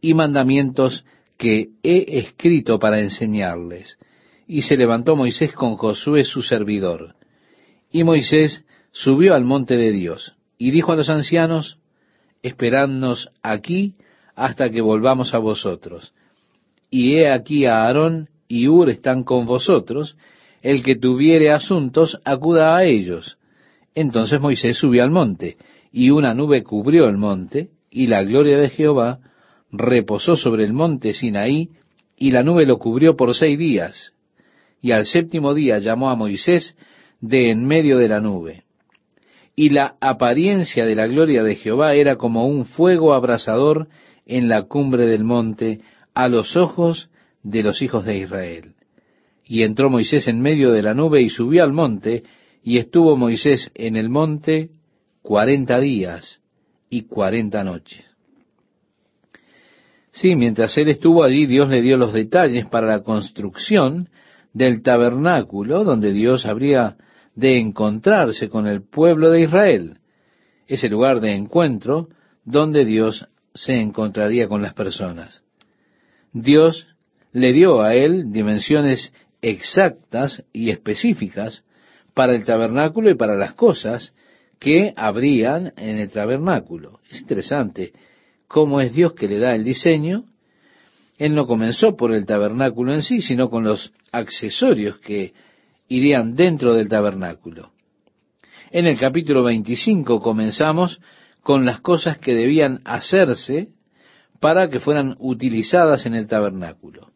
y 0.00 0.14
mandamientos 0.14 1.04
que 1.38 1.68
he 1.82 2.18
escrito 2.18 2.78
para 2.78 3.00
enseñarles. 3.00 3.98
Y 4.46 4.62
se 4.62 4.76
levantó 4.76 5.16
Moisés 5.16 5.52
con 5.52 5.76
Josué 5.76 6.24
su 6.24 6.42
servidor. 6.42 7.14
Y 7.90 8.04
Moisés 8.04 8.64
subió 8.92 9.34
al 9.34 9.44
monte 9.44 9.76
de 9.76 9.92
Dios, 9.92 10.34
y 10.58 10.70
dijo 10.70 10.92
a 10.92 10.96
los 10.96 11.08
ancianos, 11.08 11.78
esperadnos 12.42 13.30
aquí 13.42 13.94
hasta 14.34 14.70
que 14.70 14.80
volvamos 14.80 15.34
a 15.34 15.38
vosotros 15.38 16.12
y 16.94 17.16
he 17.16 17.28
aquí 17.28 17.66
a 17.66 17.86
Aarón 17.86 18.28
y 18.46 18.68
Ur 18.68 18.88
están 18.88 19.24
con 19.24 19.46
vosotros, 19.46 20.16
el 20.62 20.84
que 20.84 20.94
tuviere 20.94 21.50
asuntos, 21.50 22.20
acuda 22.24 22.76
a 22.76 22.84
ellos. 22.84 23.36
Entonces 23.96 24.40
Moisés 24.40 24.76
subió 24.76 25.02
al 25.02 25.10
monte, 25.10 25.56
y 25.90 26.10
una 26.10 26.34
nube 26.34 26.62
cubrió 26.62 27.08
el 27.08 27.16
monte, 27.16 27.70
y 27.90 28.06
la 28.06 28.22
gloria 28.22 28.58
de 28.58 28.70
Jehová 28.70 29.18
reposó 29.72 30.36
sobre 30.36 30.62
el 30.62 30.72
monte 30.72 31.14
Sinaí, 31.14 31.70
y 32.16 32.30
la 32.30 32.44
nube 32.44 32.64
lo 32.64 32.78
cubrió 32.78 33.16
por 33.16 33.34
seis 33.34 33.58
días. 33.58 34.12
Y 34.80 34.92
al 34.92 35.04
séptimo 35.04 35.52
día 35.52 35.78
llamó 35.80 36.10
a 36.10 36.14
Moisés 36.14 36.76
de 37.20 37.50
en 37.50 37.66
medio 37.66 37.98
de 37.98 38.08
la 38.08 38.20
nube. 38.20 38.62
Y 39.56 39.70
la 39.70 39.96
apariencia 40.00 40.86
de 40.86 40.94
la 40.94 41.08
gloria 41.08 41.42
de 41.42 41.56
Jehová 41.56 41.94
era 41.94 42.14
como 42.14 42.46
un 42.46 42.66
fuego 42.66 43.14
abrasador 43.14 43.88
en 44.26 44.48
la 44.48 44.62
cumbre 44.62 45.06
del 45.06 45.24
monte, 45.24 45.80
a 46.14 46.28
los 46.28 46.56
ojos 46.56 47.10
de 47.42 47.62
los 47.62 47.82
hijos 47.82 48.04
de 48.04 48.18
Israel. 48.18 48.74
Y 49.44 49.62
entró 49.62 49.90
Moisés 49.90 50.28
en 50.28 50.40
medio 50.40 50.72
de 50.72 50.82
la 50.82 50.94
nube 50.94 51.20
y 51.20 51.28
subió 51.28 51.64
al 51.64 51.72
monte, 51.72 52.22
y 52.62 52.78
estuvo 52.78 53.16
Moisés 53.16 53.70
en 53.74 53.96
el 53.96 54.08
monte 54.08 54.70
cuarenta 55.22 55.80
días 55.80 56.40
y 56.88 57.02
cuarenta 57.02 57.64
noches. 57.64 58.04
Sí, 60.12 60.36
mientras 60.36 60.78
él 60.78 60.88
estuvo 60.88 61.24
allí, 61.24 61.46
Dios 61.46 61.68
le 61.68 61.82
dio 61.82 61.96
los 61.96 62.12
detalles 62.12 62.66
para 62.66 62.86
la 62.86 63.02
construcción 63.02 64.08
del 64.52 64.82
tabernáculo 64.82 65.82
donde 65.82 66.12
Dios 66.12 66.46
habría 66.46 66.96
de 67.34 67.58
encontrarse 67.58 68.48
con 68.48 68.66
el 68.66 68.82
pueblo 68.82 69.30
de 69.30 69.42
Israel, 69.42 69.98
ese 70.66 70.88
lugar 70.88 71.20
de 71.20 71.32
encuentro 71.32 72.08
donde 72.44 72.84
Dios 72.84 73.28
se 73.54 73.80
encontraría 73.80 74.48
con 74.48 74.62
las 74.62 74.74
personas. 74.74 75.42
Dios 76.32 76.88
le 77.32 77.52
dio 77.52 77.80
a 77.80 77.94
él 77.94 78.32
dimensiones 78.32 79.12
exactas 79.40 80.44
y 80.52 80.70
específicas 80.70 81.64
para 82.14 82.34
el 82.34 82.44
tabernáculo 82.44 83.10
y 83.10 83.14
para 83.14 83.36
las 83.36 83.54
cosas 83.54 84.12
que 84.58 84.92
habrían 84.96 85.72
en 85.76 85.98
el 85.98 86.10
tabernáculo. 86.10 87.00
Es 87.10 87.20
interesante 87.20 87.92
cómo 88.48 88.80
es 88.80 88.92
Dios 88.92 89.12
que 89.14 89.28
le 89.28 89.38
da 89.38 89.54
el 89.54 89.64
diseño. 89.64 90.24
Él 91.18 91.34
no 91.34 91.46
comenzó 91.46 91.96
por 91.96 92.12
el 92.12 92.26
tabernáculo 92.26 92.92
en 92.92 93.02
sí, 93.02 93.20
sino 93.20 93.50
con 93.50 93.64
los 93.64 93.92
accesorios 94.10 94.98
que 94.98 95.32
irían 95.88 96.34
dentro 96.34 96.74
del 96.74 96.88
tabernáculo. 96.88 97.72
En 98.70 98.86
el 98.86 98.98
capítulo 98.98 99.44
25 99.44 100.20
comenzamos 100.20 101.00
con 101.44 101.66
las 101.66 101.80
cosas 101.80 102.16
que 102.16 102.34
debían 102.34 102.80
hacerse 102.84 103.68
para 104.40 104.70
que 104.70 104.80
fueran 104.80 105.14
utilizadas 105.18 106.06
en 106.06 106.14
el 106.14 106.26
tabernáculo. 106.26 107.10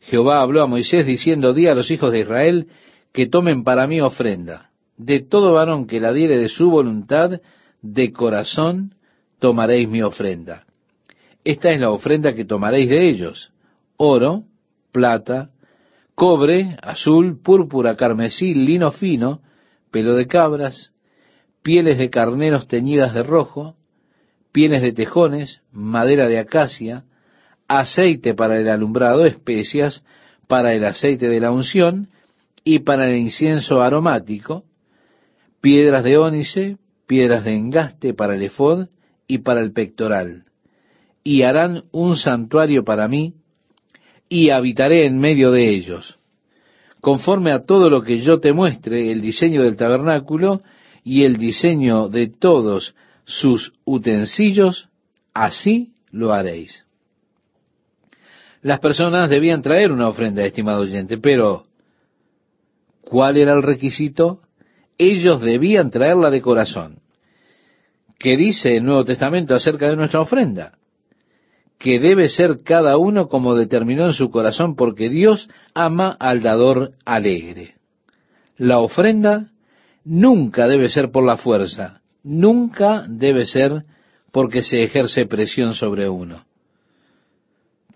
Jehová 0.00 0.40
habló 0.40 0.62
a 0.62 0.68
Moisés 0.68 1.04
diciendo, 1.04 1.52
di 1.52 1.66
a 1.66 1.74
los 1.74 1.90
hijos 1.90 2.12
de 2.12 2.20
Israel 2.20 2.68
que 3.12 3.26
tomen 3.26 3.64
para 3.64 3.88
mí 3.88 4.00
ofrenda. 4.00 4.70
De 4.96 5.20
todo 5.20 5.52
varón 5.52 5.88
que 5.88 5.98
la 6.00 6.12
diere 6.12 6.38
de 6.38 6.48
su 6.48 6.70
voluntad, 6.70 7.40
de 7.82 8.12
corazón, 8.12 8.94
tomaréis 9.40 9.88
mi 9.88 10.02
ofrenda. 10.02 10.64
Esta 11.44 11.72
es 11.72 11.80
la 11.80 11.90
ofrenda 11.90 12.32
que 12.32 12.44
tomaréis 12.44 12.88
de 12.88 13.08
ellos. 13.08 13.52
Oro, 13.96 14.44
plata, 14.92 15.50
cobre, 16.14 16.76
azul, 16.80 17.40
púrpura, 17.42 17.96
carmesí, 17.96 18.54
lino 18.54 18.92
fino, 18.92 19.40
pelo 19.90 20.14
de 20.14 20.28
cabras, 20.28 20.92
pieles 21.66 21.98
de 21.98 22.10
carneros 22.10 22.68
teñidas 22.68 23.12
de 23.12 23.24
rojo, 23.24 23.74
pieles 24.52 24.82
de 24.82 24.92
tejones, 24.92 25.62
madera 25.72 26.28
de 26.28 26.38
acacia, 26.38 27.02
aceite 27.66 28.34
para 28.34 28.60
el 28.60 28.68
alumbrado, 28.68 29.26
especias 29.26 30.04
para 30.46 30.74
el 30.74 30.84
aceite 30.84 31.28
de 31.28 31.40
la 31.40 31.50
unción 31.50 32.06
y 32.62 32.78
para 32.78 33.10
el 33.10 33.16
incienso 33.16 33.82
aromático, 33.82 34.62
piedras 35.60 36.04
de 36.04 36.18
ónice, 36.18 36.76
piedras 37.08 37.42
de 37.42 37.56
engaste 37.56 38.14
para 38.14 38.36
el 38.36 38.44
efod 38.44 38.86
y 39.26 39.38
para 39.38 39.60
el 39.60 39.72
pectoral, 39.72 40.44
y 41.24 41.42
harán 41.42 41.82
un 41.90 42.14
santuario 42.14 42.84
para 42.84 43.08
mí, 43.08 43.34
y 44.28 44.50
habitaré 44.50 45.04
en 45.04 45.18
medio 45.18 45.50
de 45.50 45.68
ellos. 45.68 46.16
Conforme 47.00 47.50
a 47.50 47.62
todo 47.62 47.90
lo 47.90 48.02
que 48.02 48.18
yo 48.18 48.38
te 48.38 48.52
muestre, 48.52 49.10
el 49.10 49.20
diseño 49.20 49.64
del 49.64 49.76
tabernáculo 49.76 50.62
y 51.06 51.22
el 51.22 51.36
diseño 51.36 52.08
de 52.08 52.26
todos 52.26 52.96
sus 53.24 53.72
utensilios, 53.84 54.88
así 55.32 55.92
lo 56.10 56.32
haréis. 56.32 56.84
Las 58.60 58.80
personas 58.80 59.30
debían 59.30 59.62
traer 59.62 59.92
una 59.92 60.08
ofrenda, 60.08 60.44
estimado 60.44 60.80
oyente, 60.80 61.16
pero 61.16 61.66
¿cuál 63.02 63.36
era 63.36 63.52
el 63.52 63.62
requisito? 63.62 64.40
Ellos 64.98 65.40
debían 65.40 65.92
traerla 65.92 66.28
de 66.28 66.42
corazón. 66.42 66.98
¿Qué 68.18 68.36
dice 68.36 68.76
el 68.76 68.84
Nuevo 68.84 69.04
Testamento 69.04 69.54
acerca 69.54 69.88
de 69.88 69.94
nuestra 69.94 70.20
ofrenda? 70.20 70.72
Que 71.78 72.00
debe 72.00 72.28
ser 72.28 72.62
cada 72.64 72.96
uno 72.96 73.28
como 73.28 73.54
determinó 73.54 74.06
en 74.06 74.12
su 74.12 74.32
corazón, 74.32 74.74
porque 74.74 75.08
Dios 75.08 75.48
ama 75.72 76.16
al 76.18 76.42
dador 76.42 76.94
alegre. 77.04 77.76
La 78.56 78.80
ofrenda 78.80 79.52
nunca 80.06 80.68
debe 80.68 80.88
ser 80.88 81.10
por 81.10 81.24
la 81.24 81.36
fuerza, 81.36 82.00
nunca 82.22 83.04
debe 83.08 83.44
ser 83.44 83.82
porque 84.32 84.62
se 84.62 84.82
ejerce 84.82 85.26
presión 85.26 85.74
sobre 85.74 86.08
uno. 86.08 86.44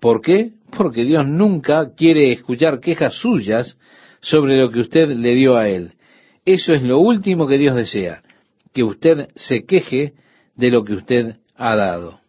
¿Por 0.00 0.20
qué? 0.20 0.50
Porque 0.76 1.04
Dios 1.04 1.26
nunca 1.26 1.94
quiere 1.94 2.32
escuchar 2.32 2.80
quejas 2.80 3.14
suyas 3.14 3.76
sobre 4.20 4.58
lo 4.60 4.70
que 4.70 4.80
usted 4.80 5.08
le 5.08 5.34
dio 5.34 5.56
a 5.56 5.68
Él. 5.68 5.92
Eso 6.44 6.74
es 6.74 6.82
lo 6.82 6.98
último 6.98 7.46
que 7.46 7.58
Dios 7.58 7.76
desea, 7.76 8.22
que 8.72 8.82
usted 8.82 9.28
se 9.36 9.64
queje 9.64 10.14
de 10.56 10.70
lo 10.70 10.84
que 10.84 10.94
usted 10.94 11.36
ha 11.54 11.76
dado. 11.76 12.20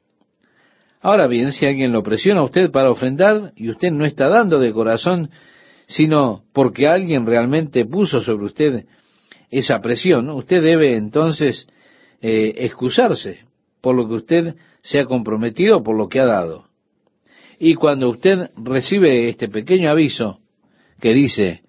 Ahora 1.02 1.26
bien, 1.28 1.52
si 1.52 1.66
alguien 1.66 1.92
lo 1.92 2.04
presiona 2.04 2.42
a 2.42 2.46
usted 2.46 2.70
para 2.70 2.92
ofrendar 2.92 3.54
y 3.56 3.70
usted 3.70 3.90
no 3.92 4.06
está 4.06 4.28
dando 4.28 4.60
de 4.60 4.74
corazón, 4.74 5.32
sino 5.88 6.44
porque 6.54 6.88
alguien 6.88 7.26
realmente 7.26 7.86
puso 7.86 8.22
sobre 8.22 8.46
usted 8.46 8.86
esa 9.52 9.80
presión, 9.82 10.30
usted 10.30 10.64
debe 10.64 10.96
entonces 10.96 11.68
eh, 12.22 12.54
excusarse 12.58 13.40
por 13.82 13.96
lo 13.96 14.08
que 14.08 14.14
usted 14.16 14.56
se 14.82 15.00
ha 15.00 15.06
comprometido, 15.06 15.84
por 15.84 15.98
lo 15.98 16.08
que 16.08 16.20
ha 16.20 16.26
dado. 16.26 16.66
Y 17.60 17.76
cuando 17.76 18.10
usted 18.10 18.50
recibe 18.56 19.30
este 19.30 19.50
pequeño 19.50 19.92
aviso 19.92 20.40
que 21.00 21.14
dice, 21.14 21.62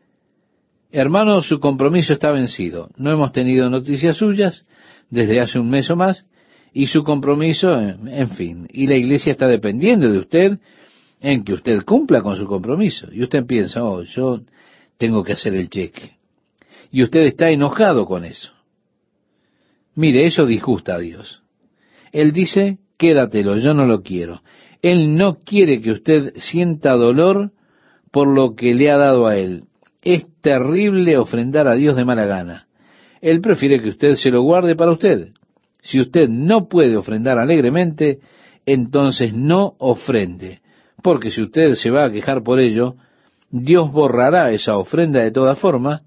hermano, 0.90 1.42
su 1.42 1.58
compromiso 1.58 2.14
está 2.14 2.30
vencido, 2.30 2.90
no 2.96 3.10
hemos 3.10 3.32
tenido 3.32 3.68
noticias 3.68 4.16
suyas 4.16 4.64
desde 5.10 5.40
hace 5.40 5.58
un 5.58 5.68
mes 5.68 5.90
o 5.90 5.96
más, 5.96 6.24
y 6.72 6.86
su 6.86 7.02
compromiso, 7.02 7.78
en 7.78 8.30
fin, 8.30 8.66
y 8.72 8.86
la 8.86 8.94
iglesia 8.94 9.32
está 9.32 9.46
dependiendo 9.46 10.10
de 10.10 10.18
usted 10.18 10.58
en 11.20 11.44
que 11.44 11.52
usted 11.52 11.82
cumpla 11.84 12.22
con 12.22 12.36
su 12.36 12.46
compromiso. 12.46 13.08
Y 13.12 13.22
usted 13.22 13.44
piensa, 13.44 13.84
oh, 13.84 14.02
yo 14.02 14.40
tengo 14.96 15.22
que 15.22 15.34
hacer 15.34 15.54
el 15.54 15.68
cheque. 15.68 16.21
Y 16.92 17.02
usted 17.02 17.22
está 17.22 17.50
enojado 17.50 18.04
con 18.04 18.24
eso. 18.24 18.52
Mire, 19.94 20.26
eso 20.26 20.44
disgusta 20.44 20.94
a 20.94 20.98
Dios. 20.98 21.42
Él 22.12 22.32
dice, 22.32 22.78
quédatelo, 22.98 23.56
yo 23.56 23.72
no 23.72 23.86
lo 23.86 24.02
quiero. 24.02 24.42
Él 24.82 25.16
no 25.16 25.38
quiere 25.38 25.80
que 25.80 25.92
usted 25.92 26.34
sienta 26.36 26.92
dolor 26.92 27.50
por 28.10 28.28
lo 28.28 28.54
que 28.54 28.74
le 28.74 28.90
ha 28.90 28.98
dado 28.98 29.26
a 29.26 29.36
Él. 29.36 29.64
Es 30.02 30.26
terrible 30.42 31.16
ofrendar 31.16 31.66
a 31.66 31.74
Dios 31.74 31.96
de 31.96 32.04
mala 32.04 32.26
gana. 32.26 32.66
Él 33.22 33.40
prefiere 33.40 33.80
que 33.80 33.88
usted 33.88 34.16
se 34.16 34.30
lo 34.30 34.42
guarde 34.42 34.76
para 34.76 34.92
usted. 34.92 35.28
Si 35.80 35.98
usted 35.98 36.28
no 36.28 36.68
puede 36.68 36.96
ofrendar 36.96 37.38
alegremente, 37.38 38.18
entonces 38.66 39.32
no 39.32 39.74
ofrende. 39.78 40.60
Porque 41.02 41.30
si 41.30 41.42
usted 41.42 41.74
se 41.74 41.90
va 41.90 42.04
a 42.04 42.12
quejar 42.12 42.42
por 42.42 42.60
ello, 42.60 42.96
Dios 43.50 43.90
borrará 43.92 44.50
esa 44.52 44.76
ofrenda 44.76 45.20
de 45.20 45.30
toda 45.30 45.56
forma 45.56 46.02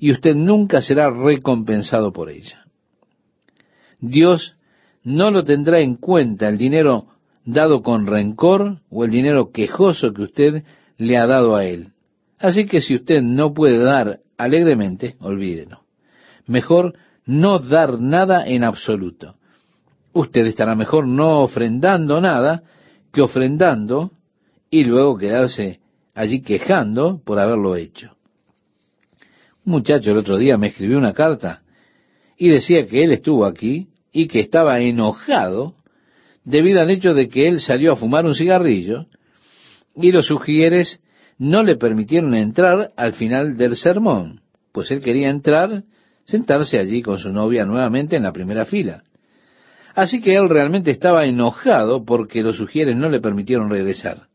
y 0.00 0.10
usted 0.10 0.34
nunca 0.34 0.80
será 0.80 1.10
recompensado 1.10 2.12
por 2.12 2.30
ella. 2.30 2.64
Dios 4.00 4.56
no 5.04 5.30
lo 5.30 5.44
tendrá 5.44 5.80
en 5.80 5.96
cuenta 5.96 6.48
el 6.48 6.56
dinero 6.56 7.06
dado 7.44 7.82
con 7.82 8.06
rencor 8.06 8.78
o 8.88 9.04
el 9.04 9.10
dinero 9.10 9.50
quejoso 9.52 10.12
que 10.14 10.22
usted 10.22 10.64
le 10.96 11.18
ha 11.18 11.26
dado 11.26 11.54
a 11.54 11.66
él. 11.66 11.92
Así 12.38 12.66
que 12.66 12.80
si 12.80 12.94
usted 12.94 13.20
no 13.20 13.52
puede 13.52 13.78
dar 13.78 14.20
alegremente, 14.38 15.16
olvídelo. 15.20 15.82
Mejor 16.46 16.94
no 17.26 17.58
dar 17.58 18.00
nada 18.00 18.46
en 18.46 18.64
absoluto. 18.64 19.36
Usted 20.14 20.46
estará 20.46 20.74
mejor 20.74 21.06
no 21.06 21.40
ofrendando 21.40 22.20
nada 22.22 22.62
que 23.12 23.20
ofrendando 23.20 24.12
y 24.70 24.84
luego 24.84 25.18
quedarse 25.18 25.80
allí 26.14 26.40
quejando 26.40 27.20
por 27.22 27.38
haberlo 27.38 27.76
hecho. 27.76 28.16
Muchacho 29.64 30.12
el 30.12 30.18
otro 30.18 30.38
día 30.38 30.56
me 30.56 30.68
escribió 30.68 30.96
una 30.98 31.12
carta 31.12 31.62
y 32.38 32.48
decía 32.48 32.86
que 32.86 33.04
él 33.04 33.12
estuvo 33.12 33.44
aquí 33.44 33.88
y 34.12 34.26
que 34.26 34.40
estaba 34.40 34.80
enojado 34.80 35.74
debido 36.44 36.80
al 36.80 36.90
hecho 36.90 37.12
de 37.12 37.28
que 37.28 37.46
él 37.46 37.60
salió 37.60 37.92
a 37.92 37.96
fumar 37.96 38.24
un 38.24 38.34
cigarrillo 38.34 39.06
y 39.94 40.12
los 40.12 40.26
sugieres 40.26 41.00
no 41.38 41.62
le 41.62 41.76
permitieron 41.76 42.34
entrar 42.34 42.92
al 42.96 43.12
final 43.12 43.56
del 43.56 43.76
sermón, 43.76 44.40
pues 44.72 44.90
él 44.90 45.02
quería 45.02 45.28
entrar, 45.28 45.84
sentarse 46.24 46.78
allí 46.78 47.02
con 47.02 47.18
su 47.18 47.30
novia 47.30 47.66
nuevamente 47.66 48.16
en 48.16 48.22
la 48.22 48.32
primera 48.32 48.64
fila. 48.64 49.04
Así 49.94 50.20
que 50.20 50.36
él 50.36 50.48
realmente 50.48 50.90
estaba 50.90 51.26
enojado 51.26 52.04
porque 52.04 52.42
los 52.42 52.56
sugieres 52.56 52.96
no 52.96 53.08
le 53.10 53.20
permitieron 53.20 53.68
regresar. 53.68 54.28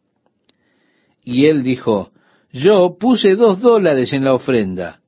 Y 1.23 1.47
él 1.47 1.63
dijo, 1.63 2.11
yo 2.51 2.97
puse 2.99 3.35
dos 3.35 3.61
dólares 3.61 4.13
en 4.13 4.23
la 4.23 4.33
ofrenda 4.33 4.99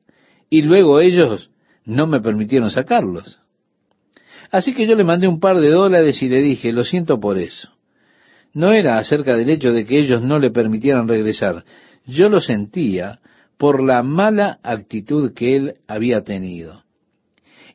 y 0.49 0.61
luego 0.61 0.99
ellos 0.99 1.49
no 1.85 2.07
me 2.07 2.21
permitieron 2.21 2.69
sacarlos. 2.69 3.39
Así 4.51 4.73
que 4.73 4.87
yo 4.87 4.95
le 4.95 5.03
mandé 5.03 5.27
un 5.27 5.39
par 5.39 5.59
de 5.59 5.69
dólares 5.69 6.21
y 6.21 6.29
le 6.29 6.41
dije, 6.41 6.71
lo 6.71 6.83
siento 6.83 7.19
por 7.19 7.37
eso. 7.37 7.69
No 8.53 8.71
era 8.71 8.97
acerca 8.97 9.35
del 9.35 9.49
hecho 9.49 9.73
de 9.73 9.85
que 9.85 9.99
ellos 9.99 10.21
no 10.21 10.39
le 10.39 10.51
permitieran 10.51 11.07
regresar. 11.07 11.63
Yo 12.05 12.29
lo 12.29 12.39
sentía 12.39 13.19
por 13.57 13.83
la 13.83 14.03
mala 14.03 14.59
actitud 14.63 15.33
que 15.33 15.55
él 15.55 15.75
había 15.87 16.23
tenido. 16.23 16.83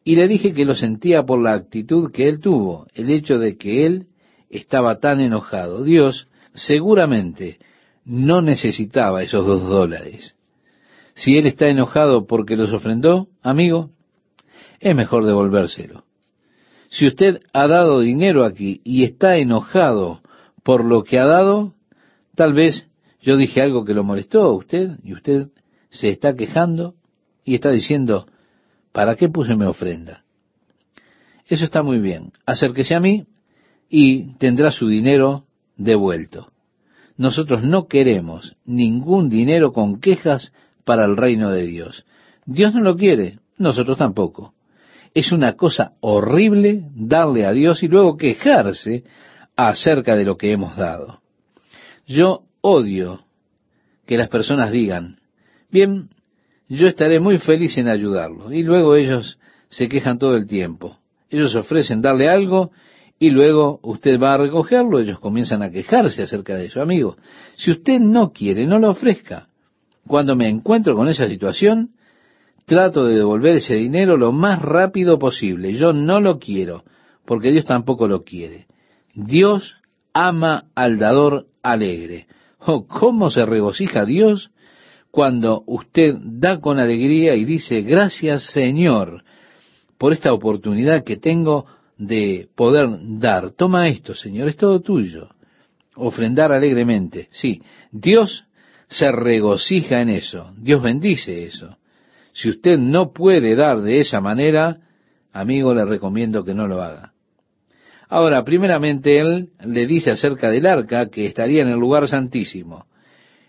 Y 0.04 0.16
le 0.16 0.26
dije 0.26 0.52
que 0.52 0.64
lo 0.64 0.74
sentía 0.74 1.22
por 1.24 1.40
la 1.40 1.52
actitud 1.52 2.10
que 2.10 2.28
él 2.28 2.40
tuvo, 2.40 2.86
el 2.94 3.10
hecho 3.10 3.38
de 3.38 3.56
que 3.56 3.86
él 3.86 4.06
estaba 4.50 4.98
tan 4.98 5.20
enojado. 5.20 5.84
Dios 5.84 6.28
seguramente 6.54 7.58
no 8.04 8.42
necesitaba 8.42 9.22
esos 9.22 9.46
dos 9.46 9.62
dólares. 9.62 10.34
Si 11.14 11.36
él 11.36 11.46
está 11.46 11.68
enojado 11.68 12.26
porque 12.26 12.56
los 12.56 12.72
ofrendó, 12.72 13.28
amigo, 13.42 13.90
es 14.80 14.96
mejor 14.96 15.24
devolvérselo. 15.24 16.04
Si 16.88 17.06
usted 17.06 17.40
ha 17.52 17.66
dado 17.68 18.00
dinero 18.00 18.44
aquí 18.44 18.80
y 18.84 19.04
está 19.04 19.36
enojado 19.36 20.20
por 20.62 20.84
lo 20.84 21.04
que 21.04 21.18
ha 21.18 21.24
dado, 21.24 21.72
tal 22.34 22.52
vez 22.52 22.86
yo 23.20 23.36
dije 23.36 23.62
algo 23.62 23.84
que 23.84 23.94
lo 23.94 24.04
molestó 24.04 24.42
a 24.42 24.54
usted 24.54 24.98
y 25.02 25.12
usted 25.14 25.48
se 25.90 26.10
está 26.10 26.34
quejando 26.34 26.94
y 27.44 27.54
está 27.54 27.70
diciendo, 27.70 28.26
¿para 28.92 29.16
qué 29.16 29.28
puse 29.28 29.56
mi 29.56 29.64
ofrenda? 29.64 30.24
Eso 31.46 31.64
está 31.64 31.82
muy 31.82 31.98
bien. 31.98 32.32
Acérquese 32.46 32.94
a 32.94 33.00
mí 33.00 33.26
y 33.88 34.34
tendrá 34.38 34.70
su 34.70 34.88
dinero 34.88 35.44
devuelto. 35.76 36.52
Nosotros 37.16 37.62
no 37.62 37.86
queremos 37.86 38.56
ningún 38.64 39.28
dinero 39.28 39.72
con 39.72 40.00
quejas 40.00 40.52
para 40.84 41.04
el 41.04 41.16
reino 41.16 41.50
de 41.50 41.66
Dios. 41.66 42.04
Dios 42.44 42.74
no 42.74 42.80
lo 42.80 42.96
quiere, 42.96 43.38
nosotros 43.58 43.98
tampoco. 43.98 44.54
Es 45.14 45.32
una 45.32 45.54
cosa 45.54 45.92
horrible 46.00 46.84
darle 46.94 47.46
a 47.46 47.52
Dios 47.52 47.82
y 47.82 47.88
luego 47.88 48.16
quejarse 48.16 49.04
acerca 49.56 50.16
de 50.16 50.24
lo 50.24 50.36
que 50.36 50.52
hemos 50.52 50.76
dado. 50.76 51.20
Yo 52.06 52.44
odio 52.60 53.24
que 54.06 54.16
las 54.16 54.28
personas 54.28 54.72
digan, 54.72 55.16
bien, 55.70 56.08
yo 56.68 56.88
estaré 56.88 57.20
muy 57.20 57.38
feliz 57.38 57.76
en 57.76 57.88
ayudarlo. 57.88 58.52
Y 58.52 58.62
luego 58.62 58.96
ellos 58.96 59.38
se 59.68 59.88
quejan 59.88 60.18
todo 60.18 60.36
el 60.36 60.46
tiempo. 60.46 60.98
Ellos 61.28 61.54
ofrecen 61.54 62.02
darle 62.02 62.28
algo 62.28 62.72
y 63.18 63.30
luego 63.30 63.78
usted 63.82 64.20
va 64.20 64.34
a 64.34 64.38
recogerlo. 64.38 64.98
Ellos 64.98 65.18
comienzan 65.18 65.62
a 65.62 65.70
quejarse 65.70 66.22
acerca 66.22 66.56
de 66.56 66.66
eso. 66.66 66.80
Amigo, 66.80 67.16
si 67.56 67.70
usted 67.70 68.00
no 68.00 68.32
quiere, 68.32 68.66
no 68.66 68.78
lo 68.78 68.90
ofrezca. 68.90 69.48
Cuando 70.06 70.36
me 70.36 70.48
encuentro 70.48 70.94
con 70.94 71.08
esa 71.08 71.28
situación, 71.28 71.90
trato 72.66 73.06
de 73.06 73.16
devolver 73.16 73.56
ese 73.56 73.76
dinero 73.76 74.16
lo 74.16 74.32
más 74.32 74.60
rápido 74.60 75.18
posible. 75.18 75.74
Yo 75.74 75.92
no 75.92 76.20
lo 76.20 76.38
quiero, 76.38 76.84
porque 77.24 77.52
Dios 77.52 77.64
tampoco 77.64 78.08
lo 78.08 78.22
quiere. 78.22 78.66
Dios 79.14 79.76
ama 80.12 80.66
al 80.74 80.98
dador 80.98 81.46
alegre. 81.62 82.26
Oh, 82.58 82.86
¿cómo 82.86 83.30
se 83.30 83.44
regocija 83.44 84.04
Dios 84.04 84.50
cuando 85.10 85.62
usted 85.66 86.14
da 86.22 86.60
con 86.60 86.78
alegría 86.78 87.34
y 87.34 87.44
dice, 87.44 87.82
gracias 87.82 88.44
Señor, 88.52 89.24
por 89.98 90.12
esta 90.12 90.32
oportunidad 90.32 91.04
que 91.04 91.16
tengo 91.16 91.66
de 91.98 92.48
poder 92.54 92.88
dar. 93.00 93.52
Toma 93.52 93.88
esto, 93.88 94.14
Señor, 94.14 94.48
es 94.48 94.56
todo 94.56 94.80
tuyo. 94.80 95.28
Ofrendar 95.94 96.52
alegremente. 96.52 97.28
Sí, 97.30 97.62
Dios 97.90 98.44
se 98.92 99.10
regocija 99.10 100.02
en 100.02 100.10
eso. 100.10 100.52
Dios 100.58 100.82
bendice 100.82 101.44
eso. 101.44 101.78
Si 102.32 102.50
usted 102.50 102.78
no 102.78 103.12
puede 103.12 103.54
dar 103.56 103.80
de 103.80 104.00
esa 104.00 104.20
manera, 104.20 104.80
amigo, 105.32 105.74
le 105.74 105.86
recomiendo 105.86 106.44
que 106.44 106.54
no 106.54 106.68
lo 106.68 106.82
haga. 106.82 107.12
Ahora, 108.08 108.44
primeramente, 108.44 109.18
él 109.18 109.48
le 109.64 109.86
dice 109.86 110.10
acerca 110.10 110.50
del 110.50 110.66
arca 110.66 111.08
que 111.08 111.24
estaría 111.24 111.62
en 111.62 111.68
el 111.68 111.78
lugar 111.78 112.06
santísimo, 112.06 112.84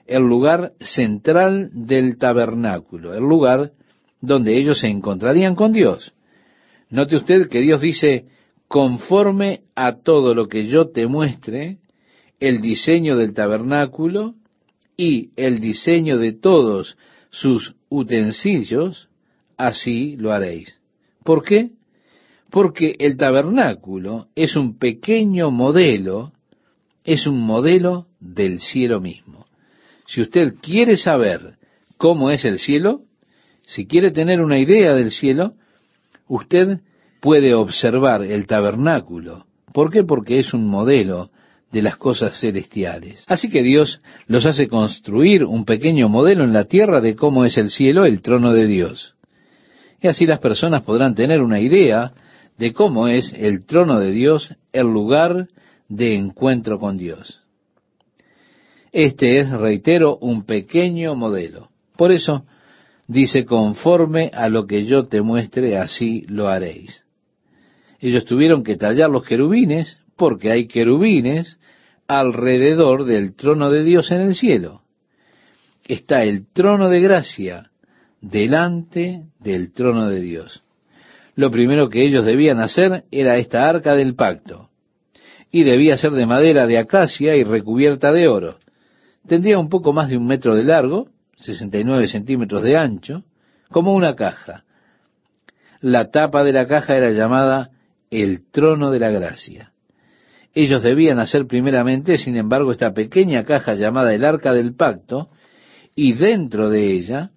el 0.07 0.23
lugar 0.23 0.71
central 0.79 1.69
del 1.73 2.17
tabernáculo, 2.17 3.13
el 3.13 3.23
lugar 3.23 3.71
donde 4.21 4.57
ellos 4.57 4.79
se 4.79 4.87
encontrarían 4.87 5.55
con 5.55 5.73
Dios. 5.73 6.13
Note 6.89 7.17
usted 7.17 7.49
que 7.49 7.59
Dios 7.59 7.81
dice, 7.81 8.27
conforme 8.69 9.63
a 9.75 9.97
todo 9.97 10.33
lo 10.33 10.47
que 10.47 10.67
yo 10.67 10.89
te 10.89 11.07
muestre, 11.07 11.79
el 12.39 12.61
diseño 12.61 13.17
del 13.17 13.33
tabernáculo 13.33 14.35
y 14.97 15.31
el 15.35 15.59
diseño 15.59 16.17
de 16.17 16.33
todos 16.33 16.97
sus 17.29 17.75
utensilios, 17.89 19.09
así 19.57 20.15
lo 20.17 20.31
haréis. 20.31 20.77
¿Por 21.23 21.43
qué? 21.43 21.71
Porque 22.49 22.95
el 22.99 23.17
tabernáculo 23.17 24.27
es 24.35 24.55
un 24.55 24.77
pequeño 24.77 25.49
modelo, 25.49 26.33
es 27.03 27.25
un 27.25 27.39
modelo 27.39 28.07
del 28.19 28.59
cielo 28.59 28.99
mismo. 28.99 29.45
Si 30.05 30.21
usted 30.21 30.55
quiere 30.61 30.97
saber 30.97 31.57
cómo 31.97 32.29
es 32.29 32.45
el 32.45 32.59
cielo, 32.59 33.01
si 33.65 33.87
quiere 33.87 34.11
tener 34.11 34.41
una 34.41 34.59
idea 34.59 34.93
del 34.93 35.11
cielo, 35.11 35.53
usted 36.27 36.81
puede 37.21 37.55
observar 37.55 38.21
el 38.23 38.45
tabernáculo. 38.45 39.45
¿Por 39.73 39.89
qué? 39.89 40.03
Porque 40.03 40.39
es 40.39 40.53
un 40.53 40.67
modelo 40.67 41.31
de 41.73 41.81
las 41.81 41.97
cosas 41.97 42.39
celestiales. 42.39 43.25
Así 43.27 43.49
que 43.49 43.63
Dios 43.63 43.99
los 44.27 44.45
hace 44.45 44.67
construir 44.67 45.43
un 45.43 45.65
pequeño 45.65 46.07
modelo 46.07 46.43
en 46.43 46.53
la 46.53 46.65
tierra 46.65 47.01
de 47.01 47.15
cómo 47.15 47.45
es 47.45 47.57
el 47.57 47.71
cielo, 47.71 48.05
el 48.05 48.21
trono 48.21 48.53
de 48.53 48.67
Dios. 48.67 49.15
Y 49.99 50.07
así 50.07 50.27
las 50.27 50.37
personas 50.37 50.83
podrán 50.83 51.15
tener 51.15 51.41
una 51.41 51.59
idea 51.59 52.13
de 52.59 52.73
cómo 52.73 53.07
es 53.07 53.33
el 53.33 53.65
trono 53.65 53.99
de 53.99 54.11
Dios, 54.11 54.55
el 54.71 54.85
lugar 54.85 55.47
de 55.89 56.15
encuentro 56.15 56.77
con 56.77 56.95
Dios. 56.95 57.41
Este 58.91 59.39
es, 59.39 59.49
reitero, 59.49 60.17
un 60.17 60.45
pequeño 60.45 61.15
modelo. 61.15 61.69
Por 61.97 62.11
eso 62.11 62.45
dice, 63.07 63.45
conforme 63.45 64.29
a 64.31 64.47
lo 64.47 64.67
que 64.67 64.85
yo 64.85 65.05
te 65.05 65.23
muestre, 65.23 65.79
así 65.79 66.23
lo 66.27 66.49
haréis. 66.49 67.03
Ellos 67.99 68.25
tuvieron 68.25 68.63
que 68.63 68.75
tallar 68.75 69.09
los 69.09 69.23
querubines, 69.23 69.97
porque 70.15 70.51
hay 70.51 70.67
querubines 70.67 71.57
alrededor 72.19 73.05
del 73.05 73.35
trono 73.35 73.69
de 73.69 73.83
Dios 73.83 74.11
en 74.11 74.21
el 74.21 74.35
cielo. 74.35 74.81
Está 75.85 76.23
el 76.23 76.47
trono 76.51 76.89
de 76.89 77.01
gracia 77.01 77.71
delante 78.21 79.23
del 79.39 79.73
trono 79.73 80.07
de 80.07 80.21
Dios. 80.21 80.63
Lo 81.35 81.51
primero 81.51 81.89
que 81.89 82.05
ellos 82.05 82.25
debían 82.25 82.59
hacer 82.59 83.03
era 83.11 83.37
esta 83.37 83.67
arca 83.67 83.95
del 83.95 84.15
pacto, 84.15 84.69
y 85.51 85.63
debía 85.63 85.97
ser 85.97 86.11
de 86.11 86.25
madera 86.25 86.65
de 86.67 86.77
acacia 86.77 87.35
y 87.35 87.43
recubierta 87.43 88.11
de 88.11 88.27
oro. 88.27 88.57
Tendría 89.27 89.59
un 89.59 89.69
poco 89.69 89.93
más 89.93 90.09
de 90.09 90.17
un 90.17 90.25
metro 90.25 90.55
de 90.55 90.63
largo, 90.63 91.09
69 91.37 92.07
centímetros 92.07 92.63
de 92.63 92.77
ancho, 92.77 93.23
como 93.69 93.93
una 93.93 94.15
caja. 94.15 94.63
La 95.81 96.11
tapa 96.11 96.43
de 96.43 96.53
la 96.53 96.67
caja 96.67 96.95
era 96.95 97.11
llamada 97.11 97.71
el 98.09 98.49
trono 98.49 98.89
de 98.91 98.99
la 98.99 99.09
gracia. 99.09 99.72
Ellos 100.53 100.83
debían 100.83 101.19
hacer 101.19 101.47
primeramente, 101.47 102.17
sin 102.17 102.37
embargo, 102.37 102.71
esta 102.71 102.93
pequeña 102.93 103.43
caja 103.43 103.73
llamada 103.73 104.13
el 104.13 104.23
arca 104.23 104.53
del 104.53 104.75
pacto, 104.75 105.29
y 105.95 106.13
dentro 106.13 106.69
de 106.69 106.93
ella 106.93 107.31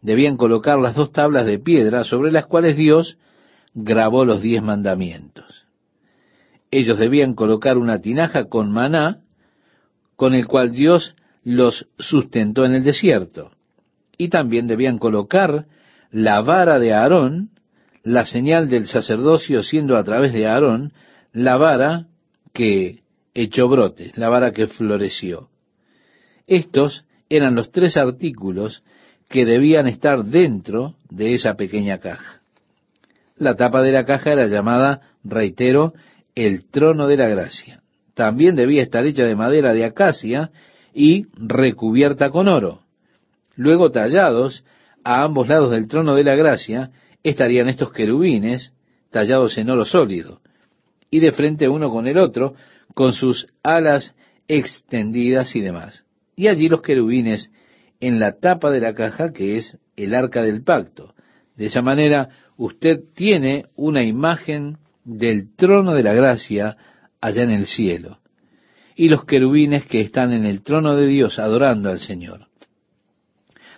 debían 0.00 0.36
colocar 0.36 0.78
las 0.78 0.94
dos 0.94 1.12
tablas 1.12 1.46
de 1.46 1.58
piedra 1.58 2.04
sobre 2.04 2.32
las 2.32 2.46
cuales 2.46 2.76
Dios 2.76 3.18
grabó 3.74 4.24
los 4.24 4.42
diez 4.42 4.62
mandamientos. 4.62 5.66
Ellos 6.70 6.98
debían 6.98 7.34
colocar 7.34 7.76
una 7.76 8.00
tinaja 8.00 8.48
con 8.48 8.72
maná, 8.72 9.20
con 10.16 10.34
el 10.34 10.46
cual 10.46 10.72
Dios 10.72 11.14
los 11.44 11.86
sustentó 11.98 12.64
en 12.64 12.74
el 12.74 12.84
desierto. 12.84 13.50
Y 14.16 14.28
también 14.28 14.66
debían 14.66 14.98
colocar 14.98 15.66
la 16.10 16.40
vara 16.40 16.78
de 16.78 16.94
Aarón, 16.94 17.50
la 18.02 18.26
señal 18.26 18.68
del 18.68 18.86
sacerdocio 18.86 19.62
siendo 19.62 19.96
a 19.96 20.04
través 20.04 20.32
de 20.32 20.46
Aarón, 20.46 20.92
la 21.32 21.56
vara 21.56 22.06
que 22.52 23.02
echó 23.34 23.68
brotes, 23.68 24.16
la 24.16 24.28
vara 24.28 24.52
que 24.52 24.66
floreció. 24.66 25.48
Estos 26.46 27.04
eran 27.28 27.54
los 27.54 27.70
tres 27.70 27.96
artículos 27.96 28.82
que 29.28 29.46
debían 29.46 29.86
estar 29.86 30.24
dentro 30.24 30.94
de 31.08 31.34
esa 31.34 31.54
pequeña 31.54 31.98
caja. 31.98 32.42
La 33.36 33.56
tapa 33.56 33.82
de 33.82 33.92
la 33.92 34.04
caja 34.04 34.32
era 34.32 34.46
llamada, 34.46 35.00
reitero, 35.24 35.94
el 36.34 36.68
trono 36.68 37.06
de 37.08 37.16
la 37.16 37.28
gracia. 37.28 37.82
También 38.14 38.56
debía 38.56 38.82
estar 38.82 39.06
hecha 39.06 39.24
de 39.24 39.34
madera 39.34 39.72
de 39.72 39.84
acacia 39.84 40.50
y 40.92 41.26
recubierta 41.34 42.30
con 42.30 42.48
oro. 42.48 42.82
Luego 43.56 43.90
tallados 43.90 44.64
a 45.02 45.22
ambos 45.22 45.48
lados 45.48 45.70
del 45.70 45.88
trono 45.88 46.14
de 46.14 46.24
la 46.24 46.34
gracia 46.34 46.90
estarían 47.22 47.68
estos 47.68 47.92
querubines 47.92 48.72
tallados 49.10 49.56
en 49.56 49.70
oro 49.70 49.84
sólido 49.84 50.41
y 51.12 51.20
de 51.20 51.30
frente 51.30 51.68
uno 51.68 51.90
con 51.90 52.08
el 52.08 52.16
otro, 52.16 52.54
con 52.94 53.12
sus 53.12 53.46
alas 53.62 54.16
extendidas 54.48 55.54
y 55.54 55.60
demás. 55.60 56.04
Y 56.34 56.48
allí 56.48 56.68
los 56.68 56.80
querubines 56.80 57.52
en 58.00 58.18
la 58.18 58.40
tapa 58.40 58.70
de 58.70 58.80
la 58.80 58.94
caja 58.94 59.30
que 59.32 59.58
es 59.58 59.78
el 59.94 60.14
arca 60.14 60.42
del 60.42 60.64
pacto. 60.64 61.14
De 61.54 61.66
esa 61.66 61.82
manera 61.82 62.30
usted 62.56 63.00
tiene 63.14 63.66
una 63.76 64.02
imagen 64.02 64.78
del 65.04 65.54
trono 65.54 65.92
de 65.92 66.02
la 66.02 66.14
gracia 66.14 66.78
allá 67.20 67.42
en 67.42 67.50
el 67.50 67.66
cielo. 67.66 68.18
Y 68.96 69.10
los 69.10 69.26
querubines 69.26 69.84
que 69.84 70.00
están 70.00 70.32
en 70.32 70.46
el 70.46 70.62
trono 70.62 70.96
de 70.96 71.06
Dios 71.06 71.38
adorando 71.38 71.90
al 71.90 72.00
Señor. 72.00 72.46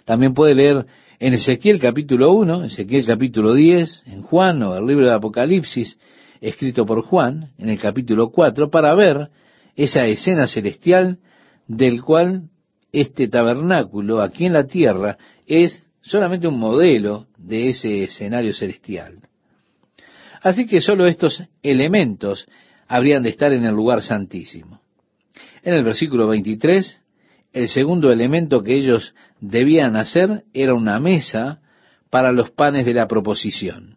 También 0.05 0.35
puede 0.35 0.55
leer 0.55 0.87
en 1.19 1.35
Ezequiel 1.35 1.81
capítulo 1.81 2.33
1, 2.33 2.65
Ezequiel 2.65 3.05
capítulo 3.05 3.55
10, 3.55 4.05
en 4.07 4.23
Juan 4.23 4.63
o 4.63 4.77
el 4.77 4.87
libro 4.87 5.07
de 5.07 5.15
Apocalipsis, 5.15 5.99
escrito 6.45 6.85
por 6.85 7.03
Juan 7.03 7.53
en 7.57 7.71
el 7.71 7.79
capítulo 7.79 8.31
4 8.31 8.71
para 8.71 8.95
ver 8.95 9.31
esa 9.77 10.05
escena 10.07 10.47
celestial 10.47 11.19
del 11.67 12.03
cual 12.03 12.51
este 12.93 13.29
tabernáculo 13.29 14.21
aquí 14.21 14.45
en 14.45 14.53
la 14.53 14.67
tierra 14.67 15.17
es 15.47 15.83
solamente 16.03 16.47
un 16.47 16.59
modelo 16.59 17.27
de 17.39 17.71
ese 17.71 18.03
escenario 18.03 18.53
celestial. 18.53 19.21
Así 20.43 20.67
que 20.67 20.83
solo 20.83 21.07
estos 21.07 21.43
elementos 21.63 22.47
habrían 22.87 23.23
de 23.23 23.31
estar 23.31 23.51
en 23.53 23.65
el 23.65 23.75
lugar 23.75 24.03
santísimo. 24.03 24.83
En 25.63 25.73
el 25.73 25.83
versículo 25.83 26.29
23, 26.29 27.01
el 27.55 27.69
segundo 27.71 28.13
elemento 28.13 28.63
que 28.63 28.77
ellos 28.77 29.15
debían 29.41 29.97
hacer 29.97 30.45
era 30.53 30.75
una 30.75 31.01
mesa 31.01 31.63
para 32.11 32.33
los 32.33 32.51
panes 32.51 32.85
de 32.85 32.93
la 32.93 33.09
proposición. 33.09 33.94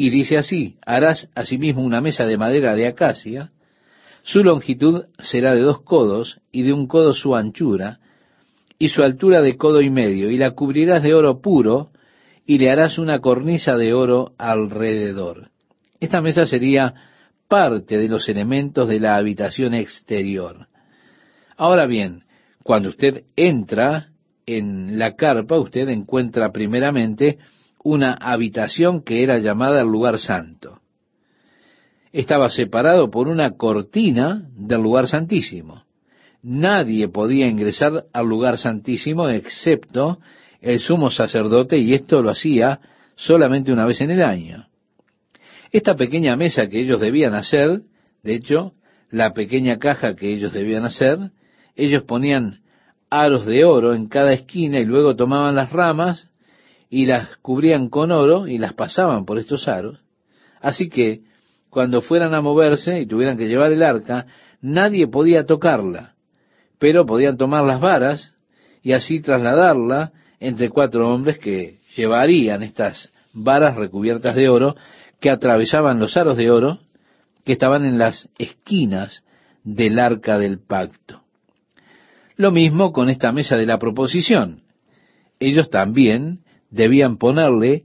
Y 0.00 0.10
dice 0.10 0.38
así, 0.38 0.76
harás 0.86 1.28
asimismo 1.34 1.82
una 1.82 2.00
mesa 2.00 2.24
de 2.24 2.38
madera 2.38 2.76
de 2.76 2.86
acacia, 2.86 3.50
su 4.22 4.44
longitud 4.44 5.06
será 5.18 5.56
de 5.56 5.60
dos 5.60 5.82
codos 5.82 6.40
y 6.52 6.62
de 6.62 6.72
un 6.72 6.86
codo 6.86 7.12
su 7.12 7.34
anchura, 7.34 7.98
y 8.78 8.90
su 8.90 9.02
altura 9.02 9.42
de 9.42 9.56
codo 9.56 9.80
y 9.82 9.90
medio, 9.90 10.30
y 10.30 10.38
la 10.38 10.52
cubrirás 10.52 11.02
de 11.02 11.14
oro 11.14 11.40
puro, 11.40 11.90
y 12.46 12.58
le 12.58 12.70
harás 12.70 12.98
una 12.98 13.18
cornisa 13.18 13.76
de 13.76 13.92
oro 13.92 14.34
alrededor. 14.38 15.50
Esta 15.98 16.20
mesa 16.20 16.46
sería 16.46 16.94
parte 17.48 17.98
de 17.98 18.06
los 18.06 18.28
elementos 18.28 18.86
de 18.86 19.00
la 19.00 19.16
habitación 19.16 19.74
exterior. 19.74 20.68
Ahora 21.56 21.86
bien, 21.86 22.22
cuando 22.62 22.90
usted 22.90 23.24
entra 23.34 24.10
en 24.46 24.96
la 24.96 25.16
carpa, 25.16 25.58
usted 25.58 25.88
encuentra 25.88 26.52
primeramente 26.52 27.38
una 27.82 28.14
habitación 28.14 29.02
que 29.02 29.22
era 29.22 29.38
llamada 29.38 29.80
el 29.80 29.88
lugar 29.88 30.18
santo. 30.18 30.80
Estaba 32.12 32.50
separado 32.50 33.10
por 33.10 33.28
una 33.28 33.56
cortina 33.56 34.48
del 34.56 34.80
lugar 34.80 35.06
santísimo. 35.06 35.84
Nadie 36.42 37.08
podía 37.08 37.46
ingresar 37.46 38.04
al 38.12 38.26
lugar 38.26 38.58
santísimo 38.58 39.28
excepto 39.28 40.18
el 40.60 40.80
sumo 40.80 41.10
sacerdote 41.10 41.78
y 41.78 41.94
esto 41.94 42.22
lo 42.22 42.30
hacía 42.30 42.80
solamente 43.16 43.72
una 43.72 43.84
vez 43.84 44.00
en 44.00 44.10
el 44.10 44.22
año. 44.22 44.66
Esta 45.70 45.96
pequeña 45.96 46.36
mesa 46.36 46.68
que 46.68 46.80
ellos 46.80 47.00
debían 47.00 47.34
hacer, 47.34 47.82
de 48.22 48.34
hecho, 48.34 48.72
la 49.10 49.34
pequeña 49.34 49.78
caja 49.78 50.14
que 50.14 50.32
ellos 50.32 50.52
debían 50.52 50.84
hacer, 50.84 51.18
ellos 51.76 52.02
ponían 52.04 52.60
aros 53.10 53.46
de 53.46 53.64
oro 53.64 53.94
en 53.94 54.06
cada 54.06 54.32
esquina 54.32 54.78
y 54.80 54.84
luego 54.84 55.16
tomaban 55.16 55.54
las 55.54 55.70
ramas 55.70 56.28
y 56.90 57.06
las 57.06 57.36
cubrían 57.38 57.88
con 57.88 58.10
oro 58.10 58.46
y 58.46 58.58
las 58.58 58.74
pasaban 58.74 59.24
por 59.24 59.38
estos 59.38 59.68
aros. 59.68 60.00
Así 60.60 60.88
que 60.88 61.22
cuando 61.70 62.00
fueran 62.00 62.34
a 62.34 62.40
moverse 62.40 63.00
y 63.00 63.06
tuvieran 63.06 63.36
que 63.36 63.48
llevar 63.48 63.72
el 63.72 63.82
arca, 63.82 64.26
nadie 64.60 65.06
podía 65.06 65.44
tocarla, 65.44 66.14
pero 66.78 67.06
podían 67.06 67.36
tomar 67.36 67.64
las 67.64 67.80
varas 67.80 68.34
y 68.82 68.92
así 68.92 69.20
trasladarla 69.20 70.12
entre 70.40 70.70
cuatro 70.70 71.12
hombres 71.12 71.38
que 71.38 71.78
llevarían 71.96 72.62
estas 72.62 73.10
varas 73.32 73.76
recubiertas 73.76 74.34
de 74.34 74.48
oro 74.48 74.76
que 75.20 75.30
atravesaban 75.30 75.98
los 75.98 76.16
aros 76.16 76.36
de 76.36 76.50
oro 76.50 76.78
que 77.44 77.52
estaban 77.52 77.84
en 77.84 77.98
las 77.98 78.28
esquinas 78.38 79.22
del 79.64 79.98
arca 79.98 80.38
del 80.38 80.58
pacto. 80.58 81.22
Lo 82.36 82.52
mismo 82.52 82.92
con 82.92 83.10
esta 83.10 83.32
mesa 83.32 83.56
de 83.56 83.66
la 83.66 83.78
proposición. 83.78 84.62
Ellos 85.40 85.70
también 85.70 86.40
debían 86.70 87.16
ponerle 87.16 87.84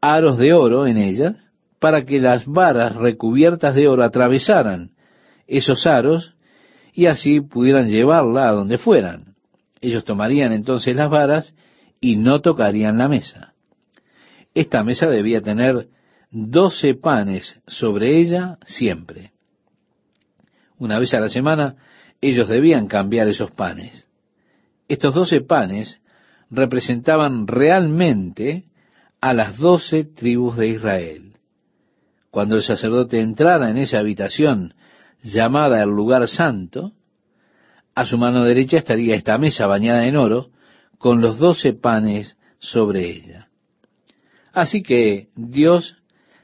aros 0.00 0.38
de 0.38 0.52
oro 0.52 0.86
en 0.86 0.96
ellas 0.96 1.48
para 1.78 2.04
que 2.04 2.20
las 2.20 2.46
varas 2.46 2.96
recubiertas 2.96 3.74
de 3.74 3.88
oro 3.88 4.02
atravesaran 4.02 4.90
esos 5.46 5.86
aros 5.86 6.34
y 6.92 7.06
así 7.06 7.40
pudieran 7.40 7.88
llevarla 7.88 8.48
a 8.48 8.52
donde 8.52 8.78
fueran. 8.78 9.34
Ellos 9.80 10.04
tomarían 10.04 10.52
entonces 10.52 10.94
las 10.96 11.10
varas 11.10 11.54
y 12.00 12.16
no 12.16 12.40
tocarían 12.40 12.98
la 12.98 13.08
mesa. 13.08 13.54
Esta 14.54 14.82
mesa 14.82 15.08
debía 15.08 15.40
tener 15.40 15.88
doce 16.30 16.94
panes 16.94 17.60
sobre 17.66 18.20
ella 18.20 18.58
siempre. 18.64 19.32
Una 20.78 20.98
vez 20.98 21.14
a 21.14 21.20
la 21.20 21.28
semana 21.28 21.76
ellos 22.20 22.48
debían 22.48 22.88
cambiar 22.88 23.28
esos 23.28 23.50
panes. 23.52 24.06
Estos 24.88 25.14
doce 25.14 25.40
panes 25.40 26.00
representaban 26.50 27.46
realmente 27.46 28.64
a 29.20 29.34
las 29.34 29.58
doce 29.58 30.04
tribus 30.04 30.56
de 30.56 30.68
Israel. 30.68 31.32
Cuando 32.30 32.56
el 32.56 32.62
sacerdote 32.62 33.20
entrara 33.20 33.70
en 33.70 33.78
esa 33.78 33.98
habitación 33.98 34.74
llamada 35.22 35.82
el 35.82 35.90
lugar 35.90 36.28
santo, 36.28 36.92
a 37.94 38.04
su 38.04 38.16
mano 38.16 38.44
derecha 38.44 38.78
estaría 38.78 39.16
esta 39.16 39.38
mesa 39.38 39.66
bañada 39.66 40.06
en 40.06 40.16
oro 40.16 40.50
con 40.98 41.20
los 41.20 41.38
doce 41.38 41.72
panes 41.72 42.36
sobre 42.60 43.10
ella. 43.10 43.48
Así 44.52 44.82
que 44.82 45.28
Dios 45.34 45.96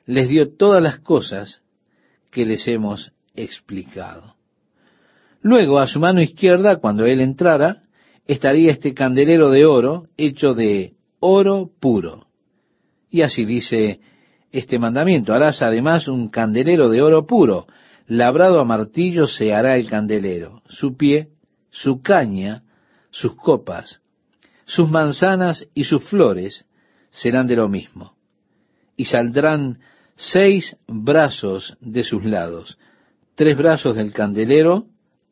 les 0.07 0.29
dio 0.29 0.55
todas 0.57 0.83
las 0.83 0.99
cosas 0.99 1.63
que 2.31 2.45
les 2.45 2.67
hemos 2.69 3.13
explicado. 3.35 4.35
Luego, 5.43 5.79
a 5.79 5.87
su 5.87 6.01
mano 6.01 6.21
izquierda, 6.21 6.77
cuando 6.77 7.07
él 7.07 7.21
entrara, 7.21 7.84
estaría 8.27 8.71
este 8.71 8.95
candelero 8.95 9.51
de 9.51 9.67
oro 9.67 10.07
hecho 10.17 10.55
de 10.55 10.95
oro 11.21 11.71
puro. 11.81 12.27
Y 13.11 13.23
así 13.23 13.45
dice 13.45 14.01
este 14.51 14.79
mandamiento. 14.79 15.35
Harás 15.35 15.63
además 15.63 16.09
un 16.09 16.29
candelero 16.29 16.89
de 16.89 17.03
oro 17.03 17.27
puro. 17.27 17.67
Labrado 18.07 18.61
a 18.61 18.65
martillo 18.65 19.27
se 19.27 19.55
hará 19.55 19.77
el 19.77 19.89
candelero. 19.89 20.63
Su 20.69 20.97
pie, 20.97 21.29
su 21.71 22.03
caña, 22.03 22.63
sus 23.11 23.35
copas, 23.37 24.01
sus 24.65 24.91
manzanas 24.91 25.67
y 25.75 25.85
sus 25.85 26.05
flores 26.05 26.67
serán 27.11 27.47
de 27.47 27.57
lo 27.57 27.69
mismo. 27.69 28.15
Y 28.97 29.07
saldrán 29.07 29.79
seis 30.17 30.77
brazos 30.87 31.77
de 31.81 32.05
sus 32.05 32.25
lados, 32.25 32.79
tres 33.35 33.57
brazos 33.57 33.97
del 33.97 34.13
candelero 34.13 34.87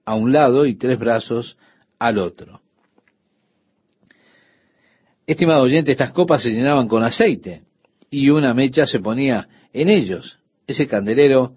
a 0.05 0.15
un 0.15 0.33
lado 0.33 0.67
y 0.67 0.77
tres 0.77 0.99
brazos 0.99 1.57
al 1.99 2.19
otro. 2.19 2.62
Estimado 5.33 5.63
oyente, 5.63 5.93
estas 5.93 6.13
copas 6.13 6.43
se 6.43 6.51
llenaban 6.51 6.89
con 6.89 7.03
aceite 7.03 7.63
y 8.11 8.29
una 8.29 8.53
mecha 8.53 8.87
se 8.87 9.01
ponía 9.01 9.49
en 9.73 9.89
ellos. 9.89 10.39
Ese 10.67 10.87
candelero 10.87 11.55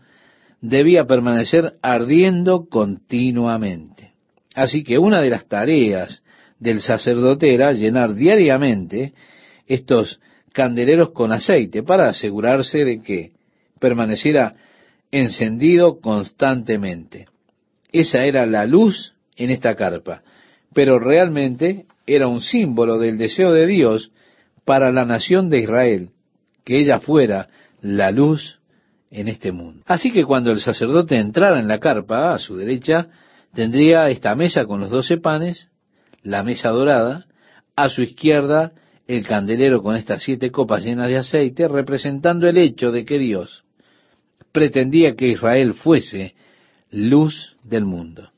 debía 0.61 1.03
permanecer 1.03 1.73
ardiendo 1.81 2.69
continuamente. 2.69 4.13
Así 4.55 4.81
que 4.85 4.97
una 4.97 5.19
de 5.19 5.29
las 5.29 5.49
tareas 5.49 6.23
del 6.57 6.79
sacerdote 6.79 7.53
era 7.53 7.73
llenar 7.73 8.15
diariamente 8.15 9.11
estos 9.67 10.21
candeleros 10.53 11.11
con 11.11 11.33
aceite 11.33 11.83
para 11.83 12.07
asegurarse 12.07 12.85
de 12.85 13.01
que 13.01 13.33
permaneciera 13.81 14.55
encendido 15.11 15.99
constantemente. 15.99 17.27
Esa 17.91 18.23
era 18.23 18.45
la 18.45 18.65
luz 18.67 19.15
en 19.35 19.49
esta 19.49 19.75
carpa, 19.75 20.23
pero 20.73 20.97
realmente 20.97 21.87
era 22.05 22.27
un 22.27 22.41
símbolo 22.41 22.97
del 22.97 23.17
deseo 23.17 23.51
de 23.51 23.67
Dios 23.67 24.11
para 24.63 24.91
la 24.91 25.05
nación 25.05 25.49
de 25.49 25.59
Israel, 25.59 26.09
que 26.63 26.79
ella 26.79 26.99
fuera 26.99 27.49
la 27.81 28.11
luz 28.11 28.59
en 29.11 29.27
este 29.27 29.51
mundo. 29.51 29.83
Así 29.85 30.11
que 30.11 30.25
cuando 30.25 30.51
el 30.51 30.59
sacerdote 30.59 31.17
entrara 31.17 31.59
en 31.59 31.67
la 31.67 31.79
carpa, 31.79 32.33
a 32.33 32.39
su 32.39 32.55
derecha, 32.55 33.07
tendría 33.53 34.09
esta 34.09 34.35
mesa 34.35 34.65
con 34.65 34.81
los 34.81 34.89
doce 34.89 35.17
panes, 35.17 35.69
la 36.23 36.43
mesa 36.43 36.69
dorada, 36.69 37.25
a 37.75 37.89
su 37.89 38.01
izquierda 38.01 38.73
el 39.07 39.25
candelero 39.25 39.83
con 39.83 39.95
estas 39.95 40.23
siete 40.23 40.49
copas 40.51 40.83
llenas 40.83 41.07
de 41.07 41.17
aceite, 41.17 41.67
representando 41.67 42.47
el 42.47 42.57
hecho 42.57 42.91
de 42.91 43.05
que 43.05 43.19
Dios 43.19 43.63
pretendía 44.51 45.15
que 45.15 45.27
Israel 45.27 45.73
fuese 45.73 46.33
luz 46.89 47.55
del 47.63 47.85
mundo. 47.85 48.31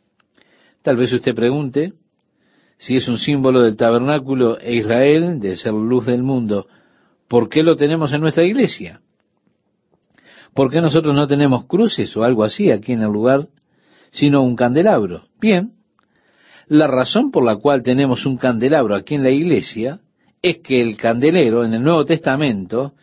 Tal 0.81 0.97
vez 0.97 1.13
usted 1.13 1.35
pregunte 1.35 1.93
si 2.77 2.95
es 2.95 3.07
un 3.07 3.17
símbolo 3.17 3.61
del 3.61 3.75
tabernáculo 3.75 4.59
e 4.59 4.75
Israel 4.75 5.39
de 5.39 5.57
ser 5.57 5.73
luz 5.73 6.05
del 6.05 6.23
mundo, 6.23 6.67
¿por 7.27 7.49
qué 7.49 7.63
lo 7.63 7.75
tenemos 7.75 8.13
en 8.13 8.21
nuestra 8.21 8.43
iglesia? 8.43 9.01
¿Por 10.53 10.71
qué 10.71 10.81
nosotros 10.81 11.15
no 11.15 11.27
tenemos 11.27 11.65
cruces 11.65 12.15
o 12.15 12.23
algo 12.23 12.43
así 12.43 12.71
aquí 12.71 12.93
en 12.93 13.01
el 13.01 13.11
lugar, 13.11 13.47
sino 14.11 14.43
un 14.43 14.55
candelabro? 14.55 15.23
Bien, 15.39 15.73
la 16.67 16.87
razón 16.87 17.31
por 17.31 17.43
la 17.43 17.57
cual 17.57 17.83
tenemos 17.83 18.25
un 18.25 18.37
candelabro 18.37 18.95
aquí 18.95 19.15
en 19.15 19.23
la 19.23 19.31
iglesia 19.31 19.99
es 20.41 20.57
que 20.59 20.81
el 20.81 20.97
candelero 20.97 21.65
en 21.65 21.73
el 21.73 21.83
Nuevo 21.83 22.05
Testamento 22.05 22.93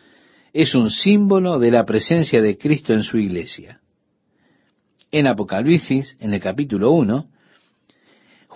es 0.53 0.73
un 0.73 0.89
símbolo 0.89 1.59
de 1.59 1.71
la 1.71 1.85
presencia 1.85 2.41
de 2.41 2.57
Cristo 2.57 2.93
en 2.93 3.03
su 3.03 3.17
iglesia. 3.17 3.81
En 5.11 5.27
Apocalipsis, 5.27 6.15
en 6.19 6.33
el 6.33 6.39
capítulo 6.39 6.91
1, 6.91 7.27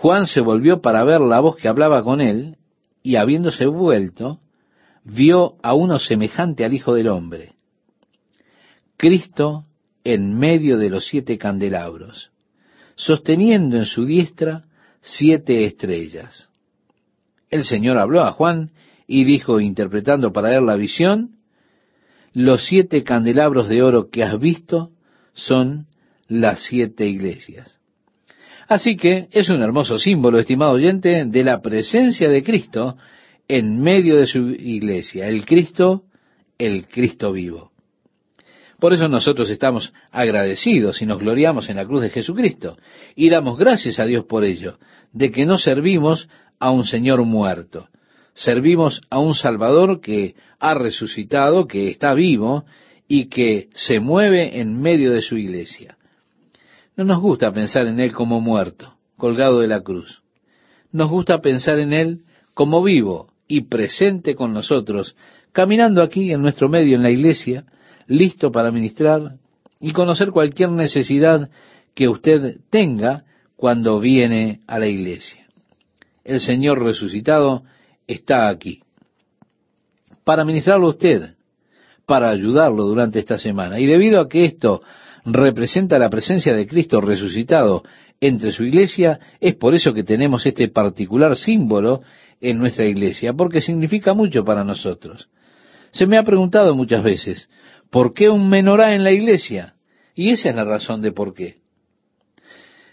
Juan 0.02 0.28
se 0.28 0.40
volvió 0.40 0.82
para 0.82 1.04
ver 1.04 1.20
la 1.20 1.42
voz 1.42 1.58
que 1.58 1.68
hablaba 1.68 2.04
con 2.04 2.22
él, 2.22 2.56
y 3.04 3.18
habiéndose 3.18 3.66
vuelto, 3.66 4.40
vio 5.04 5.56
a 5.62 5.74
uno 5.74 6.00
semejante 6.00 6.64
al 6.64 6.74
Hijo 6.74 6.94
del 6.94 7.10
Hombre. 7.10 7.56
Cristo 8.96 9.66
en 10.06 10.40
medio 10.40 10.78
de 10.78 10.90
los 10.90 11.06
siete 11.06 11.38
candelabros, 11.38 12.32
sosteniendo 12.96 13.76
en 13.76 13.84
su 13.84 14.06
diestra 14.06 14.64
siete 15.02 15.66
estrellas. 15.66 16.48
El 17.50 17.66
Señor 17.66 17.98
habló 17.98 18.22
a 18.22 18.32
Juan 18.32 18.72
y 19.06 19.26
dijo, 19.26 19.60
interpretando 19.60 20.32
para 20.32 20.56
él 20.56 20.66
la 20.66 20.78
visión, 20.78 21.32
los 22.32 22.66
siete 22.66 23.04
candelabros 23.04 23.68
de 23.68 23.84
oro 23.84 24.10
que 24.10 24.24
has 24.24 24.40
visto 24.40 24.92
son 25.34 25.88
las 26.30 26.62
siete 26.62 27.06
iglesias. 27.06 27.79
Así 28.70 28.98
que 28.98 29.28
es 29.32 29.50
un 29.50 29.64
hermoso 29.64 29.98
símbolo, 29.98 30.38
estimado 30.38 30.74
oyente, 30.74 31.26
de 31.26 31.44
la 31.44 31.60
presencia 31.60 32.30
de 32.30 32.44
Cristo 32.44 32.98
en 33.48 33.82
medio 33.82 34.18
de 34.18 34.28
su 34.28 34.52
iglesia, 34.52 35.28
el 35.28 35.44
Cristo, 35.44 36.04
el 36.60 36.88
Cristo 36.88 37.32
vivo. 37.32 37.72
Por 38.80 38.94
eso 38.94 39.08
nosotros 39.08 39.50
estamos 39.50 39.92
agradecidos 40.12 41.02
y 41.02 41.08
nos 41.08 41.18
gloriamos 41.18 41.68
en 41.68 41.78
la 41.78 41.86
cruz 41.88 42.02
de 42.02 42.12
Jesucristo 42.12 42.78
y 43.16 43.32
damos 43.32 43.58
gracias 43.58 43.98
a 43.98 44.06
Dios 44.06 44.26
por 44.26 44.44
ello, 44.44 44.78
de 45.14 45.32
que 45.32 45.48
no 45.48 45.58
servimos 45.58 46.30
a 46.60 46.70
un 46.70 46.86
Señor 46.86 47.24
muerto. 47.24 47.90
Servimos 48.36 49.02
a 49.10 49.18
un 49.18 49.34
Salvador 49.34 50.00
que 50.00 50.36
ha 50.60 50.76
resucitado, 50.76 51.66
que 51.66 51.90
está 51.90 52.14
vivo 52.14 52.66
y 53.08 53.30
que 53.30 53.70
se 53.74 54.00
mueve 54.00 54.62
en 54.62 54.80
medio 54.80 55.12
de 55.12 55.24
su 55.24 55.38
iglesia. 55.38 55.98
No 57.00 57.06
nos 57.06 57.20
gusta 57.20 57.52
pensar 57.52 57.88
en 57.88 58.00
Él 58.00 58.12
como 58.12 58.42
muerto, 58.42 58.94
colgado 59.18 59.62
de 59.62 59.68
la 59.68 59.82
cruz. 59.82 60.22
Nos 60.92 61.10
gusta 61.10 61.40
pensar 61.40 61.80
en 61.80 61.94
Él 61.94 62.24
como 62.54 62.84
vivo 62.84 63.32
y 63.48 63.62
presente 63.62 64.36
con 64.36 64.54
nosotros, 64.54 65.16
caminando 65.52 66.04
aquí 66.04 66.32
en 66.32 66.42
nuestro 66.42 66.70
medio 66.70 66.98
en 66.98 67.04
la 67.04 67.10
iglesia, 67.10 67.64
listo 68.06 68.52
para 68.52 68.70
ministrar 68.70 69.38
y 69.80 69.94
conocer 69.94 70.32
cualquier 70.32 70.72
necesidad 70.72 71.50
que 71.96 72.10
usted 72.10 72.58
tenga 72.70 73.24
cuando 73.56 74.00
viene 74.00 74.60
a 74.68 74.78
la 74.78 74.88
iglesia 74.88 75.50
el 76.30 76.40
Señor 76.40 76.84
resucitado 76.84 77.64
está 78.06 78.50
aquí. 78.50 78.82
Para 80.24 80.46
ministrarlo 80.46 80.86
a 80.86 80.92
usted, 80.92 81.36
para 82.06 82.30
ayudarlo 82.30 82.84
durante 82.84 83.18
esta 83.18 83.40
semana. 83.40 83.80
Y 83.80 83.88
debido 83.88 84.22
a 84.22 84.30
que 84.30 84.46
esto 84.46 84.84
representa 85.26 86.00
la 86.00 86.10
presencia 86.10 86.54
de 86.54 86.68
Cristo 86.68 87.02
resucitado 87.02 87.84
entre 88.22 88.52
su 88.52 88.64
iglesia, 88.64 89.20
es 89.40 89.56
por 89.56 89.74
eso 89.74 89.94
que 89.94 90.04
tenemos 90.04 90.46
este 90.46 90.68
particular 90.68 91.36
símbolo 91.36 92.02
en 92.42 92.58
nuestra 92.58 92.86
iglesia, 92.86 93.34
porque 93.34 93.62
significa 93.62 94.14
mucho 94.14 94.44
para 94.44 94.64
nosotros. 94.64 95.30
Se 95.92 96.06
me 96.06 96.18
ha 96.18 96.24
preguntado 96.24 96.76
muchas 96.76 97.04
veces, 97.04 97.50
¿por 97.90 98.14
qué 98.14 98.30
un 98.30 98.50
menorá 98.50 98.94
en 98.94 99.04
la 99.04 99.12
iglesia? 99.12 99.76
Y 100.16 100.32
esa 100.32 100.50
es 100.50 100.56
la 100.56 100.66
razón 100.66 101.02
de 101.02 101.12
por 101.12 101.34
qué. 101.34 101.58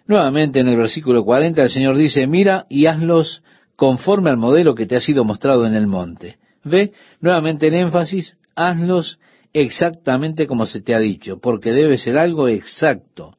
Nuevamente 0.06 0.60
en 0.60 0.68
el 0.68 0.76
versículo 0.76 1.24
40 1.24 1.62
el 1.62 1.70
Señor 1.70 1.96
dice, 1.96 2.26
mira 2.26 2.66
y 2.68 2.86
hazlos 2.86 3.42
conforme 3.74 4.30
al 4.30 4.36
modelo 4.36 4.74
que 4.74 4.86
te 4.86 4.96
ha 4.96 5.00
sido 5.00 5.24
mostrado 5.24 5.66
en 5.66 5.74
el 5.74 5.86
monte. 5.86 6.38
Ve, 6.64 6.92
nuevamente 7.20 7.66
en 7.68 7.74
énfasis, 7.74 8.36
hazlos 8.54 9.18
exactamente 9.52 10.46
como 10.46 10.66
se 10.66 10.80
te 10.80 10.94
ha 10.94 10.98
dicho, 10.98 11.38
porque 11.38 11.72
debe 11.72 11.98
ser 11.98 12.18
algo 12.18 12.48
exacto, 12.48 13.36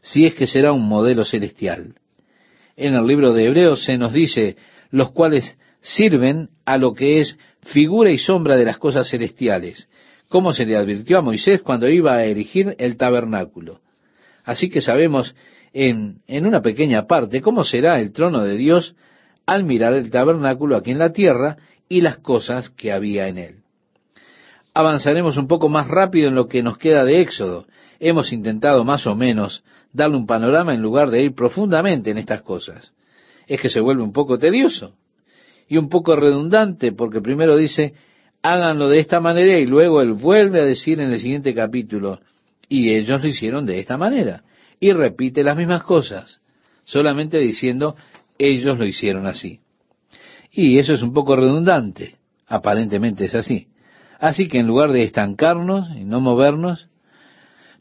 si 0.00 0.26
es 0.26 0.34
que 0.34 0.46
será 0.46 0.72
un 0.72 0.88
modelo 0.88 1.24
celestial. 1.24 1.94
En 2.76 2.94
el 2.94 3.06
libro 3.06 3.32
de 3.32 3.46
Hebreos 3.46 3.84
se 3.84 3.98
nos 3.98 4.12
dice, 4.12 4.56
los 4.90 5.10
cuales 5.10 5.58
sirven 5.80 6.48
a 6.64 6.78
lo 6.78 6.94
que 6.94 7.20
es 7.20 7.38
figura 7.62 8.10
y 8.10 8.18
sombra 8.18 8.56
de 8.56 8.64
las 8.64 8.78
cosas 8.78 9.08
celestiales, 9.10 9.88
como 10.28 10.52
se 10.52 10.64
le 10.64 10.76
advirtió 10.76 11.18
a 11.18 11.22
Moisés 11.22 11.62
cuando 11.62 11.88
iba 11.88 12.14
a 12.14 12.24
erigir 12.24 12.74
el 12.78 12.96
tabernáculo. 12.96 13.80
Así 14.44 14.68
que 14.70 14.80
sabemos 14.80 15.34
en, 15.72 16.22
una 16.28 16.62
pequeña 16.62 17.06
parte 17.06 17.40
cómo 17.40 17.64
será 17.64 18.00
el 18.00 18.12
trono 18.12 18.44
de 18.44 18.56
Dios 18.56 18.96
al 19.46 19.64
mirar 19.64 19.94
el 19.94 20.10
tabernáculo 20.10 20.76
aquí 20.76 20.90
en 20.90 20.98
la 20.98 21.12
tierra 21.12 21.56
y 21.88 22.00
las 22.00 22.18
cosas 22.18 22.70
que 22.70 22.92
había 22.92 23.28
en 23.28 23.38
él. 23.38 23.54
Avanzaremos 24.78 25.36
un 25.36 25.48
poco 25.48 25.68
más 25.68 25.88
rápido 25.88 26.28
en 26.28 26.36
lo 26.36 26.46
que 26.46 26.62
nos 26.62 26.78
queda 26.78 27.04
de 27.04 27.20
Éxodo. 27.20 27.66
Hemos 27.98 28.32
intentado 28.32 28.84
más 28.84 29.08
o 29.08 29.16
menos 29.16 29.64
darle 29.92 30.16
un 30.16 30.24
panorama 30.24 30.72
en 30.72 30.80
lugar 30.80 31.10
de 31.10 31.20
ir 31.20 31.34
profundamente 31.34 32.12
en 32.12 32.16
estas 32.16 32.42
cosas. 32.42 32.92
Es 33.48 33.60
que 33.60 33.70
se 33.70 33.80
vuelve 33.80 34.04
un 34.04 34.12
poco 34.12 34.38
tedioso 34.38 34.94
y 35.68 35.78
un 35.78 35.88
poco 35.88 36.14
redundante 36.14 36.92
porque 36.92 37.20
primero 37.20 37.56
dice, 37.56 37.94
háganlo 38.40 38.88
de 38.88 39.00
esta 39.00 39.18
manera 39.18 39.58
y 39.58 39.66
luego 39.66 40.00
él 40.00 40.12
vuelve 40.12 40.60
a 40.60 40.64
decir 40.64 41.00
en 41.00 41.10
el 41.10 41.18
siguiente 41.18 41.52
capítulo, 41.56 42.20
y 42.68 42.94
ellos 42.94 43.20
lo 43.20 43.26
hicieron 43.26 43.66
de 43.66 43.80
esta 43.80 43.96
manera. 43.96 44.44
Y 44.78 44.92
repite 44.92 45.42
las 45.42 45.56
mismas 45.56 45.82
cosas, 45.82 46.40
solamente 46.84 47.38
diciendo, 47.40 47.96
ellos 48.38 48.78
lo 48.78 48.86
hicieron 48.86 49.26
así. 49.26 49.58
Y 50.52 50.78
eso 50.78 50.94
es 50.94 51.02
un 51.02 51.12
poco 51.12 51.34
redundante, 51.34 52.14
aparentemente 52.46 53.24
es 53.24 53.34
así. 53.34 53.66
Así 54.18 54.48
que 54.48 54.58
en 54.58 54.66
lugar 54.66 54.92
de 54.92 55.04
estancarnos 55.04 55.94
y 55.96 56.04
no 56.04 56.20
movernos, 56.20 56.88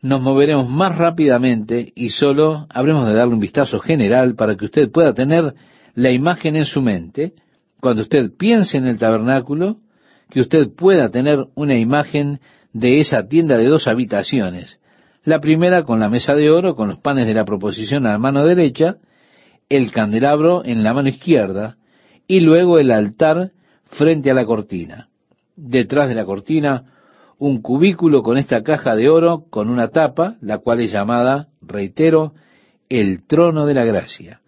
nos 0.01 0.21
moveremos 0.21 0.69
más 0.69 0.95
rápidamente 0.95 1.91
y 1.95 2.11
solo 2.11 2.67
habremos 2.69 3.07
de 3.07 3.13
darle 3.13 3.33
un 3.33 3.39
vistazo 3.39 3.79
general 3.79 4.35
para 4.35 4.55
que 4.55 4.65
usted 4.65 4.91
pueda 4.91 5.13
tener 5.13 5.55
la 5.95 6.11
imagen 6.11 6.55
en 6.55 6.65
su 6.65 6.81
mente. 6.81 7.33
Cuando 7.81 8.03
usted 8.03 8.31
piense 8.37 8.77
en 8.77 8.87
el 8.87 8.99
tabernáculo, 8.99 9.77
que 10.29 10.41
usted 10.41 10.69
pueda 10.75 11.09
tener 11.09 11.45
una 11.55 11.75
imagen 11.77 12.39
de 12.73 12.99
esa 12.99 13.27
tienda 13.27 13.57
de 13.57 13.65
dos 13.65 13.87
habitaciones. 13.87 14.79
La 15.23 15.41
primera 15.41 15.83
con 15.83 15.99
la 15.99 16.09
mesa 16.09 16.35
de 16.35 16.51
oro, 16.51 16.75
con 16.75 16.89
los 16.89 16.99
panes 16.99 17.25
de 17.25 17.33
la 17.33 17.45
proposición 17.45 18.05
a 18.05 18.11
la 18.11 18.17
mano 18.19 18.45
derecha, 18.45 18.97
el 19.69 19.91
candelabro 19.91 20.63
en 20.63 20.83
la 20.83 20.93
mano 20.93 21.09
izquierda, 21.09 21.77
y 22.27 22.41
luego 22.41 22.77
el 22.77 22.91
altar 22.91 23.51
frente 23.85 24.29
a 24.31 24.33
la 24.33 24.45
cortina. 24.45 25.09
Detrás 25.57 26.07
de 26.07 26.13
la 26.13 26.23
cortina, 26.23 26.85
un 27.39 27.63
cubículo 27.63 28.21
con 28.21 28.37
esta 28.37 28.61
caja 28.61 28.95
de 28.95 29.09
oro 29.09 29.45
con 29.49 29.69
una 29.71 29.87
tapa, 29.87 30.35
la 30.39 30.59
cual 30.59 30.81
es 30.81 30.91
llamada, 30.91 31.47
reitero, 31.61 32.33
el 32.89 33.25
trono 33.25 33.65
de 33.65 33.73
la 33.73 33.83
gracia. 33.83 34.41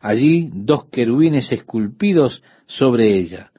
Allí 0.00 0.50
dos 0.52 0.86
querubines 0.86 1.52
esculpidos 1.52 2.42
sobre 2.64 3.14
ella, 3.14 3.52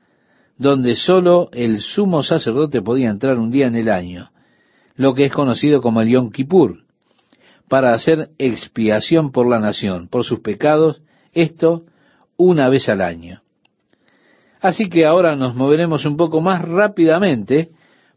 donde 0.57 0.95
sólo 0.95 1.49
el 1.51 1.79
sumo 1.79 2.23
sacerdote 2.23 2.81
podía 2.81 3.11
entrar 3.11 3.37
un 3.37 3.51
día 3.51 3.67
en 3.67 3.75
el 3.75 3.89
año, 3.89 4.31
lo 4.95 5.13
que 5.13 5.25
es 5.25 5.31
conocido 5.31 5.79
como 5.79 6.01
el 6.01 6.09
Yom 6.09 6.31
Kippur, 6.31 6.85
para 7.69 7.93
hacer 7.93 8.31
expiación 8.39 9.31
por 9.31 9.47
la 9.47 9.59
nación, 9.59 10.07
por 10.07 10.23
sus 10.23 10.39
pecados, 10.39 11.03
esto 11.33 11.85
una 12.35 12.67
vez 12.69 12.89
al 12.89 13.01
año. 13.01 13.42
Así 14.63 14.87
que 14.87 15.05
ahora 15.05 15.35
nos 15.35 15.55
moveremos 15.55 16.05
un 16.05 16.15
poco 16.15 16.39
más 16.39 16.61
rápidamente 16.61 17.71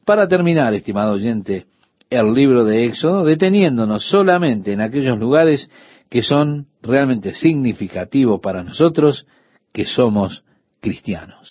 para 0.05 0.28
terminar, 0.28 0.72
estimado 0.74 1.14
oyente, 1.14 1.66
el 2.09 2.32
libro 2.32 2.62
de 2.64 2.84
Éxodo, 2.84 3.24
deteniéndonos 3.24 4.09
solamente 4.09 4.72
en 4.72 4.80
aquellos 4.80 5.18
lugares 5.18 5.68
que 6.09 6.22
son 6.22 6.68
realmente 6.82 7.34
significativos 7.34 8.40
para 8.40 8.62
nosotros 8.62 9.26
que 9.72 9.86
somos 9.86 10.44
cristianos. 10.80 11.36